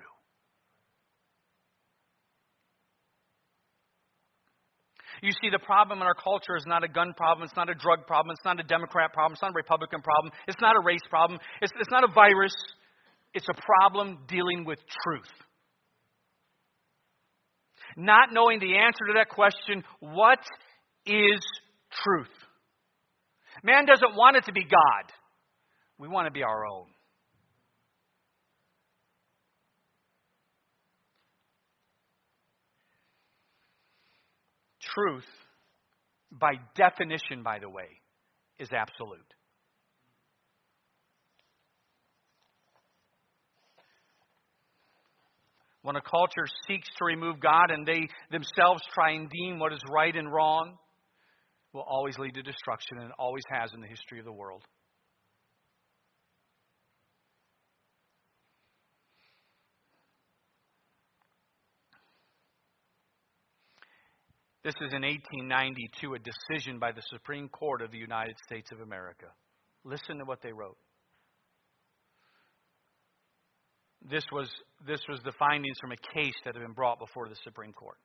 You 5.22 5.30
see, 5.40 5.50
the 5.50 5.58
problem 5.58 6.00
in 6.00 6.06
our 6.06 6.14
culture 6.14 6.56
is 6.56 6.64
not 6.66 6.82
a 6.82 6.88
gun 6.88 7.12
problem. 7.16 7.44
It's 7.44 7.56
not 7.56 7.68
a 7.68 7.74
drug 7.74 8.06
problem. 8.06 8.32
It's 8.32 8.44
not 8.44 8.58
a 8.58 8.64
Democrat 8.64 9.12
problem. 9.12 9.34
It's 9.34 9.42
not 9.42 9.52
a 9.52 9.54
Republican 9.54 10.00
problem. 10.02 10.32
It's 10.48 10.60
not 10.60 10.74
a 10.74 10.80
race 10.84 11.04
problem. 11.08 11.38
It's, 11.60 11.72
it's 11.78 11.90
not 11.90 12.02
a 12.02 12.12
virus. 12.12 12.54
It's 13.34 13.48
a 13.48 13.54
problem 13.54 14.18
dealing 14.26 14.64
with 14.64 14.78
truth. 15.04 15.30
not 17.96 18.32
knowing 18.32 18.58
the 18.58 18.76
answer 18.76 19.04
to 19.08 19.14
that 19.16 19.28
question 19.28 19.84
what 20.00 20.38
is 21.06 21.40
truth? 22.04 22.32
Man 23.62 23.86
doesn't 23.86 24.16
want 24.16 24.36
it 24.36 24.44
to 24.46 24.52
be 24.52 24.64
God, 24.64 25.12
we 25.98 26.08
want 26.08 26.26
to 26.26 26.32
be 26.32 26.42
our 26.42 26.66
own. 26.66 26.86
Truth, 34.94 35.24
by 36.30 36.52
definition, 36.76 37.42
by 37.42 37.58
the 37.58 37.68
way, 37.68 37.88
is 38.58 38.68
absolute. 38.72 39.20
When 45.82 45.96
a 45.96 46.00
culture 46.00 46.46
seeks 46.68 46.88
to 46.98 47.04
remove 47.04 47.40
God 47.40 47.70
and 47.70 47.86
they 47.86 48.08
themselves 48.30 48.82
try 48.94 49.12
and 49.12 49.28
deem 49.28 49.58
what 49.58 49.72
is 49.72 49.80
right 49.90 50.14
and 50.14 50.32
wrong, 50.32 50.76
will 51.72 51.84
always 51.88 52.18
lead 52.18 52.34
to 52.34 52.42
destruction, 52.42 52.98
and 52.98 53.06
it 53.06 53.14
always 53.18 53.42
has 53.50 53.72
in 53.74 53.80
the 53.80 53.86
history 53.86 54.18
of 54.18 54.24
the 54.24 54.32
world. 54.32 54.62
This 64.64 64.74
is 64.80 64.92
in 64.94 65.02
1892 65.02 66.14
a 66.14 66.18
decision 66.20 66.78
by 66.78 66.92
the 66.92 67.02
Supreme 67.10 67.48
Court 67.48 67.82
of 67.82 67.90
the 67.90 67.98
United 67.98 68.36
States 68.46 68.70
of 68.70 68.80
America. 68.80 69.26
Listen 69.84 70.18
to 70.18 70.24
what 70.24 70.40
they 70.40 70.52
wrote. 70.52 70.78
This 74.08 74.24
was, 74.32 74.48
this 74.86 75.00
was 75.08 75.20
the 75.24 75.32
findings 75.38 75.76
from 75.80 75.92
a 75.92 76.14
case 76.14 76.34
that 76.44 76.54
had 76.54 76.62
been 76.62 76.74
brought 76.74 77.00
before 77.00 77.28
the 77.28 77.36
Supreme 77.42 77.72
Court. 77.72 77.96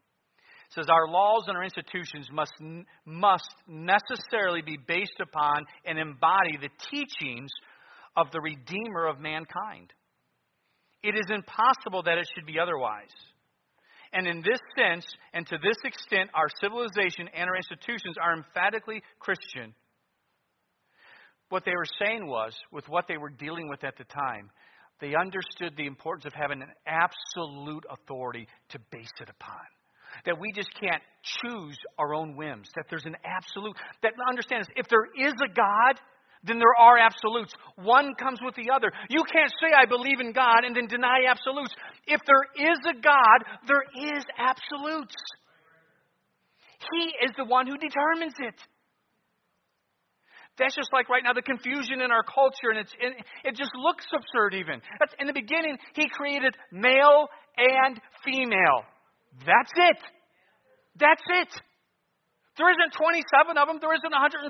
It 0.69 0.73
says 0.73 0.87
our 0.89 1.07
laws 1.07 1.45
and 1.47 1.55
our 1.55 1.63
institutions 1.63 2.27
must, 2.31 2.53
must 3.05 3.53
necessarily 3.67 4.61
be 4.61 4.77
based 4.87 5.19
upon 5.21 5.65
and 5.85 5.99
embody 5.99 6.57
the 6.59 6.69
teachings 6.89 7.51
of 8.15 8.27
the 8.31 8.41
Redeemer 8.41 9.05
of 9.05 9.19
mankind. 9.19 9.93
It 11.03 11.15
is 11.15 11.29
impossible 11.29 12.03
that 12.03 12.17
it 12.17 12.27
should 12.33 12.47
be 12.47 12.59
otherwise. 12.59 13.13
And 14.13 14.27
in 14.27 14.41
this 14.41 14.59
sense, 14.77 15.05
and 15.33 15.45
to 15.47 15.57
this 15.61 15.77
extent, 15.83 16.29
our 16.33 16.47
civilization 16.61 17.29
and 17.35 17.49
our 17.49 17.55
institutions 17.55 18.15
are 18.21 18.33
emphatically 18.35 19.01
Christian. 19.19 19.73
What 21.49 21.63
they 21.65 21.75
were 21.75 21.87
saying 21.99 22.27
was, 22.27 22.53
with 22.71 22.87
what 22.89 23.05
they 23.07 23.17
were 23.17 23.29
dealing 23.29 23.69
with 23.69 23.83
at 23.83 23.97
the 23.97 24.03
time, 24.03 24.49
they 24.99 25.13
understood 25.15 25.73
the 25.77 25.85
importance 25.85 26.25
of 26.25 26.33
having 26.33 26.61
an 26.61 26.71
absolute 26.85 27.85
authority 27.89 28.47
to 28.69 28.79
base 28.91 29.13
it 29.21 29.29
upon. 29.29 29.61
That 30.25 30.39
we 30.39 30.51
just 30.51 30.69
can't 30.79 31.01
choose 31.41 31.77
our 31.99 32.15
own 32.15 32.35
whims. 32.35 32.69
That 32.75 32.85
there's 32.89 33.05
an 33.05 33.15
absolute. 33.23 33.75
That 34.01 34.13
understand 34.29 34.63
this. 34.63 34.73
If 34.75 34.87
there 34.89 35.05
is 35.15 35.33
a 35.33 35.53
God, 35.53 35.99
then 36.47 36.59
there 36.59 36.75
are 36.79 36.97
absolutes. 36.97 37.53
One 37.75 38.15
comes 38.15 38.39
with 38.41 38.55
the 38.55 38.71
other. 38.73 38.91
You 39.09 39.23
can't 39.31 39.51
say, 39.61 39.75
I 39.75 39.85
believe 39.85 40.19
in 40.19 40.31
God, 40.31 40.63
and 40.63 40.75
then 40.75 40.87
deny 40.87 41.27
absolutes. 41.27 41.73
If 42.07 42.21
there 42.25 42.71
is 42.71 42.79
a 42.87 42.95
God, 42.95 43.39
there 43.67 43.83
is 44.15 44.23
absolutes. 44.39 45.15
He 46.91 47.25
is 47.25 47.31
the 47.37 47.45
one 47.45 47.67
who 47.67 47.77
determines 47.77 48.35
it. 48.39 48.55
That's 50.57 50.75
just 50.75 50.89
like 50.91 51.09
right 51.09 51.21
now 51.23 51.33
the 51.33 51.45
confusion 51.45 52.01
in 52.01 52.09
our 52.09 52.23
culture, 52.23 52.73
and, 52.73 52.79
it's, 52.79 52.93
and 52.97 53.13
it 53.45 53.55
just 53.55 53.71
looks 53.77 54.05
absurd 54.09 54.55
even. 54.55 54.81
That's, 54.99 55.13
in 55.19 55.27
the 55.27 55.33
beginning, 55.33 55.77
He 55.93 56.09
created 56.09 56.55
male 56.71 57.29
and 57.57 57.99
female. 58.25 58.81
That's 59.45 59.71
it. 59.75 60.01
That's 60.97 61.21
it. 61.29 61.51
There 62.57 62.69
isn't 62.73 62.93
27 62.97 63.57
of 63.57 63.67
them, 63.67 63.77
there 63.79 63.93
isn't 63.93 64.09
112. 64.09 64.49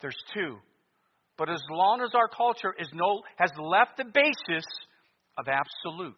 There's 0.00 0.16
two. 0.34 0.56
But 1.38 1.50
as 1.50 1.62
long 1.70 2.00
as 2.00 2.10
our 2.14 2.28
culture 2.28 2.74
is 2.78 2.88
no, 2.94 3.22
has 3.36 3.50
left 3.58 3.98
the 3.98 4.04
basis 4.04 4.64
of 5.38 5.46
absolute, 5.48 6.14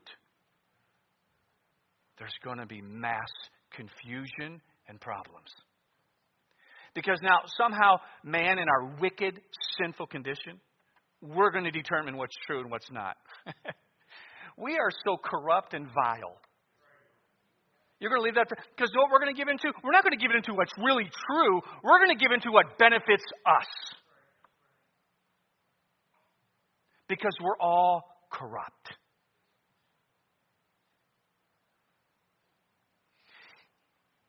there's 2.18 2.34
going 2.44 2.58
to 2.58 2.66
be 2.66 2.80
mass 2.80 3.28
confusion 3.72 4.60
and 4.88 5.00
problems. 5.00 5.50
Because 6.94 7.18
now, 7.22 7.38
somehow, 7.56 7.96
man 8.24 8.58
in 8.58 8.68
our 8.68 8.96
wicked, 9.00 9.40
sinful 9.80 10.06
condition, 10.06 10.60
we're 11.20 11.50
going 11.50 11.64
to 11.64 11.70
determine 11.70 12.16
what's 12.16 12.36
true 12.46 12.60
and 12.60 12.70
what's 12.70 12.90
not. 12.90 13.16
we 14.56 14.72
are 14.72 14.90
so 15.04 15.16
corrupt 15.16 15.74
and 15.74 15.86
vile. 15.86 16.40
You're 18.00 18.10
going 18.10 18.20
to 18.20 18.24
leave 18.24 18.36
that 18.36 18.48
because 18.48 18.92
what 18.94 19.10
we're 19.10 19.18
going 19.18 19.34
to 19.34 19.38
give 19.38 19.48
into, 19.48 19.72
we're 19.82 19.92
not 19.92 20.04
going 20.04 20.16
to 20.16 20.22
give 20.22 20.34
into 20.34 20.54
what's 20.54 20.72
really 20.78 21.04
true. 21.04 21.60
We're 21.82 21.98
going 21.98 22.16
to 22.16 22.22
give 22.22 22.32
into 22.32 22.52
what 22.52 22.78
benefits 22.78 23.24
us. 23.44 23.66
Because 27.08 27.32
we're 27.42 27.58
all 27.58 28.04
corrupt. 28.30 28.94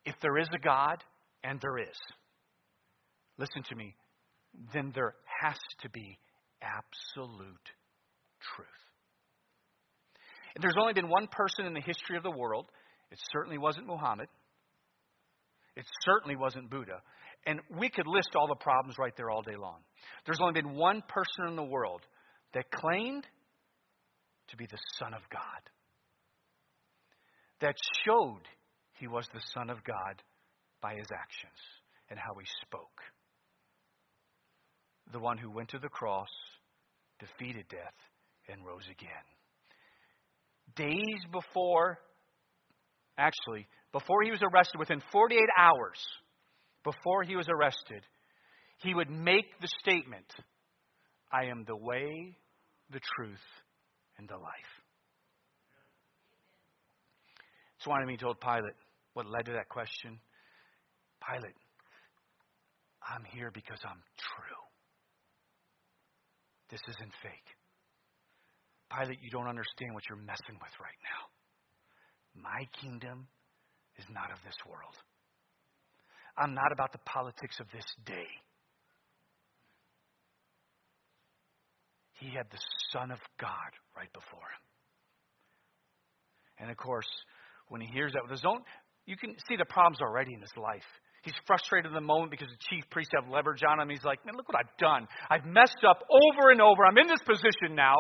If 0.06 0.16
there 0.22 0.40
is 0.40 0.48
a 0.56 0.60
God, 0.60 1.04
and 1.44 1.60
there 1.62 1.78
is, 1.78 1.98
listen 3.38 3.64
to 3.70 3.76
me, 3.76 3.96
then 4.74 4.92
there 4.96 5.14
has 5.42 5.58
to 5.82 5.90
be 5.90 6.18
absolute 6.62 7.70
truth. 8.56 8.68
And 10.56 10.64
there's 10.64 10.76
only 10.80 10.94
been 10.94 11.10
one 11.10 11.28
person 11.28 11.66
in 11.66 11.74
the 11.74 11.82
history 11.82 12.18
of 12.18 12.24
the 12.24 12.32
world 12.32 12.66
it 13.12 13.20
certainly 13.32 13.58
wasn't 13.58 13.88
Muhammad. 13.88 14.28
It 15.76 15.86
certainly 16.04 16.36
wasn't 16.36 16.70
Buddha. 16.70 17.02
And 17.46 17.60
we 17.80 17.90
could 17.90 18.08
list 18.08 18.36
all 18.36 18.48
the 18.48 18.56
problems 18.56 18.98
right 19.00 19.16
there 19.16 19.30
all 19.30 19.42
day 19.42 19.56
long. 19.56 19.80
There's 20.26 20.40
only 20.42 20.62
been 20.62 20.76
one 20.76 21.02
person 21.08 21.48
in 21.48 21.56
the 21.56 21.64
world 21.64 22.02
that 22.54 22.70
claimed 22.72 23.26
to 24.50 24.58
be 24.58 24.66
the 24.66 24.80
Son 24.98 25.14
of 25.14 25.22
God, 25.32 25.42
that 27.62 27.76
showed 28.06 28.42
he 29.00 29.08
was 29.08 29.28
the 29.34 29.42
Son 29.54 29.70
of 29.70 29.84
God 29.84 30.22
by 30.82 30.96
his 30.96 31.08
actions 31.14 31.60
and 32.10 32.20
how 32.20 32.34
he 32.40 32.46
spoke. 32.66 33.02
The 35.12 35.20
one 35.20 35.38
who 35.38 35.50
went 35.50 35.70
to 35.70 35.80
the 35.80 35.90
cross, 35.90 36.30
defeated 37.20 37.66
death, 37.70 37.94
and 38.48 38.66
rose 38.66 38.86
again. 38.92 39.10
Days 40.76 41.22
before 41.32 42.00
actually, 43.20 43.68
before 43.92 44.24
he 44.24 44.32
was 44.32 44.42
arrested, 44.42 44.80
within 44.80 45.02
48 45.12 45.40
hours 45.58 45.98
before 46.84 47.24
he 47.24 47.36
was 47.36 47.48
arrested, 47.50 48.02
he 48.82 48.94
would 48.94 49.10
make 49.10 49.46
the 49.62 49.68
statement 49.82 50.26
I 51.32 51.46
am 51.46 51.64
the 51.68 51.76
way, 51.76 52.36
the 52.92 53.00
truth, 53.16 53.46
and 54.18 54.28
the 54.28 54.38
life. 54.38 54.74
That's 57.78 57.88
why 57.88 58.00
he 58.10 58.18
told 58.18 58.42
Pilate 58.42 58.76
what 59.14 59.26
led 59.30 59.46
to 59.46 59.54
that 59.54 59.70
question. 59.70 60.20
Pilate, 61.24 61.56
I'm 63.04 63.24
here 63.24 63.52
because 63.54 63.80
I'm 63.86 64.02
true. 64.18 64.64
This 66.72 66.82
isn't 66.90 67.14
fake. 67.24 67.50
Pilate, 68.90 69.20
you 69.22 69.30
don't 69.30 69.48
understand 69.48 69.94
what 69.94 70.04
you're 70.10 70.18
messing 70.18 70.58
with 70.60 70.74
right 70.82 71.00
now. 71.04 71.39
My 72.36 72.68
kingdom 72.82 73.28
is 73.98 74.06
not 74.12 74.32
of 74.32 74.38
this 74.46 74.58
world. 74.68 74.96
I'm 76.38 76.54
not 76.54 76.72
about 76.72 76.92
the 76.92 77.00
politics 77.06 77.60
of 77.60 77.68
this 77.74 77.86
day. 78.06 78.28
He 82.20 82.30
had 82.36 82.48
the 82.52 82.60
Son 82.92 83.12
of 83.12 83.20
God 83.40 83.72
right 83.96 84.12
before 84.14 84.40
him. 84.40 84.64
And 86.60 86.72
of 86.72 86.78
course, 86.78 87.08
when 87.70 87.82
he 87.82 87.88
hears 87.88 88.14
that 88.14 88.24
with 88.24 88.32
his 88.32 88.46
own, 88.46 88.60
you 89.06 89.16
can 89.16 89.36
see 89.48 89.56
the 89.56 89.66
problems 89.66 90.02
already 90.02 90.34
in 90.34 90.42
his 90.42 90.56
life. 90.58 90.84
He's 91.24 91.36
frustrated 91.48 91.88
in 91.88 91.96
the 91.96 92.02
moment 92.02 92.32
because 92.32 92.48
the 92.48 92.64
chief 92.70 92.84
priests 92.90 93.12
have 93.16 93.30
leverage 93.30 93.64
on 93.68 93.80
him. 93.80 93.90
He's 93.90 94.04
like, 94.04 94.26
man, 94.26 94.36
look 94.36 94.48
what 94.48 94.58
I've 94.60 94.78
done. 94.78 95.08
I've 95.30 95.46
messed 95.46 95.84
up 95.88 96.04
over 96.08 96.52
and 96.52 96.62
over. 96.62 96.86
I'm 96.86 96.98
in 96.98 97.08
this 97.08 97.24
position 97.26 97.76
now. 97.76 97.96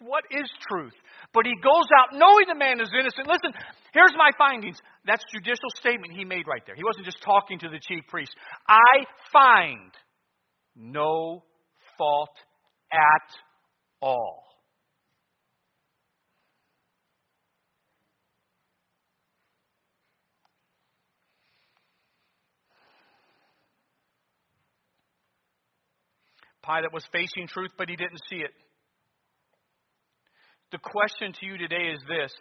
What 0.00 0.24
is 0.30 0.50
truth? 0.68 0.92
But 1.32 1.46
he 1.46 1.54
goes 1.62 1.86
out 1.98 2.18
knowing 2.18 2.46
the 2.48 2.54
man 2.54 2.80
is 2.80 2.90
innocent. 2.92 3.26
Listen, 3.26 3.52
here's 3.94 4.12
my 4.16 4.30
findings. 4.36 4.76
That's 5.06 5.24
judicial 5.32 5.70
statement 5.76 6.12
he 6.12 6.24
made 6.24 6.46
right 6.46 6.62
there. 6.66 6.74
He 6.74 6.84
wasn't 6.84 7.06
just 7.06 7.22
talking 7.22 7.58
to 7.60 7.68
the 7.68 7.80
chief 7.80 8.04
priest. 8.08 8.32
I 8.68 9.06
find 9.32 9.90
no 10.76 11.44
fault 11.96 12.36
at 12.92 13.28
all. 14.00 14.42
Pilate 26.64 26.92
was 26.92 27.04
facing 27.12 27.48
truth, 27.48 27.70
but 27.76 27.88
he 27.88 27.96
didn't 27.96 28.20
see 28.30 28.36
it. 28.36 28.50
The 30.72 30.78
question 30.78 31.34
to 31.38 31.46
you 31.46 31.58
today 31.58 31.92
is 31.92 32.00
this 32.08 32.32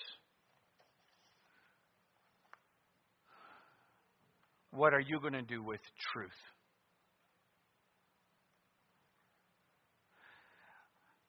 What 4.72 4.94
are 4.94 5.02
you 5.02 5.20
going 5.20 5.34
to 5.34 5.42
do 5.42 5.62
with 5.62 5.82
truth? 6.14 6.32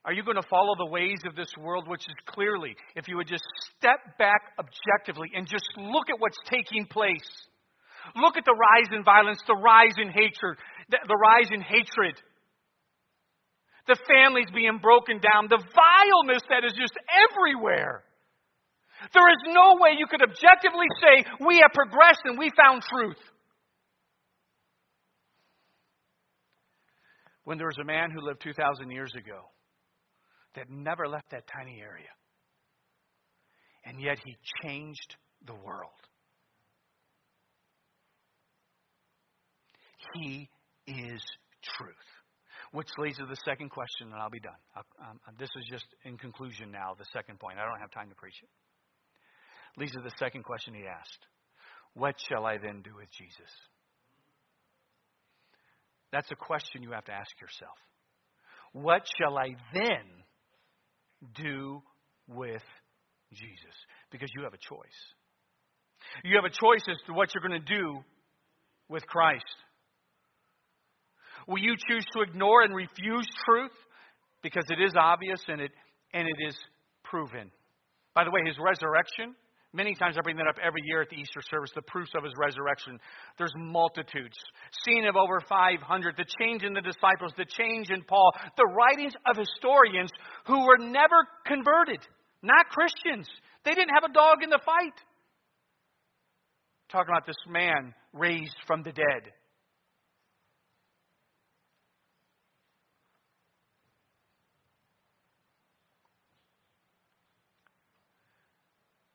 Are 0.05 0.13
you 0.13 0.23
going 0.23 0.37
to 0.37 0.47
follow 0.49 0.75
the 0.79 0.87
ways 0.87 1.19
of 1.27 1.35
this 1.35 1.53
world, 1.59 1.89
which 1.89 2.03
is 2.03 2.15
clearly, 2.27 2.77
if 2.95 3.09
you 3.09 3.17
would 3.17 3.27
just 3.27 3.45
step 3.77 4.19
back 4.19 4.55
objectively 4.59 5.31
and 5.35 5.47
just 5.47 5.67
look 5.77 6.09
at 6.09 6.21
what's 6.21 6.39
taking 6.47 6.87
place? 6.87 7.29
Look 8.15 8.37
at 8.37 8.45
the 8.45 8.55
rise 8.55 8.91
in 8.93 9.03
violence, 9.03 9.41
the 9.47 9.57
rise 9.57 9.95
in 9.99 10.09
hatred, 10.09 10.59
the 10.89 11.19
rise 11.19 11.51
in 11.51 11.63
hatred 11.63 12.15
the 13.87 13.97
families 14.07 14.47
being 14.55 14.79
broken 14.81 15.19
down, 15.19 15.49
the 15.49 15.59
vileness 15.59 16.43
that 16.49 16.65
is 16.65 16.73
just 16.73 16.95
everywhere. 17.31 18.05
There 19.13 19.29
is 19.31 19.43
no 19.47 19.77
way 19.81 19.97
you 19.99 20.07
could 20.07 20.23
objectively 20.23 20.87
say, 21.03 21.25
we 21.45 21.57
have 21.57 21.73
progressed 21.75 22.23
and 22.25 22.39
we 22.39 22.51
found 22.57 22.83
truth. 22.83 23.19
When 27.45 27.59
there 27.59 27.67
was 27.67 27.79
a 27.81 27.85
man 27.85 28.11
who 28.13 28.21
lived 28.21 28.41
2,000 28.43 28.91
years 28.91 29.13
ago 29.17 29.41
that 30.55 30.71
never 30.71 31.09
left 31.09 31.31
that 31.31 31.45
tiny 31.49 31.81
area, 31.81 32.11
and 33.85 34.01
yet 34.01 34.19
he 34.25 34.37
changed 34.63 35.17
the 35.45 35.55
world. 35.55 35.91
He 40.15 40.49
is 40.87 41.21
truth. 41.79 42.22
Which 42.73 42.89
leads 42.99 43.19
to 43.19 43.27
the 43.27 43.37
second 43.45 43.71
question, 43.71 44.09
and 44.13 44.17
I'll 44.17 44.31
be 44.31 44.41
done. 44.41 44.57
Um, 44.77 45.21
this 45.39 45.51
is 45.57 45.65
just 45.71 45.85
in 46.05 46.17
conclusion 46.17 46.73
now, 46.73 46.97
the 46.99 47.05
second 47.13 47.39
point. 47.39 47.59
I 47.59 47.65
don't 47.69 47.81
have 47.81 47.93
time 47.93 48.09
to 48.09 48.15
preach 48.15 48.41
it 48.43 48.49
leads 49.77 49.93
to 49.93 50.01
the 50.01 50.13
second 50.19 50.45
question 50.45 50.75
he 50.75 50.87
asked 50.87 51.27
What 51.95 52.15
shall 52.29 52.47
I 52.47 52.59
then 52.59 52.83
do 52.83 52.91
with 52.97 53.11
Jesus? 53.11 53.51
That's 56.13 56.31
a 56.31 56.37
question 56.37 56.83
you 56.83 56.93
have 56.93 57.05
to 57.07 57.13
ask 57.13 57.31
yourself. 57.41 57.77
What 58.73 59.03
shall 59.19 59.39
I 59.39 59.57
then 59.73 60.05
do 61.35 61.83
with 62.29 62.63
Jesus? 63.33 63.77
Because 64.11 64.31
you 64.37 64.45
have 64.45 64.53
a 64.53 64.59
choice. 64.59 65.01
You 66.25 66.37
have 66.37 66.45
a 66.45 66.51
choice 66.51 66.85
as 66.91 66.99
to 67.07 67.15
what 67.15 67.31
you're 67.35 67.47
going 67.47 67.63
to 67.65 67.75
do 67.75 67.99
with 68.89 69.07
Christ. 69.07 69.45
Will 71.49 71.59
you 71.59 71.75
choose 71.89 72.05
to 72.15 72.23
ignore 72.23 72.63
and 72.63 72.75
refuse 72.75 73.27
truth 73.45 73.73
because 74.43 74.65
it 74.71 74.81
is 74.81 74.95
obvious 74.97 75.41
and 75.49 75.61
it 75.61 75.71
and 76.13 76.29
it 76.29 76.49
is 76.49 76.57
proven? 77.05 77.51
By 78.15 78.25
the 78.25 78.31
way, 78.31 78.41
his 78.47 78.57
resurrection 78.59 79.35
Many 79.75 79.95
times 79.95 80.17
I 80.19 80.21
bring 80.21 80.37
that 80.37 80.47
up 80.47 80.61
every 80.63 80.83
year 80.85 81.01
at 81.01 81.09
the 81.09 81.17
Easter 81.17 81.41
service, 81.49 81.71
the 81.75 81.81
proofs 81.81 82.13
of 82.15 82.25
his 82.25 82.35
resurrection. 82.37 83.01
There's 83.39 83.55
multitudes. 83.57 84.37
Seen 84.85 85.07
of 85.07 85.17
over 85.17 85.41
500. 85.41 86.15
The 86.17 86.27
change 86.39 86.63
in 86.63 86.75
the 86.75 86.83
disciples, 86.83 87.33
the 87.39 87.47
change 87.49 87.89
in 87.89 88.03
Paul, 88.05 88.33
the 88.59 88.67
writings 88.67 89.15
of 89.25 89.39
historians 89.39 90.11
who 90.47 90.67
were 90.67 90.77
never 90.77 91.17
converted, 91.47 92.01
not 92.43 92.69
Christians. 92.69 93.27
They 93.65 93.71
didn't 93.71 93.95
have 93.95 94.05
a 94.05 94.13
dog 94.13 94.43
in 94.43 94.51
the 94.51 94.61
fight. 94.63 94.99
Talking 96.91 97.15
about 97.15 97.27
this 97.27 97.41
man 97.49 97.95
raised 98.13 98.57
from 98.67 98.83
the 98.83 98.93
dead. 98.93 99.33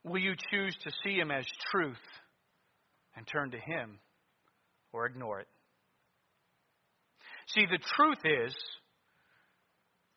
Will 0.08 0.22
you 0.22 0.36
choose 0.52 0.76
to 0.84 0.92
see 1.04 1.16
him 1.16 1.32
as 1.32 1.46
truth 1.72 1.98
and 3.16 3.28
turn 3.28 3.52
to 3.52 3.58
him 3.58 4.00
or 4.94 5.06
ignore 5.06 5.42
it? 5.42 5.48
See, 7.50 7.66
the 7.66 7.80
truth 7.96 8.20
is, 8.24 8.56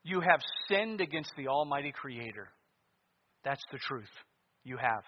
you 0.03 0.20
have 0.20 0.41
sinned 0.68 1.01
against 1.01 1.32
the 1.36 1.49
Almighty 1.49 1.93
Creator. 1.93 2.49
That's 3.45 3.62
the 3.72 3.78
truth. 3.78 4.11
You 4.64 4.76
have. 4.76 5.05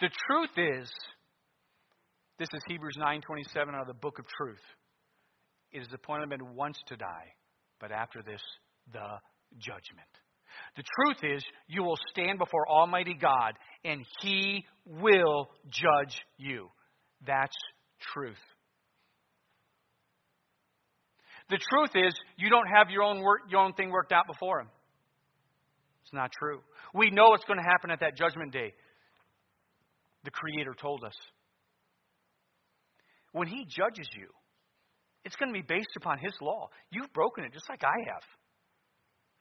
The 0.00 0.10
truth 0.28 0.50
is, 0.82 0.90
this 2.38 2.48
is 2.52 2.62
Hebrews 2.68 2.96
9:27 2.98 3.74
out 3.74 3.82
of 3.82 3.86
the 3.86 3.94
book 3.94 4.18
of 4.18 4.26
truth. 4.26 4.62
It 5.70 5.80
is 5.80 5.88
appointed 5.92 6.28
man 6.28 6.54
once 6.54 6.78
to 6.88 6.96
die, 6.96 7.34
but 7.80 7.92
after 7.92 8.22
this, 8.22 8.42
the 8.92 9.20
judgment. 9.58 10.08
The 10.76 10.82
truth 10.82 11.36
is, 11.36 11.44
you 11.68 11.82
will 11.82 11.98
stand 12.10 12.38
before 12.38 12.68
Almighty 12.68 13.14
God 13.14 13.54
and 13.84 14.04
He 14.20 14.64
will 14.86 15.50
judge 15.68 16.18
you. 16.38 16.68
That's 17.26 17.56
truth. 18.14 18.36
The 21.50 21.58
truth 21.58 21.90
is, 21.94 22.14
you 22.36 22.48
don't 22.48 22.66
have 22.66 22.90
your 22.90 23.02
own, 23.02 23.20
work, 23.20 23.40
your 23.50 23.60
own 23.60 23.74
thing 23.74 23.90
worked 23.90 24.12
out 24.12 24.26
before 24.26 24.60
Him. 24.60 24.68
It's 26.04 26.12
not 26.12 26.32
true. 26.32 26.60
We 26.94 27.10
know 27.10 27.30
what's 27.30 27.44
going 27.44 27.58
to 27.58 27.64
happen 27.64 27.90
at 27.90 28.00
that 28.00 28.16
judgment 28.16 28.52
day. 28.52 28.72
The 30.24 30.30
Creator 30.30 30.74
told 30.80 31.04
us. 31.04 31.14
When 33.32 33.48
He 33.48 33.66
judges 33.68 34.08
you, 34.16 34.28
it's 35.24 35.36
going 35.36 35.52
to 35.52 35.58
be 35.58 35.64
based 35.66 35.94
upon 35.96 36.18
His 36.18 36.32
law. 36.40 36.68
You've 36.90 37.12
broken 37.12 37.44
it 37.44 37.52
just 37.52 37.68
like 37.68 37.82
I 37.84 38.10
have. 38.12 38.22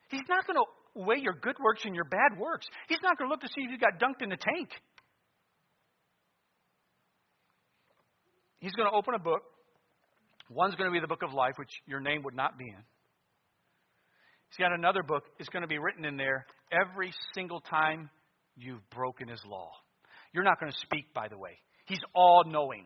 He's 0.09 0.28
not 0.28 0.45
going 0.45 0.57
to 0.57 0.66
weigh 0.95 1.19
your 1.21 1.33
good 1.33 1.55
works 1.63 1.83
and 1.85 1.95
your 1.95 2.05
bad 2.05 2.37
works. 2.37 2.67
He's 2.87 2.99
not 3.01 3.17
going 3.17 3.29
to 3.29 3.31
look 3.31 3.41
to 3.41 3.47
see 3.47 3.61
if 3.61 3.71
you 3.71 3.77
got 3.77 3.99
dunked 3.99 4.21
in 4.21 4.29
the 4.29 4.37
tank. 4.37 4.69
He's 8.59 8.73
going 8.73 8.89
to 8.89 8.95
open 8.95 9.15
a 9.15 9.19
book. 9.19 9.41
One's 10.49 10.75
going 10.75 10.89
to 10.89 10.93
be 10.93 10.99
the 10.99 11.07
book 11.07 11.23
of 11.23 11.33
life, 11.33 11.53
which 11.57 11.71
your 11.87 11.99
name 11.99 12.23
would 12.23 12.35
not 12.35 12.57
be 12.57 12.65
in. 12.65 12.83
He's 14.49 14.57
got 14.57 14.73
another 14.73 15.01
book. 15.01 15.23
It's 15.39 15.49
going 15.49 15.61
to 15.61 15.67
be 15.67 15.77
written 15.77 16.03
in 16.03 16.17
there 16.17 16.45
every 16.71 17.11
single 17.33 17.61
time 17.61 18.09
you've 18.57 18.87
broken 18.89 19.29
his 19.29 19.41
law. 19.45 19.71
You're 20.33 20.43
not 20.43 20.59
going 20.59 20.71
to 20.71 20.77
speak, 20.79 21.13
by 21.13 21.29
the 21.29 21.37
way. 21.37 21.57
He's 21.85 22.01
all 22.13 22.43
knowing. 22.45 22.85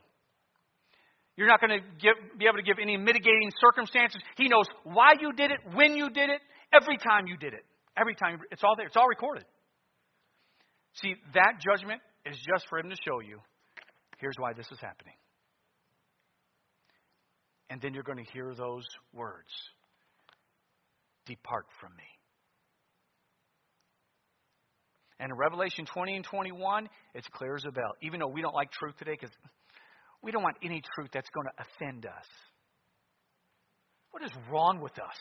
You're 1.35 1.47
not 1.47 1.59
going 1.59 1.81
to 1.81 1.85
give, 1.99 2.13
be 2.37 2.45
able 2.45 2.57
to 2.57 2.63
give 2.63 2.77
any 2.81 2.97
mitigating 2.97 3.51
circumstances. 3.59 4.21
He 4.37 4.47
knows 4.47 4.65
why 4.83 5.13
you 5.19 5.33
did 5.33 5.51
it, 5.51 5.57
when 5.73 5.95
you 5.95 6.09
did 6.09 6.29
it, 6.29 6.39
every 6.71 6.97
time 6.97 7.27
you 7.27 7.35
did 7.35 7.53
it. 7.53 7.65
Every 7.97 8.15
time, 8.15 8.39
it's 8.51 8.63
all 8.63 8.75
there, 8.75 8.87
it's 8.87 8.95
all 8.95 9.07
recorded. 9.07 9.45
See, 11.01 11.15
that 11.33 11.53
judgment 11.59 12.01
is 12.25 12.37
just 12.37 12.67
for 12.69 12.79
him 12.79 12.89
to 12.89 12.95
show 13.05 13.19
you 13.19 13.39
here's 14.17 14.35
why 14.37 14.53
this 14.53 14.67
is 14.71 14.79
happening. 14.81 15.13
And 17.69 17.81
then 17.81 17.93
you're 17.93 18.03
going 18.03 18.23
to 18.23 18.31
hear 18.31 18.53
those 18.55 18.85
words 19.13 19.49
Depart 21.25 21.65
from 21.81 21.91
me. 21.95 22.03
And 25.19 25.31
in 25.31 25.37
Revelation 25.37 25.85
20 25.85 26.17
and 26.17 26.25
21, 26.25 26.89
it's 27.13 27.27
clear 27.33 27.55
as 27.55 27.63
a 27.67 27.71
bell. 27.71 27.95
Even 28.01 28.19
though 28.19 28.27
we 28.27 28.41
don't 28.41 28.53
like 28.53 28.71
truth 28.71 28.95
today, 28.97 29.17
because 29.19 29.33
we 30.21 30.31
don't 30.31 30.43
want 30.43 30.57
any 30.63 30.81
truth 30.95 31.09
that's 31.13 31.29
going 31.33 31.47
to 31.47 31.63
offend 31.63 32.05
us. 32.05 32.27
What 34.11 34.23
is 34.23 34.31
wrong 34.51 34.81
with 34.81 34.93
us? 34.99 35.17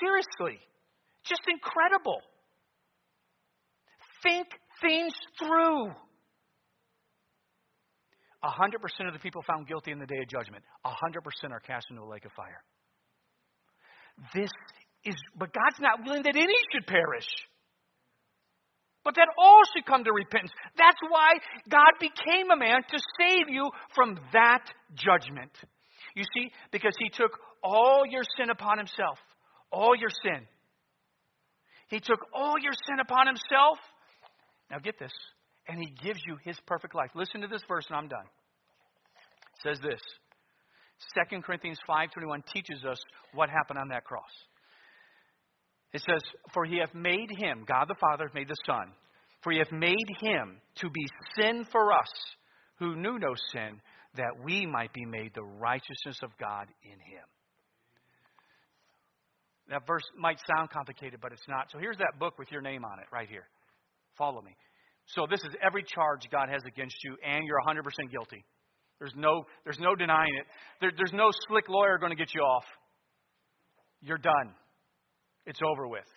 Seriously. 0.00 0.60
Just 1.26 1.42
incredible. 1.48 2.20
Think 4.22 4.48
things 4.80 5.12
through. 5.38 5.92
100% 8.44 9.06
of 9.06 9.12
the 9.14 9.18
people 9.18 9.42
found 9.46 9.66
guilty 9.66 9.90
in 9.90 9.98
the 9.98 10.06
day 10.06 10.20
of 10.20 10.28
judgment, 10.28 10.62
100% 10.84 10.92
are 11.50 11.60
cast 11.60 11.86
into 11.90 12.02
a 12.02 12.08
lake 12.08 12.24
of 12.24 12.32
fire. 12.32 12.62
This 14.34 14.50
is, 15.04 15.14
but 15.36 15.52
God's 15.52 15.80
not 15.80 16.04
willing 16.04 16.22
that 16.24 16.36
any 16.36 16.54
should 16.72 16.86
perish, 16.86 17.26
but 19.02 19.14
that 19.16 19.28
all 19.38 19.62
should 19.74 19.86
come 19.86 20.04
to 20.04 20.12
repentance. 20.12 20.52
That's 20.76 21.00
why 21.08 21.32
God 21.68 21.92
became 22.00 22.50
a 22.50 22.56
man 22.56 22.82
to 22.90 22.98
save 23.18 23.48
you 23.48 23.70
from 23.94 24.18
that 24.32 24.64
judgment. 24.94 25.52
You 26.14 26.24
see, 26.34 26.50
because 26.70 26.94
he 26.98 27.10
took 27.10 27.32
all 27.62 28.04
your 28.08 28.22
sin 28.36 28.50
upon 28.50 28.78
himself, 28.78 29.18
all 29.72 29.96
your 29.96 30.10
sin. 30.22 30.46
He 31.88 32.00
took 32.00 32.20
all 32.32 32.54
your 32.60 32.72
sin 32.86 33.00
upon 33.00 33.26
himself. 33.26 33.78
Now 34.70 34.78
get 34.78 34.98
this. 34.98 35.12
And 35.68 35.78
he 35.78 35.90
gives 36.02 36.20
you 36.26 36.36
his 36.44 36.58
perfect 36.66 36.94
life. 36.94 37.10
Listen 37.14 37.40
to 37.40 37.46
this 37.46 37.62
verse 37.68 37.86
and 37.88 37.96
I'm 37.96 38.08
done. 38.08 38.26
It 38.26 39.62
says 39.62 39.80
this. 39.80 40.00
2 41.30 41.42
Corinthians 41.42 41.78
5:21 41.88 42.42
teaches 42.52 42.84
us 42.84 42.98
what 43.32 43.50
happened 43.50 43.78
on 43.78 43.88
that 43.88 44.04
cross. 44.04 44.30
It 45.92 46.02
says, 46.02 46.22
"For 46.52 46.64
he 46.64 46.78
hath 46.78 46.94
made 46.94 47.30
him, 47.30 47.64
God 47.64 47.88
the 47.88 47.94
Father 47.94 48.26
hath 48.26 48.34
made 48.34 48.48
the 48.48 48.56
Son, 48.66 48.94
for 49.42 49.52
he 49.52 49.58
hath 49.58 49.72
made 49.72 50.08
him 50.20 50.60
to 50.76 50.90
be 50.90 51.06
sin 51.36 51.64
for 51.64 51.92
us, 51.92 52.10
who 52.78 52.96
knew 52.96 53.18
no 53.18 53.34
sin, 53.52 53.80
that 54.14 54.38
we 54.42 54.66
might 54.66 54.92
be 54.92 55.04
made 55.04 55.34
the 55.34 55.44
righteousness 55.44 56.22
of 56.22 56.36
God 56.36 56.68
in 56.82 56.98
him." 56.98 57.24
That 59.68 59.86
verse 59.86 60.02
might 60.16 60.38
sound 60.54 60.70
complicated, 60.70 61.20
but 61.22 61.32
it's 61.32 61.48
not. 61.48 61.70
So 61.72 61.78
here's 61.78 61.96
that 61.98 62.18
book 62.18 62.38
with 62.38 62.52
your 62.52 62.60
name 62.60 62.84
on 62.84 62.98
it 62.98 63.06
right 63.12 63.28
here. 63.28 63.46
Follow 64.18 64.42
me. 64.42 64.54
So 65.06 65.26
this 65.28 65.40
is 65.40 65.50
every 65.64 65.82
charge 65.82 66.22
God 66.30 66.48
has 66.50 66.62
against 66.66 66.96
you, 67.04 67.16
and 67.24 67.44
you're 67.46 67.60
100% 67.66 67.82
guilty. 68.10 68.44
There's 68.98 69.14
no, 69.16 69.44
there's 69.64 69.80
no 69.80 69.94
denying 69.94 70.34
it. 70.38 70.46
There, 70.80 70.92
there's 70.96 71.12
no 71.12 71.30
slick 71.48 71.68
lawyer 71.68 71.98
going 71.98 72.12
to 72.12 72.16
get 72.16 72.34
you 72.34 72.40
off. 72.40 72.64
You're 74.00 74.18
done. 74.18 74.54
It's 75.46 75.60
over 75.62 75.88
with. 75.88 76.08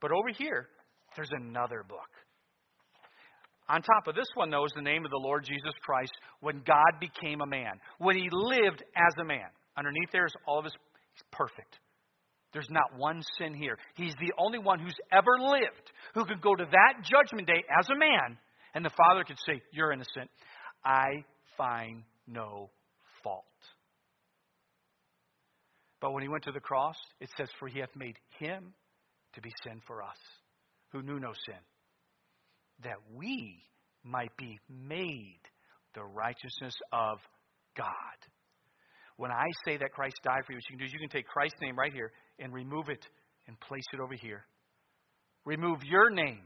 But 0.00 0.10
over 0.10 0.28
here, 0.36 0.68
there's 1.16 1.30
another 1.32 1.84
book. 1.86 2.08
On 3.68 3.80
top 3.80 4.08
of 4.08 4.16
this 4.16 4.26
one, 4.34 4.50
though, 4.50 4.64
is 4.64 4.72
the 4.74 4.82
name 4.82 5.04
of 5.04 5.10
the 5.10 5.20
Lord 5.22 5.44
Jesus 5.44 5.72
Christ 5.82 6.12
when 6.40 6.62
God 6.66 6.98
became 6.98 7.40
a 7.40 7.46
man, 7.46 7.72
when 7.98 8.16
he 8.16 8.28
lived 8.32 8.82
as 8.96 9.14
a 9.20 9.24
man. 9.24 9.46
Underneath 9.76 10.10
there 10.12 10.26
is 10.26 10.32
all 10.46 10.58
of 10.58 10.64
his, 10.64 10.72
he's 11.14 11.22
perfect. 11.30 11.78
There's 12.52 12.68
not 12.70 12.96
one 12.98 13.22
sin 13.38 13.54
here. 13.54 13.78
He's 13.94 14.14
the 14.20 14.32
only 14.38 14.58
one 14.58 14.80
who's 14.80 14.96
ever 15.12 15.38
lived 15.38 15.92
who 16.14 16.24
could 16.24 16.40
go 16.40 16.54
to 16.54 16.64
that 16.64 17.04
judgment 17.04 17.46
day 17.46 17.62
as 17.78 17.88
a 17.88 17.96
man, 17.98 18.38
and 18.74 18.84
the 18.84 18.90
Father 18.90 19.24
could 19.24 19.38
say, 19.46 19.62
You're 19.72 19.92
innocent. 19.92 20.30
I 20.84 21.24
find 21.56 22.02
no 22.26 22.70
fault. 23.22 23.44
But 26.00 26.12
when 26.12 26.22
he 26.22 26.28
went 26.28 26.44
to 26.44 26.52
the 26.52 26.60
cross, 26.60 26.96
it 27.20 27.28
says, 27.36 27.48
For 27.58 27.68
he 27.68 27.80
hath 27.80 27.94
made 27.94 28.16
him 28.38 28.72
to 29.34 29.40
be 29.40 29.52
sin 29.62 29.80
for 29.86 30.02
us, 30.02 30.16
who 30.92 31.02
knew 31.02 31.20
no 31.20 31.32
sin, 31.46 31.60
that 32.82 32.96
we 33.14 33.62
might 34.02 34.36
be 34.36 34.58
made 34.68 35.40
the 35.94 36.02
righteousness 36.02 36.74
of 36.92 37.18
God. 37.76 38.18
When 39.16 39.30
I 39.30 39.44
say 39.66 39.76
that 39.76 39.92
Christ 39.92 40.16
died 40.24 40.46
for 40.46 40.52
you, 40.52 40.56
what 40.56 40.64
you 40.70 40.76
can 40.76 40.78
do 40.78 40.84
is 40.86 40.92
you 40.92 40.98
can 40.98 41.10
take 41.10 41.26
Christ's 41.26 41.60
name 41.60 41.78
right 41.78 41.92
here 41.92 42.10
and 42.40 42.52
remove 42.52 42.88
it 42.88 43.04
and 43.46 43.58
place 43.60 43.84
it 43.92 44.00
over 44.00 44.14
here. 44.14 44.44
Remove 45.44 45.78
your 45.84 46.10
name 46.10 46.42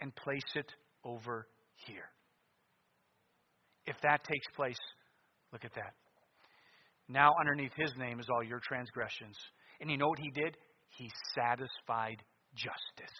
and 0.00 0.14
place 0.14 0.40
it 0.54 0.70
over 1.04 1.46
here. 1.86 2.08
If 3.86 3.96
that 4.02 4.22
takes 4.24 4.46
place, 4.54 4.76
look 5.52 5.64
at 5.64 5.74
that. 5.74 5.94
Now, 7.08 7.32
underneath 7.40 7.72
his 7.76 7.92
name 7.98 8.20
is 8.20 8.26
all 8.30 8.42
your 8.42 8.60
transgressions. 8.60 9.36
And 9.80 9.90
you 9.90 9.96
know 9.96 10.08
what 10.08 10.18
he 10.18 10.30
did? 10.30 10.56
He 10.90 11.10
satisfied 11.34 12.22
justice. 12.54 13.16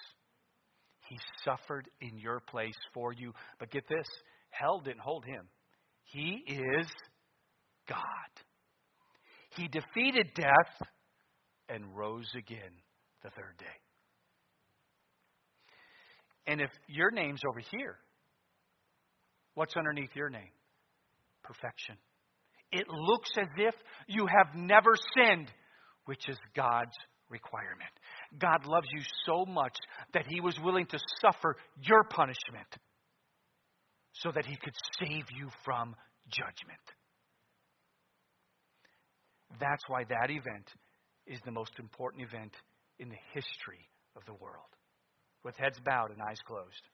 He 1.08 1.18
suffered 1.44 1.88
in 2.00 2.18
your 2.18 2.40
place 2.40 2.76
for 2.92 3.12
you. 3.12 3.32
But 3.58 3.70
get 3.70 3.84
this 3.88 4.06
hell 4.50 4.80
didn't 4.80 5.00
hold 5.00 5.24
him, 5.24 5.48
he 6.04 6.42
is 6.46 6.86
God. 7.88 7.98
He 9.56 9.68
defeated 9.68 10.28
death 10.34 10.88
and 11.68 11.96
rose 11.96 12.30
again 12.36 12.72
the 13.22 13.30
third 13.30 13.56
day. 13.58 13.66
And 16.46 16.60
if 16.60 16.70
your 16.86 17.10
name's 17.10 17.42
over 17.48 17.60
here, 17.70 17.96
what's 19.54 19.76
underneath 19.76 20.14
your 20.14 20.30
name? 20.30 20.50
Perfection. 21.44 21.96
It 22.72 22.86
looks 22.88 23.30
as 23.38 23.48
if 23.56 23.74
you 24.06 24.26
have 24.26 24.54
never 24.54 24.92
sinned, 25.14 25.50
which 26.06 26.28
is 26.28 26.36
God's 26.56 26.96
requirement. 27.30 27.90
God 28.38 28.66
loves 28.66 28.86
you 28.92 29.02
so 29.26 29.44
much 29.44 29.74
that 30.14 30.24
he 30.28 30.40
was 30.40 30.58
willing 30.62 30.86
to 30.86 30.98
suffer 31.20 31.56
your 31.82 32.04
punishment 32.04 32.68
so 34.12 34.32
that 34.34 34.46
he 34.46 34.56
could 34.56 34.74
save 34.98 35.24
you 35.36 35.48
from 35.64 35.94
judgment. 36.30 36.80
That's 39.60 39.82
why 39.88 40.04
that 40.04 40.30
event 40.30 40.70
is 41.28 41.40
the 41.44 41.50
most 41.50 41.78
important 41.78 42.22
event 42.22 42.52
in 42.98 43.08
the 43.08 43.18
history 43.32 43.88
of 44.16 44.24
the 44.26 44.34
world. 44.34 44.72
With 45.44 45.56
heads 45.56 45.78
bowed 45.84 46.10
and 46.10 46.20
eyes 46.22 46.40
closed. 46.46 46.88